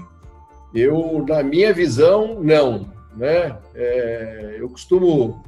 Eu, 0.73 1.23
na 1.27 1.43
minha 1.43 1.73
visão, 1.73 2.39
não. 2.41 2.91
Né? 3.15 3.55
É, 3.75 4.57
eu 4.59 4.69
costumo 4.69 5.43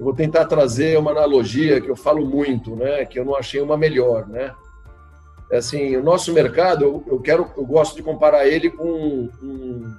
eu 0.00 0.04
vou 0.04 0.14
tentar 0.14 0.46
trazer 0.46 0.98
uma 0.98 1.10
analogia 1.10 1.78
que 1.78 1.90
eu 1.90 1.94
falo 1.94 2.24
muito, 2.24 2.74
né, 2.74 3.04
que 3.04 3.18
eu 3.18 3.24
não 3.24 3.36
achei 3.36 3.60
uma 3.60 3.76
melhor, 3.76 4.26
né? 4.26 4.54
É 5.52 5.58
assim, 5.58 5.94
o 5.94 6.02
nosso 6.02 6.32
mercado, 6.32 7.04
eu, 7.06 7.20
quero, 7.20 7.50
eu 7.54 7.66
gosto 7.66 7.96
de 7.96 8.02
comparar 8.02 8.46
ele 8.46 8.70
com 8.70 8.86
um, 8.86 9.30
um, 9.42 9.96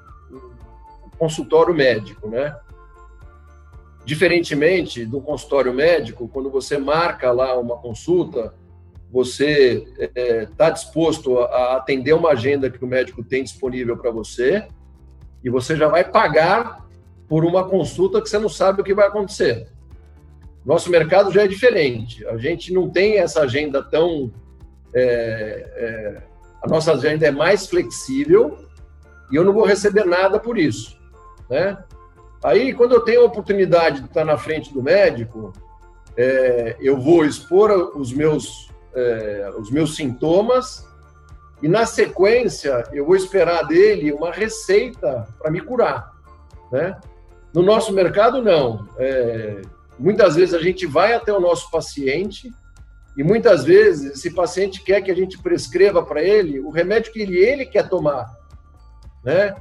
um 1.06 1.10
consultório 1.20 1.72
médico, 1.72 2.28
né? 2.28 2.58
Diferentemente 4.04 5.06
do 5.06 5.22
consultório 5.22 5.72
médico, 5.72 6.28
quando 6.28 6.50
você 6.50 6.80
marca 6.80 7.32
lá 7.32 7.56
uma 7.60 7.78
consulta, 7.78 8.56
você 9.12 9.86
está 10.00 10.20
é, 10.20 10.46
tá 10.58 10.70
disposto 10.72 11.38
a 11.38 11.76
atender 11.76 12.14
uma 12.14 12.32
agenda 12.32 12.72
que 12.72 12.84
o 12.84 12.88
médico 12.88 13.24
tem 13.24 13.44
disponível 13.44 13.96
para 13.98 14.10
você 14.10 14.68
e 15.44 15.50
você 15.50 15.76
já 15.76 15.88
vai 15.88 16.04
pagar 16.04 16.88
por 17.28 17.46
uma 17.46 17.70
consulta 17.70 18.20
que 18.20 18.28
você 18.28 18.40
não 18.40 18.50
sabe 18.50 18.82
o 18.82 18.84
que 18.84 18.96
vai 18.96 19.06
acontecer. 19.06 19.71
Nosso 20.66 20.92
mercado 20.92 21.32
já 21.32 21.44
é 21.44 21.48
diferente. 21.48 22.26
A 22.28 22.38
gente 22.38 22.74
não 22.74 22.90
tem 22.90 23.18
essa 23.18 23.42
agenda 23.42 23.84
tão. 23.84 24.32
É, 24.94 25.66
é, 25.76 26.22
a 26.62 26.68
nossa 26.68 26.94
agenda 26.94 27.26
é 27.26 27.32
mais 27.32 27.68
flexível 27.68 28.58
e 29.32 29.36
eu 29.36 29.44
não 29.44 29.54
vou 29.54 29.66
receber 29.66 30.06
nada 30.06 30.40
por 30.40 30.58
isso. 30.58 31.00
Né? 31.50 31.78
Aí, 32.44 32.74
quando 32.74 32.94
eu 32.94 33.02
tenho 33.02 33.22
a 33.22 33.26
oportunidade 33.26 34.02
de 34.02 34.08
estar 34.08 34.26
na 34.26 34.38
frente 34.38 34.74
do 34.74 34.84
médico, 34.84 35.54
é, 36.16 36.76
eu 36.80 37.00
vou 37.00 37.26
expor 37.26 37.72
os 37.96 38.14
meus, 38.14 38.70
é, 38.94 39.52
os 39.58 39.72
meus 39.72 39.96
sintomas 39.96 40.86
e, 41.62 41.68
na 41.68 41.86
sequência, 41.86 42.84
eu 42.92 43.06
vou 43.06 43.16
esperar 43.16 43.64
dele 43.64 44.12
uma 44.12 44.32
receita 44.32 45.28
para 45.40 45.50
me 45.50 45.62
curar. 45.62 46.12
Né? 46.72 47.00
No 47.54 47.62
nosso 47.62 47.94
mercado, 47.94 48.42
não. 48.42 48.88
É, 48.98 49.62
Muitas 50.02 50.36
vezes 50.36 50.56
a 50.56 50.60
gente 50.60 50.88
vai 50.88 51.14
até 51.14 51.32
o 51.32 51.40
nosso 51.40 51.70
paciente 51.70 52.52
e 53.16 53.24
muitas 53.24 53.64
vezes 53.64 54.14
esse 54.14 54.34
paciente 54.34 54.84
quer 54.84 55.00
que 55.02 55.12
a 55.12 55.16
gente 55.16 55.38
prescreva 55.38 56.02
para 56.02 56.24
ele 56.24 56.60
o 56.60 56.72
remédio 56.72 57.14
que 57.14 57.22
ele, 57.22 57.38
ele 57.38 57.68
quer 57.68 57.88
tomar, 57.88 58.26
né? 59.24 59.54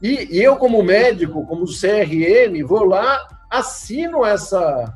E, 0.00 0.36
e, 0.36 0.40
eu 0.40 0.56
como 0.56 0.80
médico, 0.80 1.44
como 1.44 1.64
CRM, 1.64 2.64
vou 2.64 2.84
lá, 2.84 3.26
assino 3.50 4.24
essa 4.24 4.94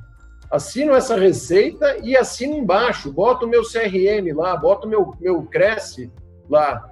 assino 0.48 0.94
essa 0.94 1.16
receita 1.16 1.96
e 2.04 2.16
assino 2.16 2.54
embaixo, 2.54 3.10
boto 3.10 3.46
o 3.46 3.48
meu 3.48 3.62
CRM 3.62 4.32
lá, 4.32 4.56
boto 4.56 4.86
meu 4.86 5.12
meu 5.20 5.42
Cresce 5.42 6.08
lá. 6.48 6.88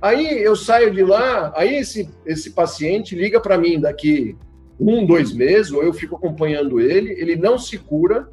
Aí 0.00 0.42
eu 0.42 0.56
saio 0.56 0.90
de 0.90 1.02
lá, 1.02 1.52
aí 1.54 1.76
esse 1.76 2.08
esse 2.24 2.52
paciente 2.52 3.14
liga 3.14 3.38
para 3.38 3.58
mim 3.58 3.78
daqui 3.78 4.34
um, 4.78 5.06
dois 5.06 5.32
meses, 5.32 5.72
ou 5.72 5.82
eu 5.82 5.92
fico 5.92 6.16
acompanhando 6.16 6.80
ele, 6.80 7.12
ele 7.12 7.36
não 7.36 7.58
se 7.58 7.78
cura 7.78 8.28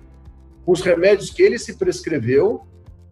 com 0.65 0.71
os 0.71 0.81
remédios 0.81 1.29
que 1.29 1.41
ele 1.41 1.57
se 1.57 1.77
prescreveu 1.77 2.65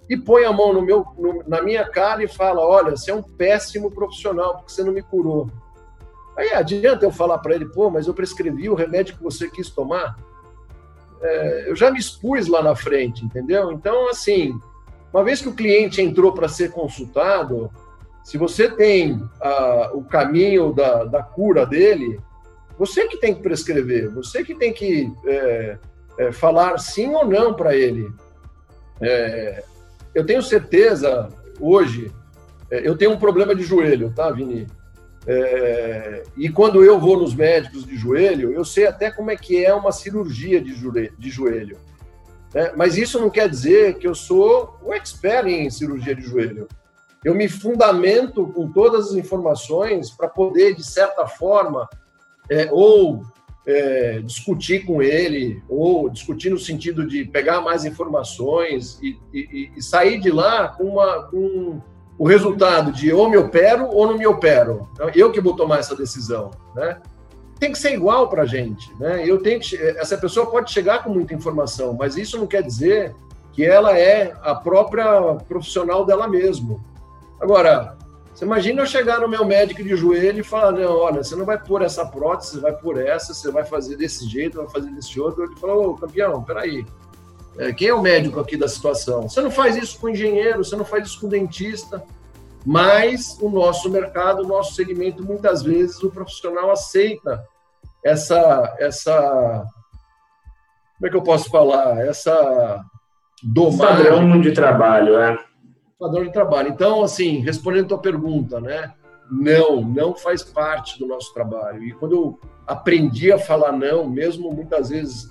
e 0.09 0.15
põe 0.15 0.45
a 0.45 0.51
mão 0.51 0.73
no 0.73 0.81
meu, 0.81 1.05
no, 1.17 1.43
na 1.47 1.61
minha 1.61 1.87
cara 1.87 2.23
e 2.23 2.27
fala: 2.27 2.61
Olha, 2.61 2.91
você 2.91 3.11
é 3.11 3.15
um 3.15 3.21
péssimo 3.21 3.91
profissional 3.91 4.55
porque 4.55 4.71
você 4.71 4.83
não 4.83 4.93
me 4.93 5.01
curou. 5.01 5.49
Aí 6.37 6.53
adianta 6.53 7.05
eu 7.05 7.11
falar 7.11 7.39
para 7.39 7.55
ele: 7.55 7.65
Pô, 7.65 7.89
mas 7.89 8.07
eu 8.07 8.13
prescrevi 8.13 8.69
o 8.69 8.75
remédio 8.75 9.17
que 9.17 9.23
você 9.23 9.49
quis 9.49 9.69
tomar? 9.69 10.17
É, 11.21 11.69
eu 11.69 11.75
já 11.75 11.91
me 11.91 11.99
expus 11.99 12.47
lá 12.47 12.61
na 12.61 12.75
frente, 12.75 13.25
entendeu? 13.25 13.71
Então, 13.71 14.07
assim, 14.09 14.57
uma 15.11 15.23
vez 15.23 15.41
que 15.41 15.49
o 15.49 15.55
cliente 15.55 16.01
entrou 16.01 16.31
para 16.31 16.47
ser 16.47 16.71
consultado, 16.71 17.71
se 18.23 18.37
você 18.37 18.69
tem 18.69 19.19
ah, 19.41 19.91
o 19.93 20.03
caminho 20.03 20.73
da, 20.73 21.05
da 21.05 21.23
cura 21.23 21.65
dele, 21.65 22.19
você 22.77 23.07
que 23.07 23.17
tem 23.17 23.33
que 23.33 23.41
prescrever, 23.41 24.09
você 24.09 24.43
que 24.43 24.55
tem 24.55 24.73
que 24.73 25.11
é, 25.25 25.77
é, 26.19 26.31
falar 26.31 26.77
sim 26.77 27.13
ou 27.13 27.25
não 27.25 27.53
para 27.53 27.75
ele. 27.75 28.09
É, 29.01 29.63
eu 30.13 30.25
tenho 30.25 30.41
certeza, 30.41 31.29
hoje, 31.59 32.11
é, 32.69 32.87
eu 32.87 32.97
tenho 32.97 33.11
um 33.11 33.19
problema 33.19 33.55
de 33.55 33.63
joelho, 33.63 34.11
tá, 34.15 34.31
Vini? 34.31 34.67
É, 35.25 36.23
e 36.37 36.49
quando 36.49 36.83
eu 36.83 36.99
vou 36.99 37.19
nos 37.19 37.35
médicos 37.35 37.85
de 37.85 37.97
joelho, 37.97 38.51
eu 38.53 38.63
sei 38.63 38.87
até 38.87 39.11
como 39.11 39.29
é 39.29 39.35
que 39.35 39.63
é 39.63 39.73
uma 39.73 39.91
cirurgia 39.91 40.61
de 40.61 40.73
joelho. 40.73 41.13
De 41.17 41.29
joelho 41.29 41.77
né? 42.53 42.71
Mas 42.75 42.97
isso 42.97 43.19
não 43.19 43.29
quer 43.29 43.49
dizer 43.49 43.99
que 43.99 44.07
eu 44.07 44.15
sou 44.15 44.77
o 44.81 44.93
expert 44.93 45.47
em 45.47 45.69
cirurgia 45.69 46.15
de 46.15 46.23
joelho. 46.23 46.67
Eu 47.23 47.35
me 47.35 47.47
fundamento 47.47 48.47
com 48.47 48.71
todas 48.71 49.09
as 49.09 49.13
informações 49.13 50.09
para 50.09 50.27
poder, 50.27 50.75
de 50.75 50.83
certa 50.83 51.27
forma, 51.27 51.87
é, 52.49 52.69
ou 52.71 53.21
é, 53.65 54.19
discutir 54.19 54.85
com 54.85 55.01
ele, 55.01 55.61
ou 55.67 56.09
discutir 56.09 56.49
no 56.49 56.57
sentido 56.57 57.05
de 57.05 57.25
pegar 57.25 57.59
mais 57.59 57.83
informações 57.83 58.97
e, 59.01 59.19
e, 59.33 59.71
e 59.75 59.81
sair 59.81 60.19
de 60.19 60.31
lá 60.31 60.69
com, 60.69 60.85
uma, 60.85 61.23
com 61.23 61.81
o 62.17 62.25
resultado 62.25 62.91
de 62.91 63.11
ou 63.11 63.29
me 63.29 63.37
opero 63.37 63.87
ou 63.87 64.07
não 64.07 64.17
me 64.17 64.25
opero. 64.25 64.87
Então, 64.93 65.11
eu 65.13 65.31
que 65.31 65.41
vou 65.41 65.55
tomar 65.55 65.79
essa 65.79 65.95
decisão, 65.95 66.51
né? 66.73 66.97
Tem 67.59 67.71
que 67.71 67.77
ser 67.77 67.93
igual 67.93 68.29
para 68.29 68.43
a 68.43 68.45
gente, 68.45 68.89
né? 68.99 69.27
Eu 69.27 69.39
tenho 69.41 69.59
que, 69.59 69.75
essa 69.75 70.17
pessoa 70.17 70.49
pode 70.49 70.71
chegar 70.71 71.03
com 71.03 71.09
muita 71.09 71.33
informação, 71.33 71.93
mas 71.93 72.15
isso 72.15 72.37
não 72.37 72.47
quer 72.47 72.63
dizer 72.63 73.13
que 73.51 73.65
ela 73.65 73.97
é 73.97 74.33
a 74.43 74.53
própria 74.53 75.35
profissional 75.47 76.05
dela 76.05 76.27
mesma. 76.27 76.79
Agora, 77.41 77.96
Você 78.37 78.45
imagina 78.45 78.83
eu 78.83 78.85
chegar 78.85 79.19
no 79.19 79.27
meu 79.27 79.43
médico 79.43 79.83
de 79.83 79.95
joelho 79.95 80.41
e 80.41 80.43
falar, 80.43 80.71
não, 80.71 80.95
olha, 80.95 81.23
você 81.23 81.35
não 81.35 81.43
vai 81.43 81.57
pôr 81.57 81.81
essa 81.81 82.05
prótese, 82.05 82.51
você 82.51 82.59
vai 82.59 82.71
pôr 82.71 83.01
essa, 83.01 83.33
você 83.33 83.49
vai 83.49 83.65
fazer 83.65 83.95
desse 83.95 84.29
jeito, 84.29 84.57
vai 84.57 84.69
fazer 84.69 84.91
desse 84.91 85.19
outro. 85.19 85.43
Ele 85.43 85.55
falou, 85.55 85.89
ô, 85.89 85.95
campeão, 85.95 86.43
peraí, 86.43 86.85
é, 87.57 87.73
quem 87.73 87.87
é 87.87 87.93
o 87.95 87.99
médico 87.99 88.39
aqui 88.39 88.55
da 88.55 88.67
situação? 88.67 89.27
Você 89.27 89.41
não 89.41 89.49
faz 89.49 89.75
isso 89.75 89.99
com 89.99 90.07
engenheiro, 90.07 90.63
você 90.63 90.75
não 90.75 90.85
faz 90.85 91.07
isso 91.07 91.19
com 91.19 91.27
dentista, 91.27 92.03
mas 92.63 93.39
o 93.41 93.49
nosso 93.49 93.89
mercado, 93.89 94.43
o 94.43 94.47
nosso 94.47 94.75
segmento, 94.75 95.25
muitas 95.25 95.63
vezes 95.63 96.03
o 96.03 96.11
profissional 96.11 96.69
aceita 96.69 97.43
essa, 98.05 98.75
essa 98.77 99.65
como 100.95 101.07
é 101.07 101.09
que 101.09 101.15
eu 101.15 101.23
posso 101.23 101.49
falar? 101.49 102.05
Essa 102.05 102.85
domar... 103.41 103.97
Padrão 103.97 104.39
de 104.39 104.51
trabalho, 104.51 105.17
é 105.17 105.46
padrão 105.97 106.23
de 106.23 106.31
trabalho. 106.31 106.69
Então, 106.69 107.03
assim, 107.03 107.39
respondendo 107.39 107.85
a 107.85 107.89
tua 107.89 107.97
pergunta, 107.99 108.59
né? 108.59 108.93
Não, 109.29 109.81
não 109.81 110.15
faz 110.15 110.43
parte 110.43 110.97
do 110.99 111.07
nosso 111.07 111.33
trabalho. 111.33 111.83
E 111.83 111.91
quando 111.93 112.15
eu 112.15 112.39
aprendi 112.65 113.31
a 113.31 113.39
falar 113.39 113.71
não, 113.71 114.07
mesmo 114.07 114.51
muitas 114.51 114.89
vezes 114.89 115.29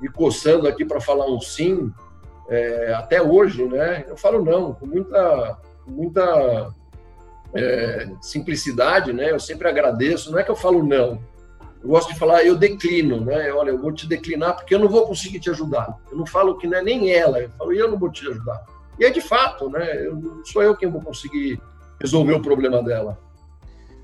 me 0.00 0.08
coçando 0.08 0.68
aqui 0.68 0.84
para 0.84 1.00
falar 1.00 1.26
um 1.26 1.40
sim, 1.40 1.90
é, 2.48 2.92
até 2.94 3.22
hoje, 3.22 3.64
né? 3.64 4.04
Eu 4.06 4.16
falo 4.16 4.44
não, 4.44 4.74
com 4.74 4.86
muita, 4.86 5.58
muita 5.86 6.74
é, 7.54 8.10
simplicidade, 8.20 9.12
né? 9.12 9.30
Eu 9.30 9.40
sempre 9.40 9.68
agradeço. 9.68 10.30
Não 10.30 10.38
é 10.38 10.44
que 10.44 10.50
eu 10.50 10.56
falo 10.56 10.84
não. 10.84 11.18
Eu 11.82 11.88
gosto 11.88 12.12
de 12.12 12.18
falar, 12.18 12.44
eu 12.44 12.56
declino, 12.56 13.20
né? 13.20 13.50
Olha, 13.52 13.70
eu 13.70 13.78
vou 13.78 13.92
te 13.92 14.06
declinar 14.06 14.54
porque 14.54 14.74
eu 14.74 14.78
não 14.78 14.88
vou 14.88 15.06
conseguir 15.06 15.40
te 15.40 15.50
ajudar. 15.50 15.98
Eu 16.10 16.18
não 16.18 16.26
falo 16.26 16.56
que 16.56 16.66
não 16.66 16.78
é 16.78 16.82
nem 16.82 17.12
ela, 17.12 17.40
eu 17.40 17.50
falo, 17.50 17.72
eu 17.72 17.90
não 17.90 17.98
vou 17.98 18.10
te 18.10 18.28
ajudar. 18.28 18.73
E 18.98 19.04
é 19.04 19.10
de 19.10 19.20
fato, 19.20 19.68
né? 19.68 20.06
Eu, 20.06 20.42
sou 20.44 20.62
eu 20.62 20.76
quem 20.76 20.88
vou 20.88 21.00
conseguir 21.00 21.60
resolver 22.00 22.34
o 22.34 22.40
problema 22.40 22.82
dela. 22.82 23.18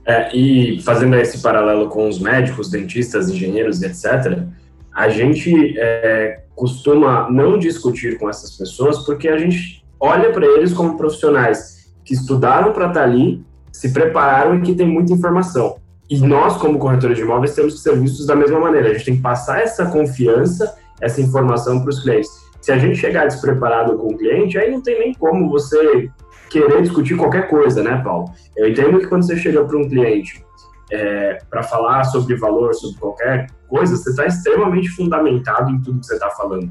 É, 0.07 0.35
e 0.35 0.81
fazendo 0.83 1.15
esse 1.17 1.41
paralelo 1.43 1.89
com 1.89 2.09
os 2.09 2.19
médicos, 2.19 2.71
dentistas, 2.71 3.29
engenheiros, 3.29 3.83
etc., 3.83 4.45
a 4.93 5.09
gente 5.09 5.79
é, 5.79 6.43
costuma 6.55 7.31
não 7.31 7.59
discutir 7.59 8.19
com 8.19 8.29
essas 8.29 8.57
pessoas 8.57 8.99
porque 9.05 9.29
a 9.29 9.39
gente 9.39 9.85
olha 10.01 10.33
para 10.33 10.47
eles 10.47 10.73
como 10.73 10.97
profissionais 10.97 11.93
que 12.05 12.15
estudaram 12.15 12.73
para 12.73 12.89
estar 12.89 13.01
tá 13.01 13.07
ali, 13.07 13.45
se 13.71 13.93
prepararam 13.93 14.57
e 14.57 14.63
que 14.63 14.75
têm 14.75 14.87
muita 14.87 15.13
informação. 15.13 15.77
E 16.09 16.19
nós, 16.19 16.57
como 16.57 16.79
corretores 16.79 17.17
de 17.17 17.23
imóveis, 17.23 17.55
temos 17.55 17.75
que 17.75 17.81
ser 17.81 17.97
vistos 17.97 18.27
da 18.27 18.35
mesma 18.35 18.59
maneira. 18.59 18.89
A 18.89 18.93
gente 18.95 19.05
tem 19.05 19.17
que 19.17 19.23
passar 19.23 19.63
essa 19.63 19.87
confiança, 19.87 20.77
essa 21.01 21.21
informação 21.21 21.81
para 21.81 21.91
os 21.91 22.03
clientes. 22.03 22.31
Se 22.61 22.73
a 22.73 22.79
gente 22.79 22.97
chegar 22.97 23.27
despreparado 23.27 23.97
com 23.97 24.09
o 24.09 24.17
cliente, 24.17 24.59
aí 24.59 24.71
não 24.71 24.83
tem 24.83 24.99
nem 24.99 25.15
como 25.15 25.49
você 25.49 26.11
querer 26.51 26.83
discutir 26.83 27.17
qualquer 27.17 27.49
coisa, 27.49 27.83
né, 27.83 28.01
Paulo? 28.03 28.27
Eu 28.57 28.69
entendo 28.69 28.99
que 28.99 29.07
quando 29.07 29.25
você 29.25 29.37
chega 29.37 29.65
para 29.65 29.79
um 29.79 29.89
cliente 29.89 30.45
é, 30.91 31.39
para 31.49 31.63
falar 31.63 32.05
sobre 32.05 32.37
valor, 32.37 32.75
sobre 32.75 32.99
qualquer 32.99 33.47
coisa, 33.69 33.97
você 33.97 34.11
está 34.11 34.27
extremamente 34.27 34.89
fundamentado 34.89 35.71
em 35.71 35.81
tudo 35.81 36.01
que 36.01 36.07
você 36.07 36.15
está 36.15 36.29
falando. 36.31 36.71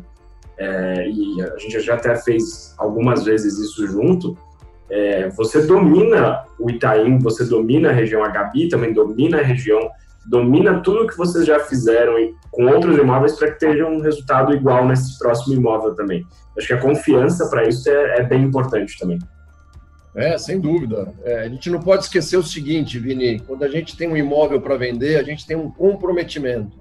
É, 0.58 1.10
e 1.10 1.42
a 1.42 1.58
gente 1.58 1.80
já 1.80 1.96
até 1.96 2.16
fez 2.18 2.76
algumas 2.78 3.24
vezes 3.24 3.58
isso 3.58 3.88
junto. 3.88 4.38
É, 4.90 5.30
você 5.30 5.62
domina 5.62 6.44
o 6.60 6.70
Itaim, 6.70 7.18
você 7.20 7.46
domina 7.46 7.90
a 7.90 7.94
região, 7.94 8.24
a 8.24 8.28
Gabi 8.28 8.68
também 8.68 8.92
domina 8.92 9.40
a 9.40 9.44
região, 9.44 9.80
domina 10.28 10.82
tudo 10.82 11.08
que 11.08 11.18
vocês 11.18 11.46
já 11.46 11.60
fizeram 11.60 12.14
com 12.52 12.66
outros 12.66 12.98
imóveis 12.98 13.34
para 13.38 13.52
que 13.52 13.60
tenha 13.60 13.88
um 13.88 14.02
resultado 14.02 14.54
igual 14.54 14.86
nesse 14.86 15.18
próximo 15.18 15.56
imóvel 15.56 15.96
também. 15.96 16.26
Acho 16.58 16.68
que 16.68 16.74
a 16.74 16.82
confiança 16.82 17.48
para 17.50 17.68
isso 17.68 17.90
é, 17.90 18.20
é, 18.20 18.24
bem 18.24 18.44
importante 18.44 18.98
também. 19.00 19.20
É, 20.16 20.38
sem 20.38 20.60
dúvida. 20.60 21.14
É, 21.24 21.42
a 21.42 21.50
gente 21.50 21.70
não 21.70 21.80
pode 21.80 22.04
esquecer 22.04 22.38
o 22.38 22.44
seguinte, 22.44 23.00
Vini: 23.00 23.40
quando 23.40 23.64
a 23.64 23.70
gente 23.70 23.96
tem 23.96 24.10
um 24.10 24.18
imóvel 24.18 24.60
para 24.60 24.76
vender, 24.76 25.18
a 25.18 25.24
gente 25.24 25.46
tem 25.46 25.56
um 25.56 25.70
comprometimento. 25.70 26.78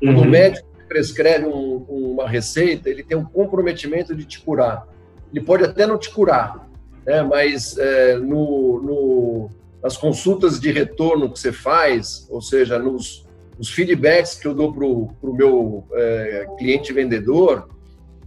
Quando 0.00 0.18
uhum. 0.18 0.24
o 0.24 0.30
médico 0.30 0.66
prescreve 0.88 1.46
um, 1.46 1.84
uma 1.88 2.28
receita, 2.28 2.88
ele 2.88 3.02
tem 3.02 3.16
um 3.16 3.24
comprometimento 3.24 4.14
de 4.14 4.24
te 4.24 4.40
curar. 4.40 4.86
Ele 5.32 5.44
pode 5.44 5.62
até 5.62 5.86
não 5.86 5.98
te 5.98 6.10
curar, 6.10 6.66
né, 7.06 7.22
mas 7.22 7.76
é, 7.76 8.16
no, 8.16 8.80
no 8.82 9.50
nas 9.82 9.96
consultas 9.96 10.58
de 10.60 10.70
retorno 10.70 11.30
que 11.30 11.38
você 11.38 11.52
faz, 11.52 12.26
ou 12.30 12.40
seja, 12.40 12.78
nos, 12.78 13.26
nos 13.56 13.70
feedbacks 13.70 14.34
que 14.34 14.46
eu 14.46 14.54
dou 14.54 14.72
para 14.72 14.84
o 14.84 15.34
meu 15.34 15.86
é, 15.92 16.46
cliente 16.58 16.92
vendedor, 16.92 17.68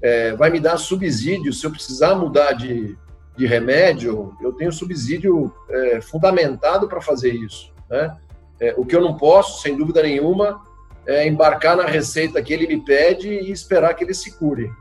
é, 0.02 0.36
vai 0.36 0.50
me 0.50 0.60
dar 0.60 0.78
subsídio. 0.78 1.54
Se 1.54 1.66
eu 1.66 1.72
precisar 1.72 2.16
mudar 2.16 2.54
de, 2.54 2.98
de 3.38 3.46
remédio, 3.46 4.36
eu 4.42 4.54
tenho 4.54 4.72
subsídio 4.72 5.54
é, 5.70 6.02
fundamentado 6.02 6.88
para 6.88 7.02
fazer 7.02 7.34
isso. 7.34 7.72
Né? 7.90 8.18
É, 8.60 8.74
o 8.78 8.86
que 8.86 8.96
eu 8.96 9.02
não 9.02 9.18
posso, 9.18 9.62
sem 9.62 9.78
dúvida 9.78 10.02
nenhuma, 10.02 10.62
é 11.06 11.28
embarcar 11.28 11.76
na 11.76 11.86
receita 11.86 12.42
que 12.42 12.54
ele 12.54 12.68
me 12.68 12.84
pede 12.84 13.28
e 13.28 13.52
esperar 13.52 13.94
que 13.94 14.04
ele 14.04 14.14
se 14.14 14.38
cure. 14.38 14.72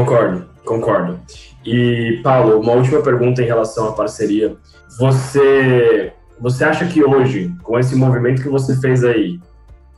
Concordo, 0.00 0.46
concordo. 0.64 1.20
E, 1.62 2.20
Paulo, 2.22 2.58
uma 2.58 2.72
última 2.72 3.02
pergunta 3.02 3.42
em 3.42 3.44
relação 3.44 3.88
à 3.88 3.92
parceria. 3.92 4.56
Você, 4.98 6.10
você 6.40 6.64
acha 6.64 6.86
que 6.86 7.04
hoje, 7.04 7.54
com 7.62 7.78
esse 7.78 7.94
movimento 7.94 8.40
que 8.40 8.48
você 8.48 8.74
fez 8.80 9.04
aí, 9.04 9.38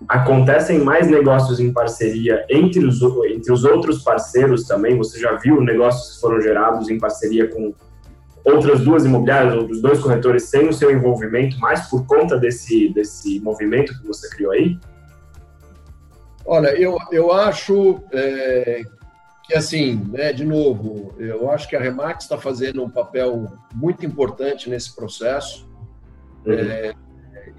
acontecem 0.09 0.81
mais 0.81 1.07
negócios 1.07 1.61
em 1.61 1.73
parceria 1.73 2.45
entre 2.51 2.85
os, 2.85 3.01
entre 3.31 3.53
os 3.53 3.63
outros 3.63 4.03
parceiros 4.03 4.65
também? 4.65 4.99
Você 4.99 5.21
já 5.21 5.37
viu 5.37 5.61
negócios 5.61 6.17
que 6.17 6.21
foram 6.21 6.41
gerados 6.41 6.91
em 6.91 6.99
parceria 6.99 7.47
com 7.47 7.73
outras 8.45 8.81
duas 8.81 9.05
imobiliárias, 9.05 9.55
outros 9.55 9.81
dois 9.81 10.01
corretores, 10.01 10.43
sem 10.47 10.69
o 10.69 10.73
seu 10.73 10.91
envolvimento, 10.91 11.61
mais 11.61 11.89
por 11.89 12.05
conta 12.09 12.37
desse, 12.37 12.89
desse 12.93 13.39
movimento 13.39 13.97
que 14.01 14.05
você 14.05 14.29
criou 14.31 14.51
aí? 14.51 14.77
Olha, 16.45 16.77
eu, 16.77 16.99
eu 17.13 17.33
acho 17.33 18.01
é, 18.13 18.83
que 19.53 19.59
assim, 19.59 19.97
né, 20.11 20.33
de 20.33 20.47
novo, 20.47 21.13
eu 21.19 21.51
acho 21.51 21.69
que 21.69 21.77
a 21.77 21.79
Remax 21.79 22.25
está 22.25 22.39
fazendo 22.39 22.83
um 22.83 22.89
papel 22.89 23.53
muito 23.75 24.07
importante 24.07 24.71
nesse 24.71 24.97
processo. 24.97 25.69
Uhum. 26.47 26.55
É, 26.55 26.95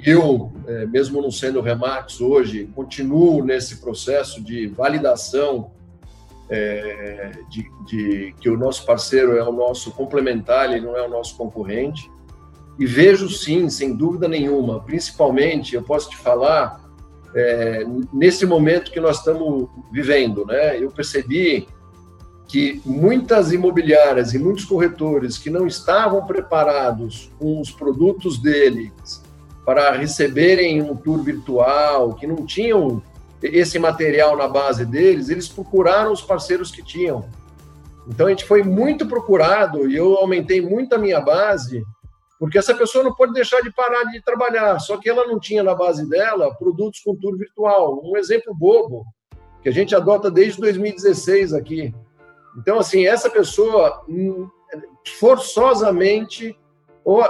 eu, 0.03 0.51
é, 0.65 0.87
mesmo 0.87 1.21
não 1.21 1.29
sendo 1.29 1.61
Remax 1.61 2.19
hoje, 2.19 2.67
continuo 2.73 3.45
nesse 3.45 3.75
processo 3.75 4.41
de 4.43 4.65
validação 4.65 5.69
é, 6.49 7.33
de, 7.47 7.69
de, 7.85 8.35
que 8.41 8.49
o 8.49 8.57
nosso 8.57 8.87
parceiro 8.87 9.37
é 9.37 9.43
o 9.43 9.51
nosso 9.51 9.91
complementar, 9.91 10.73
ele 10.73 10.83
não 10.83 10.97
é 10.97 11.05
o 11.05 11.09
nosso 11.09 11.37
concorrente. 11.37 12.09
E 12.79 12.87
vejo 12.87 13.29
sim, 13.29 13.69
sem 13.69 13.95
dúvida 13.95 14.27
nenhuma, 14.27 14.81
principalmente, 14.81 15.75
eu 15.75 15.83
posso 15.83 16.09
te 16.09 16.17
falar, 16.17 16.83
é, 17.35 17.85
nesse 18.11 18.47
momento 18.47 18.89
que 18.89 18.99
nós 18.99 19.19
estamos 19.19 19.69
vivendo, 19.91 20.43
né? 20.43 20.81
Eu 20.81 20.89
percebi 20.89 21.67
que 22.47 22.81
muitas 22.85 23.51
imobiliárias 23.51 24.33
e 24.33 24.39
muitos 24.39 24.65
corretores 24.65 25.37
que 25.37 25.49
não 25.49 25.65
estavam 25.65 26.25
preparados 26.25 27.31
com 27.39 27.59
os 27.59 27.71
produtos 27.71 28.37
deles 28.37 28.91
para 29.65 29.91
receberem 29.91 30.81
um 30.81 30.95
tour 30.95 31.23
virtual, 31.23 32.13
que 32.13 32.27
não 32.27 32.45
tinham 32.45 33.01
esse 33.41 33.79
material 33.79 34.37
na 34.37 34.47
base 34.47 34.85
deles, 34.85 35.29
eles 35.29 35.47
procuraram 35.47 36.11
os 36.11 36.21
parceiros 36.21 36.69
que 36.69 36.83
tinham. 36.83 37.25
Então 38.07 38.27
a 38.27 38.29
gente 38.29 38.45
foi 38.45 38.61
muito 38.61 39.07
procurado 39.07 39.89
e 39.89 39.95
eu 39.95 40.15
aumentei 40.15 40.61
muito 40.61 40.93
a 40.93 40.97
minha 40.97 41.21
base 41.21 41.83
porque 42.43 42.57
essa 42.57 42.75
pessoa 42.75 43.05
não 43.05 43.15
pode 43.15 43.31
deixar 43.31 43.61
de 43.61 43.71
parar 43.71 44.03
de 44.11 44.21
trabalhar, 44.21 44.77
só 44.79 44.97
que 44.97 45.09
ela 45.09 45.25
não 45.25 45.39
tinha 45.39 45.63
na 45.63 45.73
base 45.73 46.05
dela 46.09 46.53
produtos 46.53 46.99
com 46.99 47.15
tour 47.15 47.37
virtual. 47.37 48.01
Um 48.03 48.17
exemplo 48.17 48.53
bobo, 48.53 49.05
que 49.61 49.69
a 49.69 49.71
gente 49.71 49.95
adota 49.95 50.29
desde 50.29 50.59
2016 50.59 51.53
aqui. 51.53 51.95
Então, 52.57 52.79
assim, 52.79 53.05
essa 53.05 53.29
pessoa 53.29 54.03
hum, 54.07 54.47
forçosamente, 55.19 56.57
ou 57.03 57.21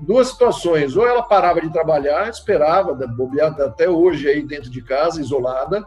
duas 0.00 0.28
situações, 0.28 0.96
ou 0.96 1.06
ela 1.06 1.22
parava 1.22 1.60
de 1.60 1.72
trabalhar, 1.72 2.28
esperava, 2.28 2.94
bobeada 2.94 3.66
até 3.66 3.88
hoje 3.88 4.28
aí 4.28 4.42
dentro 4.42 4.70
de 4.70 4.82
casa, 4.82 5.20
isolada, 5.20 5.86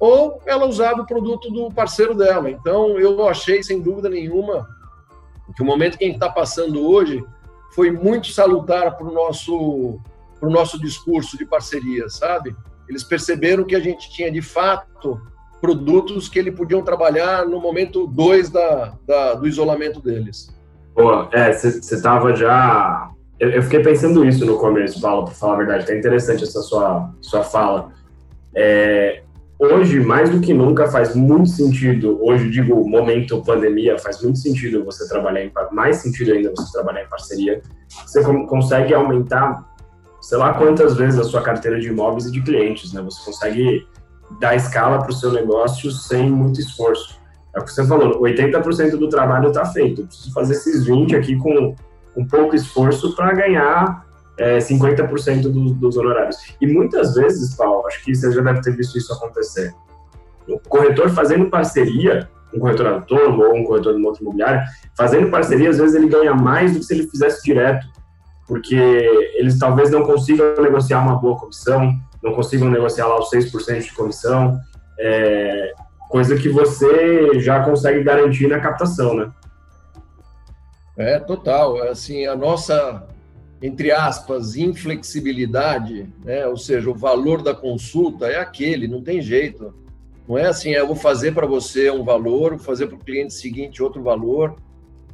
ou 0.00 0.40
ela 0.46 0.66
usava 0.66 1.02
o 1.02 1.06
produto 1.06 1.50
do 1.50 1.70
parceiro 1.70 2.14
dela. 2.14 2.50
Então, 2.50 2.98
eu 2.98 3.28
achei, 3.28 3.62
sem 3.62 3.80
dúvida 3.80 4.08
nenhuma, 4.08 4.66
que 5.54 5.62
o 5.62 5.66
momento 5.66 5.98
que 5.98 6.04
a 6.04 6.06
gente 6.06 6.16
está 6.16 6.30
passando 6.30 6.84
hoje 6.84 7.24
foi 7.72 7.90
muito 7.90 8.28
salutar 8.28 8.96
para 8.96 9.06
o 9.06 9.12
nosso, 9.12 10.00
pro 10.40 10.50
nosso 10.50 10.80
discurso 10.80 11.36
de 11.36 11.44
parceria, 11.44 12.08
sabe? 12.08 12.56
Eles 12.88 13.04
perceberam 13.04 13.64
que 13.64 13.76
a 13.76 13.80
gente 13.80 14.10
tinha, 14.10 14.30
de 14.30 14.42
fato, 14.42 15.20
produtos 15.62 16.28
que 16.28 16.40
eles 16.40 16.52
podiam 16.52 16.82
trabalhar 16.82 17.46
no 17.46 17.60
momento 17.60 18.08
2 18.08 18.50
da, 18.50 18.94
da, 19.06 19.34
do 19.34 19.46
isolamento 19.46 20.00
deles. 20.00 20.52
Pô, 20.92 21.28
é, 21.30 21.52
você 21.52 21.94
estava 21.94 22.34
já... 22.34 23.08
Eu, 23.38 23.50
eu, 23.50 23.62
fiquei 23.62 23.80
pensando 23.80 24.24
isso 24.24 24.44
no 24.44 24.58
começo, 24.58 25.00
Paulo, 25.00 25.24
para 25.26 25.34
falar 25.34 25.54
a 25.54 25.56
verdade. 25.58 25.86
Tá 25.86 25.96
interessante 25.96 26.42
essa 26.42 26.60
sua, 26.62 27.10
sua 27.20 27.44
fala. 27.44 27.92
É, 28.52 29.22
hoje, 29.56 30.00
mais 30.00 30.30
do 30.30 30.40
que 30.40 30.52
nunca, 30.52 30.88
faz 30.88 31.14
muito 31.14 31.48
sentido, 31.48 32.18
hoje 32.20 32.50
digo 32.50 32.84
momento 32.88 33.40
pandemia, 33.44 33.96
faz 33.98 34.20
muito 34.20 34.40
sentido 34.40 34.84
você 34.84 35.08
trabalhar 35.08 35.44
em, 35.44 35.52
mais 35.70 35.98
sentido 35.98 36.32
ainda 36.32 36.50
você 36.50 36.72
trabalhar 36.72 37.04
em 37.04 37.08
parceria. 37.08 37.62
Você 37.88 38.20
consegue 38.48 38.92
aumentar, 38.92 39.64
sei 40.20 40.38
lá 40.38 40.54
quantas 40.54 40.96
vezes 40.96 41.20
a 41.20 41.24
sua 41.24 41.40
carteira 41.40 41.78
de 41.78 41.86
imóveis 41.86 42.26
e 42.26 42.32
de 42.32 42.42
clientes, 42.42 42.92
né? 42.92 43.00
Você 43.02 43.24
consegue 43.24 43.86
dar 44.40 44.54
escala 44.54 44.98
para 44.98 45.10
o 45.10 45.14
seu 45.14 45.32
negócio 45.32 45.90
sem 45.90 46.30
muito 46.30 46.60
esforço. 46.60 47.20
É 47.54 47.60
o 47.60 47.64
que 47.64 47.72
você 47.72 47.86
falou, 47.86 48.20
80% 48.22 48.92
do 48.92 49.08
trabalho 49.08 49.48
está 49.48 49.64
feito. 49.66 50.02
Eu 50.02 50.06
preciso 50.06 50.32
fazer 50.32 50.54
esses 50.54 50.86
20 50.86 51.14
aqui 51.16 51.36
com, 51.36 51.74
com 52.14 52.26
pouco 52.26 52.56
esforço 52.56 53.14
para 53.14 53.32
ganhar 53.34 54.06
é, 54.38 54.58
50% 54.58 55.42
do, 55.42 55.74
dos 55.74 55.96
honorários. 55.96 56.36
E 56.60 56.66
muitas 56.66 57.14
vezes, 57.14 57.54
Paulo, 57.54 57.86
acho 57.86 58.02
que 58.04 58.14
você 58.14 58.32
já 58.32 58.40
deve 58.40 58.60
ter 58.62 58.74
visto 58.74 58.96
isso 58.96 59.12
acontecer. 59.12 59.74
O 60.48 60.58
corretor 60.58 61.10
fazendo 61.10 61.50
parceria, 61.50 62.28
um 62.54 62.58
corretor 62.58 62.86
autônomo 62.86 63.44
ou 63.44 63.56
um 63.56 63.64
corretor 63.64 63.92
de 63.92 63.98
uma 63.98 64.08
outra 64.08 64.22
imobiliária, 64.22 64.64
fazendo 64.96 65.30
parceria, 65.30 65.70
às 65.70 65.78
vezes 65.78 65.94
ele 65.94 66.08
ganha 66.08 66.34
mais 66.34 66.72
do 66.72 66.80
que 66.80 66.84
se 66.84 66.94
ele 66.94 67.06
fizesse 67.06 67.44
direto, 67.44 67.86
porque 68.46 68.74
eles 69.34 69.58
talvez 69.58 69.90
não 69.90 70.02
consigam 70.02 70.54
negociar 70.60 71.00
uma 71.00 71.16
boa 71.16 71.38
comissão, 71.38 71.94
não 72.22 72.34
consigam 72.34 72.70
negociar 72.70 73.06
lá 73.06 73.18
os 73.18 73.30
6% 73.30 73.82
de 73.82 73.92
comissão, 73.92 74.60
é, 74.98 75.72
coisa 76.08 76.36
que 76.36 76.48
você 76.48 77.40
já 77.40 77.64
consegue 77.64 78.02
garantir 78.02 78.46
na 78.46 78.60
captação, 78.60 79.14
né? 79.14 79.32
É, 80.96 81.18
total. 81.18 81.82
Assim, 81.82 82.26
a 82.26 82.36
nossa 82.36 83.06
entre 83.62 83.92
aspas, 83.92 84.56
inflexibilidade, 84.56 86.12
né? 86.24 86.44
ou 86.48 86.56
seja, 86.56 86.90
o 86.90 86.94
valor 86.94 87.42
da 87.42 87.54
consulta 87.54 88.26
é 88.26 88.40
aquele, 88.40 88.88
não 88.88 89.00
tem 89.00 89.22
jeito. 89.22 89.72
Não 90.28 90.36
é 90.36 90.46
assim, 90.46 90.70
eu 90.70 90.86
vou 90.86 90.96
fazer 90.96 91.32
para 91.32 91.46
você 91.46 91.88
um 91.88 92.02
valor, 92.02 92.50
vou 92.50 92.58
fazer 92.58 92.88
para 92.88 92.96
o 92.96 93.04
cliente 93.04 93.32
seguinte 93.34 93.82
outro 93.82 94.02
valor. 94.02 94.56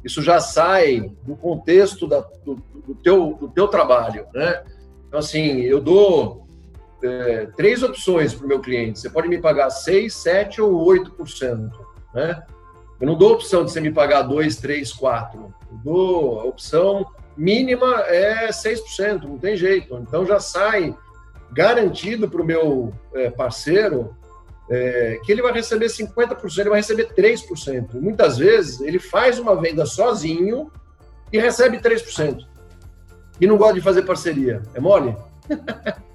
Isso 0.03 0.21
já 0.21 0.39
sai 0.39 1.11
do 1.23 1.35
contexto 1.35 2.07
da, 2.07 2.21
do, 2.43 2.55
do, 2.87 2.95
teu, 2.95 3.37
do 3.39 3.47
teu 3.49 3.67
trabalho. 3.67 4.25
Né? 4.33 4.63
Então, 5.07 5.19
assim, 5.19 5.59
eu 5.61 5.79
dou 5.79 6.47
é, 7.03 7.47
três 7.55 7.83
opções 7.83 8.33
para 8.33 8.45
o 8.45 8.47
meu 8.47 8.59
cliente. 8.59 8.99
Você 8.99 9.09
pode 9.09 9.27
me 9.27 9.39
pagar 9.39 9.69
6, 9.69 10.13
7 10.13 10.61
ou 10.61 10.85
8%. 10.85 11.71
Né? 12.13 12.43
Eu 12.99 13.07
não 13.07 13.15
dou 13.15 13.29
a 13.29 13.33
opção 13.33 13.63
de 13.63 13.71
você 13.71 13.79
me 13.79 13.91
pagar 13.91 14.23
2, 14.23 14.57
3, 14.57 14.91
4. 14.93 15.53
Eu 15.71 15.77
dou 15.83 16.39
a 16.41 16.43
opção 16.43 17.05
mínima 17.37 18.01
é 18.07 18.49
6%, 18.49 19.23
não 19.23 19.37
tem 19.37 19.55
jeito. 19.55 19.95
Então 19.97 20.25
já 20.25 20.39
sai 20.39 20.93
garantido 21.51 22.29
para 22.29 22.41
o 22.41 22.45
meu 22.45 22.93
é, 23.13 23.29
parceiro 23.29 24.15
é, 24.69 25.19
que 25.23 25.31
ele 25.31 25.41
vai 25.41 25.53
receber 25.53 25.87
50%, 25.87 26.57
ele 26.59 26.69
vai 26.69 26.79
receber 26.79 27.13
3%. 27.13 27.93
Muitas 27.93 28.37
vezes 28.37 28.81
ele 28.81 28.99
faz 28.99 29.39
uma 29.39 29.55
venda 29.55 29.85
sozinho 29.85 30.71
e 31.31 31.39
recebe 31.39 31.79
3%. 31.79 32.45
E 33.39 33.47
não 33.47 33.57
gosta 33.57 33.75
de 33.75 33.81
fazer 33.81 34.03
parceria. 34.03 34.61
É 34.73 34.79
mole? 34.79 35.15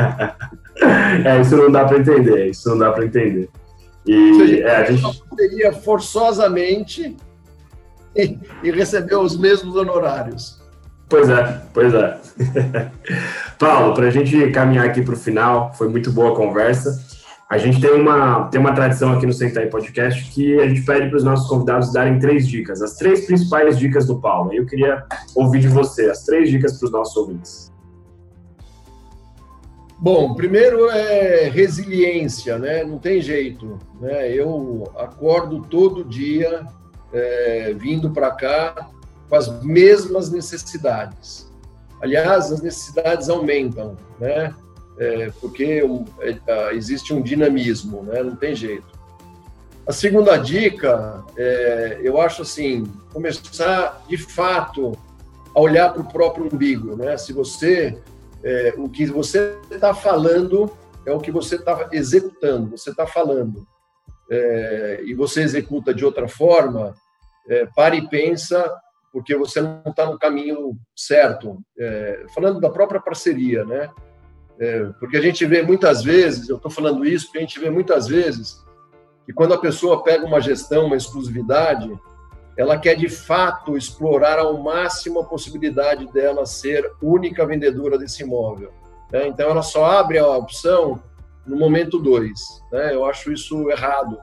é, 1.24 1.40
isso 1.40 1.56
não 1.56 1.70
dá 1.70 1.84
para 1.84 1.98
entender, 1.98 2.46
isso 2.48 2.68
não 2.68 2.78
dá 2.78 2.92
para 2.92 3.04
entender. 3.04 3.48
E 4.06 4.34
seja, 4.34 4.56
é, 4.64 4.76
a 4.76 4.90
gente 4.90 5.22
parceria 5.22 5.72
forçosamente 5.72 7.16
e, 8.16 8.38
e 8.62 8.70
recebeu 8.70 9.20
os 9.20 9.36
mesmos 9.36 9.76
honorários. 9.76 10.60
Pois 11.08 11.28
é, 11.28 11.60
pois 11.74 11.92
é. 11.92 12.16
Paulo, 13.58 13.94
para 13.94 14.06
a 14.06 14.10
gente 14.10 14.50
caminhar 14.52 14.86
aqui 14.86 15.02
para 15.02 15.14
o 15.14 15.16
final, 15.16 15.72
foi 15.74 15.88
muito 15.88 16.12
boa 16.12 16.32
a 16.32 16.36
conversa. 16.36 16.98
A 17.50 17.58
gente 17.58 17.80
tem 17.80 17.90
uma, 17.90 18.44
tem 18.44 18.60
uma 18.60 18.72
tradição 18.72 19.12
aqui 19.12 19.26
no 19.26 19.32
Sentai 19.32 19.66
Podcast 19.66 20.30
que 20.30 20.60
a 20.60 20.68
gente 20.68 20.82
pede 20.82 21.08
para 21.08 21.16
os 21.16 21.24
nossos 21.24 21.48
convidados 21.48 21.92
darem 21.92 22.16
três 22.20 22.46
dicas, 22.46 22.80
as 22.80 22.94
três 22.94 23.26
principais 23.26 23.76
dicas 23.76 24.06
do 24.06 24.20
Paulo. 24.20 24.54
Eu 24.54 24.64
queria 24.66 25.04
ouvir 25.34 25.58
de 25.58 25.66
você 25.66 26.08
as 26.08 26.22
três 26.22 26.48
dicas 26.48 26.78
para 26.78 26.86
os 26.86 26.92
nossos 26.92 27.16
ouvintes. 27.16 27.69
Bom, 30.02 30.34
primeiro 30.34 30.88
é 30.88 31.50
resiliência, 31.50 32.58
né? 32.58 32.82
Não 32.82 32.98
tem 32.98 33.20
jeito, 33.20 33.78
né? 34.00 34.32
Eu 34.32 34.90
acordo 34.96 35.60
todo 35.68 36.02
dia 36.02 36.66
é, 37.12 37.74
vindo 37.76 38.08
para 38.08 38.30
cá 38.30 38.88
com 39.28 39.36
as 39.36 39.62
mesmas 39.62 40.30
necessidades. 40.30 41.52
Aliás, 42.00 42.50
as 42.50 42.62
necessidades 42.62 43.28
aumentam, 43.28 43.94
né? 44.18 44.54
É, 44.98 45.30
porque 45.38 45.82
é, 46.20 46.36
é, 46.46 46.74
existe 46.74 47.12
um 47.12 47.20
dinamismo, 47.20 48.02
né? 48.02 48.22
Não 48.22 48.34
tem 48.34 48.54
jeito. 48.54 48.98
A 49.86 49.92
segunda 49.92 50.38
dica, 50.38 51.22
é, 51.36 52.00
eu 52.02 52.18
acho 52.18 52.40
assim, 52.40 52.90
começar 53.12 54.02
de 54.08 54.16
fato 54.16 54.92
a 55.54 55.60
olhar 55.60 55.92
para 55.92 56.00
o 56.00 56.10
próprio 56.10 56.48
umbigo, 56.50 56.96
né? 56.96 57.18
Se 57.18 57.34
você, 57.34 57.98
é, 58.42 58.74
o 58.76 58.88
que 58.88 59.06
você 59.06 59.58
está 59.70 59.94
falando 59.94 60.70
é 61.06 61.12
o 61.12 61.20
que 61.20 61.30
você 61.30 61.56
está 61.56 61.88
executando, 61.92 62.76
você 62.76 62.90
está 62.90 63.06
falando, 63.06 63.66
é, 64.30 65.02
e 65.04 65.14
você 65.14 65.42
executa 65.42 65.92
de 65.92 66.04
outra 66.04 66.28
forma, 66.28 66.94
é, 67.48 67.66
pare 67.66 67.98
e 67.98 68.08
pensa 68.08 68.70
porque 69.12 69.36
você 69.36 69.60
não 69.60 69.82
está 69.86 70.06
no 70.06 70.18
caminho 70.18 70.76
certo. 70.94 71.58
É, 71.78 72.26
falando 72.32 72.60
da 72.60 72.70
própria 72.70 73.00
parceria, 73.00 73.64
né? 73.64 73.90
É, 74.58 74.84
porque 75.00 75.16
a 75.16 75.20
gente 75.20 75.44
vê 75.46 75.62
muitas 75.62 76.02
vezes, 76.02 76.48
eu 76.48 76.56
estou 76.56 76.70
falando 76.70 77.04
isso 77.04 77.26
porque 77.26 77.38
a 77.38 77.40
gente 77.40 77.58
vê 77.58 77.70
muitas 77.70 78.06
vezes 78.06 78.64
que 79.26 79.32
quando 79.32 79.54
a 79.54 79.58
pessoa 79.58 80.04
pega 80.04 80.24
uma 80.24 80.40
gestão, 80.40 80.86
uma 80.86 80.96
exclusividade, 80.96 81.90
ela 82.56 82.78
quer 82.78 82.94
de 82.94 83.08
fato 83.08 83.76
explorar 83.76 84.38
ao 84.38 84.62
máximo 84.62 85.20
a 85.20 85.24
possibilidade 85.24 86.06
dela 86.12 86.44
ser 86.44 86.90
única 87.02 87.46
vendedora 87.46 87.98
desse 87.98 88.22
imóvel. 88.22 88.72
Né? 89.10 89.26
Então 89.28 89.50
ela 89.50 89.62
só 89.62 89.84
abre 89.84 90.18
a 90.18 90.26
opção 90.26 91.02
no 91.46 91.56
momento 91.56 91.98
dois. 91.98 92.40
Né? 92.70 92.94
Eu 92.94 93.04
acho 93.04 93.32
isso 93.32 93.70
errado. 93.70 94.18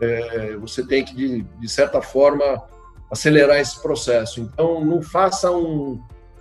É, 0.00 0.56
você 0.56 0.86
tem 0.86 1.04
que, 1.04 1.14
de, 1.14 1.42
de 1.42 1.68
certa 1.68 2.00
forma, 2.00 2.62
acelerar 3.10 3.58
esse 3.58 3.80
processo. 3.82 4.40
Então, 4.40 4.84
não 4.84 5.02
faça 5.02 5.50
um, 5.50 6.00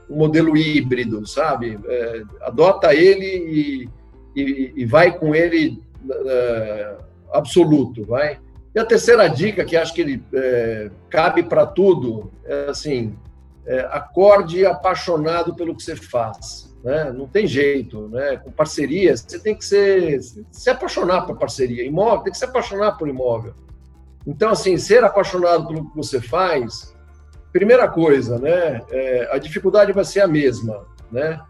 um 0.09 0.15
modelo 0.15 0.55
híbrido, 0.55 1.25
sabe? 1.25 1.79
É, 1.85 2.23
adota 2.41 2.93
ele 2.93 3.25
e, 3.25 3.89
e, 4.35 4.73
e, 4.75 4.85
vai 4.85 5.17
com 5.17 5.33
ele 5.33 5.81
é, 6.11 6.97
absoluto, 7.33 8.05
vai. 8.05 8.39
E 8.73 8.79
a 8.79 8.85
terceira 8.85 9.27
dica, 9.27 9.65
que 9.65 9.75
acho 9.75 9.93
que 9.93 10.01
ele 10.01 10.23
é, 10.33 10.91
cabe 11.09 11.43
para 11.43 11.65
tudo, 11.65 12.31
é 12.45 12.69
assim, 12.69 13.17
é, 13.65 13.81
acorde 13.91 14.65
apaixonado 14.65 15.55
pelo 15.55 15.75
que 15.75 15.83
você 15.83 15.95
faz. 15.95 16.69
Né? 16.83 17.11
Não 17.11 17.27
tem 17.27 17.45
jeito, 17.45 18.07
né? 18.09 18.37
Com 18.37 18.51
parceria, 18.51 19.15
você 19.15 19.39
tem 19.39 19.55
que 19.55 19.65
ser, 19.65 20.19
se 20.51 20.69
apaixonar 20.69 21.23
por 21.23 21.37
parceria. 21.37 21.85
Imóvel, 21.85 22.23
tem 22.23 22.31
que 22.31 22.37
se 22.37 22.45
apaixonar 22.45 22.93
por 22.93 23.07
imóvel. 23.07 23.53
Então, 24.25 24.51
assim, 24.51 24.77
ser 24.77 25.03
apaixonado 25.03 25.67
pelo 25.67 25.89
que 25.89 25.95
você 25.95 26.21
faz, 26.21 26.95
primeira 27.51 27.87
coisa, 27.87 28.37
né? 28.37 28.81
É, 28.91 29.29
a 29.31 29.37
dificuldade 29.37 29.91
vai 29.91 30.05
ser 30.05 30.21
a 30.21 30.27
mesma, 30.27 30.85
né? 31.11 31.41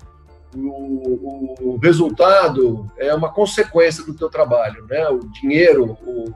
O, 0.55 1.73
o, 1.73 1.77
resultado 1.77 2.89
é 2.97 3.13
uma 3.13 3.31
consequência 3.31 4.03
do 4.03 4.15
teu 4.15 4.29
trabalho, 4.29 4.85
né? 4.87 5.07
O 5.09 5.19
dinheiro, 5.19 5.95
o, 6.03 6.33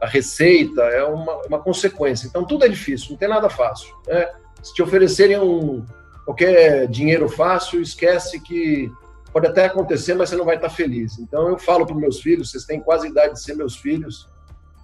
a 0.00 0.06
receita 0.06 0.82
é 0.82 1.04
uma, 1.04 1.42
uma 1.46 1.58
consequência. 1.58 2.26
Então, 2.26 2.44
tudo 2.44 2.64
é 2.64 2.68
difícil, 2.68 3.10
não 3.10 3.16
tem 3.16 3.28
nada 3.28 3.48
fácil, 3.48 3.94
né? 4.06 4.28
Se 4.62 4.74
te 4.74 4.82
oferecerem 4.82 5.38
um, 5.38 5.84
qualquer 6.24 6.88
dinheiro 6.88 7.28
fácil, 7.28 7.80
esquece 7.80 8.40
que 8.40 8.90
pode 9.32 9.46
até 9.46 9.66
acontecer, 9.66 10.14
mas 10.14 10.28
você 10.28 10.36
não 10.36 10.44
vai 10.44 10.56
estar 10.56 10.70
feliz. 10.70 11.18
Então, 11.18 11.48
eu 11.48 11.58
falo 11.58 11.86
para 11.86 11.94
meus 11.94 12.20
filhos, 12.20 12.50
vocês 12.50 12.64
têm 12.64 12.80
quase 12.80 13.08
idade 13.08 13.34
de 13.34 13.42
ser 13.42 13.54
meus 13.54 13.76
filhos, 13.76 14.28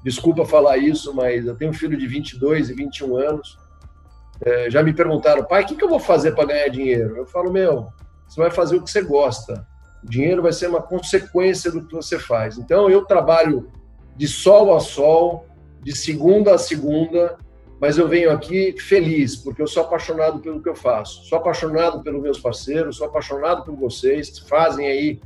Desculpa 0.05 0.45
falar 0.45 0.77
isso, 0.77 1.15
mas 1.15 1.47
eu 1.47 1.57
tenho 1.57 1.71
um 1.71 1.75
filho 1.75 1.97
de 1.97 2.07
22 2.07 2.69
e 2.69 2.75
21 2.75 3.17
anos. 3.17 3.59
É, 4.45 4.71
já 4.71 4.83
me 4.83 4.93
perguntaram, 4.93 5.45
pai, 5.45 5.63
o 5.63 5.67
que, 5.67 5.77
que 5.77 5.83
eu 5.83 5.89
vou 5.89 5.99
fazer 5.99 6.33
para 6.33 6.45
ganhar 6.45 6.69
dinheiro? 6.69 7.17
Eu 7.17 7.25
falo, 7.25 7.51
meu, 7.51 7.89
você 8.29 8.39
vai 8.39 8.51
fazer 8.51 8.77
o 8.77 8.83
que 8.83 8.91
você 8.91 9.01
gosta. 9.01 9.67
O 10.03 10.11
dinheiro 10.11 10.43
vai 10.43 10.53
ser 10.53 10.69
uma 10.69 10.83
consequência 10.83 11.73
do 11.73 11.87
que 11.87 11.95
você 11.95 12.19
faz. 12.19 12.59
Então, 12.59 12.91
eu 12.91 13.07
trabalho 13.07 13.73
de 14.17 14.29
sol 14.29 14.75
a 14.75 14.81
sol, 14.81 15.47
de 15.83 15.95
segunda 15.97 16.55
a 16.55 16.59
segunda, 16.59 17.37
mas 17.81 17.99
eu 17.99 18.09
venho 18.09 18.31
aqui 18.31 18.75
feliz, 18.79 19.37
porque 19.37 19.61
eu 19.61 19.67
sou 19.67 19.83
apaixonado 19.83 20.39
pelo 20.39 20.63
que 20.63 20.69
eu 20.69 20.75
faço. 20.75 21.25
Sou 21.25 21.39
apaixonado 21.39 22.03
pelos 22.03 22.23
meus 22.23 22.39
parceiros, 22.39 22.97
sou 22.97 23.07
apaixonado 23.07 23.65
por 23.65 23.75
vocês, 23.77 24.39
fazem 24.39 24.87
aí 24.87 25.21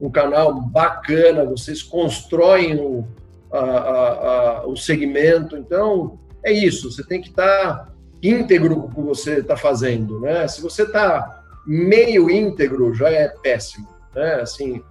um 0.00 0.10
canal 0.10 0.54
bacana, 0.60 1.44
vocês 1.44 1.82
constroem 1.82 2.78
o, 2.78 3.06
a, 3.50 3.58
a, 3.58 4.58
a, 4.58 4.66
o 4.66 4.76
segmento. 4.76 5.56
Então, 5.56 6.18
é 6.44 6.52
isso, 6.52 6.90
você 6.90 7.02
tem 7.02 7.20
que 7.20 7.30
estar 7.30 7.86
tá 7.86 7.92
íntegro 8.22 8.76
com 8.76 8.86
o 8.86 8.90
que 8.90 9.00
você 9.00 9.40
está 9.40 9.56
fazendo. 9.56 10.20
Né? 10.20 10.46
Se 10.46 10.60
você 10.60 10.82
está 10.82 11.42
meio 11.66 12.30
íntegro, 12.30 12.94
já 12.94 13.10
é 13.10 13.28
péssimo. 13.28 13.88
Né? 14.14 14.34
Assim, 14.34 14.82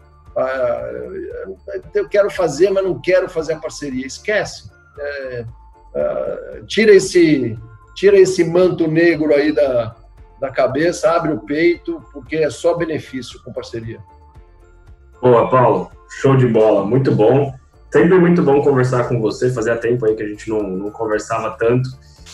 eu 1.93 2.09
quero 2.09 2.29
fazer, 2.29 2.69
mas 2.71 2.83
não 2.83 2.99
quero 2.99 3.29
fazer 3.29 3.53
a 3.53 3.59
parceria. 3.59 4.05
Esquece. 4.05 4.71
É, 4.97 5.45
ah, 5.95 6.61
tira 6.67 6.93
esse 6.93 7.57
tira 7.95 8.17
esse 8.17 8.43
manto 8.43 8.87
negro 8.87 9.33
aí 9.33 9.51
da, 9.51 9.95
da 10.39 10.49
cabeça, 10.49 11.11
abre 11.11 11.31
o 11.31 11.39
peito, 11.39 12.03
porque 12.11 12.37
é 12.37 12.49
só 12.49 12.75
benefício 12.75 13.41
com 13.43 13.53
parceria. 13.53 13.99
Boa, 15.21 15.49
Paulo. 15.49 15.91
Show 16.09 16.35
de 16.35 16.47
bola. 16.47 16.85
Muito 16.85 17.13
bom. 17.13 17.53
Sempre 17.91 18.17
muito 18.17 18.41
bom 18.41 18.61
conversar 18.61 19.07
com 19.07 19.21
você. 19.21 19.51
Fazia 19.51 19.77
tempo 19.77 20.05
aí 20.05 20.15
que 20.15 20.23
a 20.23 20.27
gente 20.27 20.49
não, 20.49 20.63
não 20.63 20.91
conversava 20.91 21.51
tanto. 21.51 21.89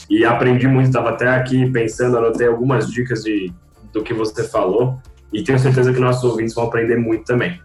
E 0.10 0.26
aprendi 0.26 0.68
muito. 0.68 0.88
Estava 0.88 1.10
até 1.10 1.28
aqui 1.28 1.70
pensando, 1.72 2.18
anotei 2.18 2.47
algumas 2.47 2.89
dicas 2.89 3.24
de, 3.24 3.54
do 3.91 4.02
que 4.02 4.14
você 4.14 4.43
falou. 4.43 4.97
E 5.32 5.43
tenho 5.43 5.60
certeza 5.60 5.93
que 5.93 6.00
nossos 6.00 6.24
ouvintes 6.24 6.56
vão 6.56 6.64
aprender 6.64 6.97
muito 6.97 7.26
também. 7.26 7.62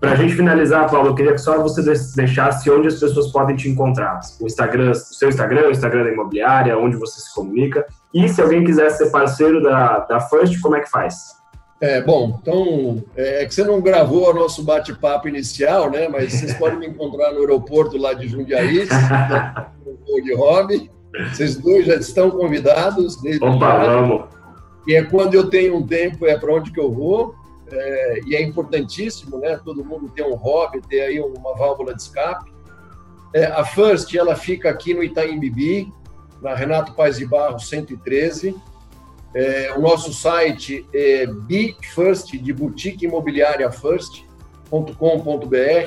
Para 0.00 0.12
a 0.12 0.14
gente 0.14 0.34
finalizar, 0.34 0.90
Paulo, 0.90 1.08
eu 1.08 1.14
queria 1.14 1.32
que 1.32 1.38
só 1.38 1.60
você 1.60 1.82
deixasse 2.14 2.70
onde 2.70 2.88
as 2.88 3.00
pessoas 3.00 3.32
podem 3.32 3.56
te 3.56 3.68
encontrar. 3.68 4.20
O 4.40 4.46
Instagram, 4.46 4.90
o 4.90 4.94
seu 4.94 5.28
Instagram, 5.28 5.68
o 5.68 5.70
Instagram 5.70 6.04
da 6.04 6.12
imobiliária, 6.12 6.78
onde 6.78 6.96
você 6.96 7.20
se 7.20 7.34
comunica. 7.34 7.86
E 8.12 8.28
se 8.28 8.42
alguém 8.42 8.62
quiser 8.62 8.90
ser 8.90 9.10
parceiro 9.10 9.62
da, 9.62 10.00
da 10.00 10.20
First, 10.20 10.60
como 10.60 10.76
é 10.76 10.80
que 10.80 10.90
faz? 10.90 11.36
É, 11.80 12.00
bom, 12.00 12.38
então, 12.40 13.02
é, 13.16 13.42
é 13.42 13.46
que 13.46 13.54
você 13.54 13.64
não 13.64 13.80
gravou 13.80 14.30
o 14.30 14.34
nosso 14.34 14.62
bate-papo 14.62 15.28
inicial, 15.28 15.90
né? 15.90 16.08
Mas 16.08 16.32
vocês 16.34 16.54
podem 16.58 16.78
me 16.78 16.86
encontrar 16.88 17.32
no 17.32 17.40
aeroporto 17.40 17.96
lá 17.96 18.12
de 18.12 18.28
Jundiaí, 18.28 18.86
no 20.08 20.22
de 20.22 20.34
hobby. 20.34 20.90
Vocês 21.32 21.56
dois 21.56 21.86
já 21.86 21.94
estão 21.94 22.30
convidados. 22.30 23.16
Opa, 23.40 23.66
já. 23.66 23.84
vamos. 23.84 24.24
E 24.86 24.94
é 24.94 25.02
quando 25.02 25.34
eu 25.34 25.48
tenho 25.48 25.76
um 25.76 25.86
tempo, 25.86 26.26
é 26.26 26.38
para 26.38 26.52
onde 26.52 26.70
que 26.70 26.78
eu 26.78 26.92
vou 26.92 27.34
é, 27.70 28.20
e 28.26 28.36
é 28.36 28.42
importantíssimo, 28.42 29.38
né? 29.38 29.60
Todo 29.64 29.84
mundo 29.84 30.08
ter 30.08 30.24
um 30.24 30.34
hobby, 30.34 30.80
ter 30.80 31.02
aí 31.02 31.20
uma 31.20 31.54
válvula 31.56 31.94
de 31.94 32.02
escape. 32.02 32.52
É, 33.32 33.46
a 33.46 33.64
First, 33.64 34.14
ela 34.14 34.36
fica 34.36 34.70
aqui 34.70 34.94
no 34.94 35.02
Itaim 35.02 35.38
Bibi, 35.38 35.92
na 36.40 36.54
Renato 36.54 36.94
Paz 36.94 37.18
de 37.18 37.26
Barro 37.26 37.58
113. 37.58 38.54
É, 39.34 39.72
o 39.76 39.80
nosso 39.80 40.12
site 40.12 40.86
é 40.94 41.26
BeFirst, 41.26 42.32
de 42.32 42.52
boutique 42.52 43.04
imobiliária 43.04 43.70
first.com.br. 43.70 44.30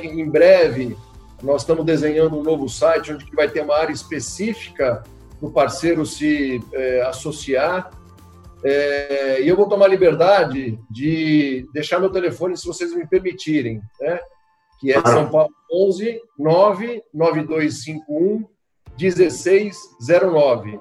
Em 0.04 0.30
breve, 0.30 0.98
nós 1.42 1.62
estamos 1.62 1.86
desenhando 1.86 2.38
um 2.38 2.44
novo 2.44 2.68
site 2.68 3.14
onde 3.14 3.26
vai 3.34 3.48
ter 3.48 3.62
uma 3.62 3.76
área 3.78 3.94
específica 3.94 5.04
para 5.40 5.48
o 5.48 5.52
parceiro 5.52 6.06
se 6.06 6.62
é, 6.74 7.02
associar 7.04 7.90
é, 8.64 9.42
e 9.42 9.48
eu 9.48 9.56
vou 9.56 9.68
tomar 9.68 9.88
liberdade 9.88 10.78
de 10.90 11.68
deixar 11.74 12.00
meu 12.00 12.10
telefone, 12.10 12.58
se 12.58 12.68
vocês 12.68 12.94
me 12.94 13.08
permitirem, 13.08 13.82
né? 14.00 14.20
que 14.80 14.92
é 14.92 15.02
São 15.02 15.30
Paulo 15.30 15.54
11 15.72 16.22
99251 16.38 18.46
1609. 18.98 20.80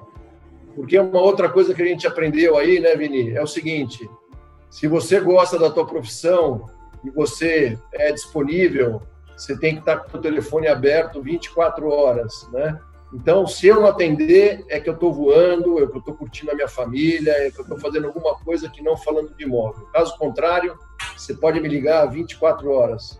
Porque 0.75 0.97
uma 0.97 1.21
outra 1.21 1.49
coisa 1.49 1.73
que 1.73 1.81
a 1.81 1.85
gente 1.85 2.07
aprendeu 2.07 2.57
aí, 2.57 2.79
né, 2.79 2.95
Vini, 2.95 3.31
é 3.31 3.41
o 3.41 3.47
seguinte: 3.47 4.09
se 4.69 4.87
você 4.87 5.19
gosta 5.19 5.59
da 5.59 5.69
tua 5.69 5.85
profissão 5.85 6.65
e 7.03 7.09
você 7.09 7.77
é 7.93 8.11
disponível, 8.11 9.01
você 9.37 9.57
tem 9.57 9.73
que 9.73 9.79
estar 9.79 9.99
com 9.99 10.17
o 10.17 10.21
telefone 10.21 10.67
aberto 10.67 11.21
24 11.21 11.89
horas, 11.89 12.47
né? 12.51 12.79
Então, 13.13 13.47
se 13.47 13.67
eu 13.67 13.75
não 13.75 13.87
atender, 13.87 14.63
é 14.69 14.79
que 14.79 14.87
eu 14.87 14.93
estou 14.93 15.11
voando, 15.11 15.83
é 15.83 15.87
que 15.87 15.95
eu 15.95 15.99
estou 15.99 16.13
curtindo 16.13 16.51
a 16.51 16.55
minha 16.55 16.67
família, 16.67 17.31
é 17.31 17.49
que 17.49 17.59
eu 17.59 17.63
estou 17.63 17.79
fazendo 17.79 18.05
alguma 18.05 18.35
coisa 18.35 18.69
que 18.69 18.83
não 18.83 18.95
falando 18.95 19.33
de 19.35 19.43
imóvel. 19.43 19.87
Caso 19.91 20.15
contrário, 20.17 20.77
você 21.17 21.33
pode 21.33 21.59
me 21.59 21.67
ligar 21.67 22.05
24 22.05 22.69
horas. 22.69 23.19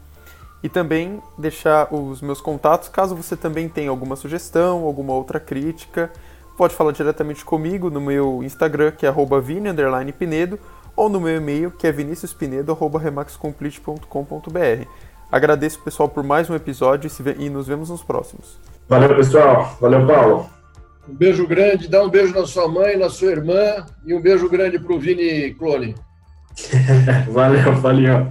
E 0.63 0.69
também 0.69 1.21
deixar 1.37 1.93
os 1.93 2.23
meus 2.23 2.41
contatos, 2.41 2.89
caso 2.89 3.15
você 3.15 3.37
também 3.37 3.69
tenha 3.69 3.91
alguma 3.91 4.15
sugestão, 4.15 4.83
alguma 4.83 5.13
outra 5.13 5.39
crítica, 5.39 6.11
pode 6.57 6.73
falar 6.73 6.91
diretamente 6.91 7.45
comigo 7.45 7.91
no 7.91 8.01
meu 8.01 8.41
Instagram, 8.41 8.89
que 8.91 9.05
é 9.05 9.11
vini_pinedo, 9.11 10.57
ou 10.95 11.07
no 11.07 11.21
meu 11.21 11.37
e-mail, 11.37 11.69
que 11.69 11.85
é 11.85 11.91
viniciuspinedo.remaxcomplete.com.br. 11.91 14.87
Agradeço, 15.31 15.79
pessoal, 15.79 16.07
por 16.07 16.23
mais 16.23 16.49
um 16.49 16.55
episódio 16.55 17.09
e 17.37 17.49
nos 17.49 17.67
vemos 17.67 17.89
nos 17.89 18.03
próximos. 18.03 18.59
Valeu, 18.87 19.15
pessoal. 19.15 19.77
Valeu, 19.81 20.05
Paulo. 20.05 20.49
Um 21.07 21.13
beijo 21.13 21.47
grande, 21.47 21.87
dá 21.87 22.03
um 22.03 22.09
beijo 22.09 22.33
na 22.33 22.45
sua 22.45 22.67
mãe, 22.67 22.97
na 22.97 23.09
sua 23.09 23.31
irmã 23.31 23.85
e 24.05 24.13
um 24.13 24.21
beijo 24.21 24.49
grande 24.49 24.79
para 24.79 24.93
o 24.93 24.99
Vini 24.99 25.53
Clone. 25.53 25.95
valeu, 27.31 27.75
valeu. 27.75 28.27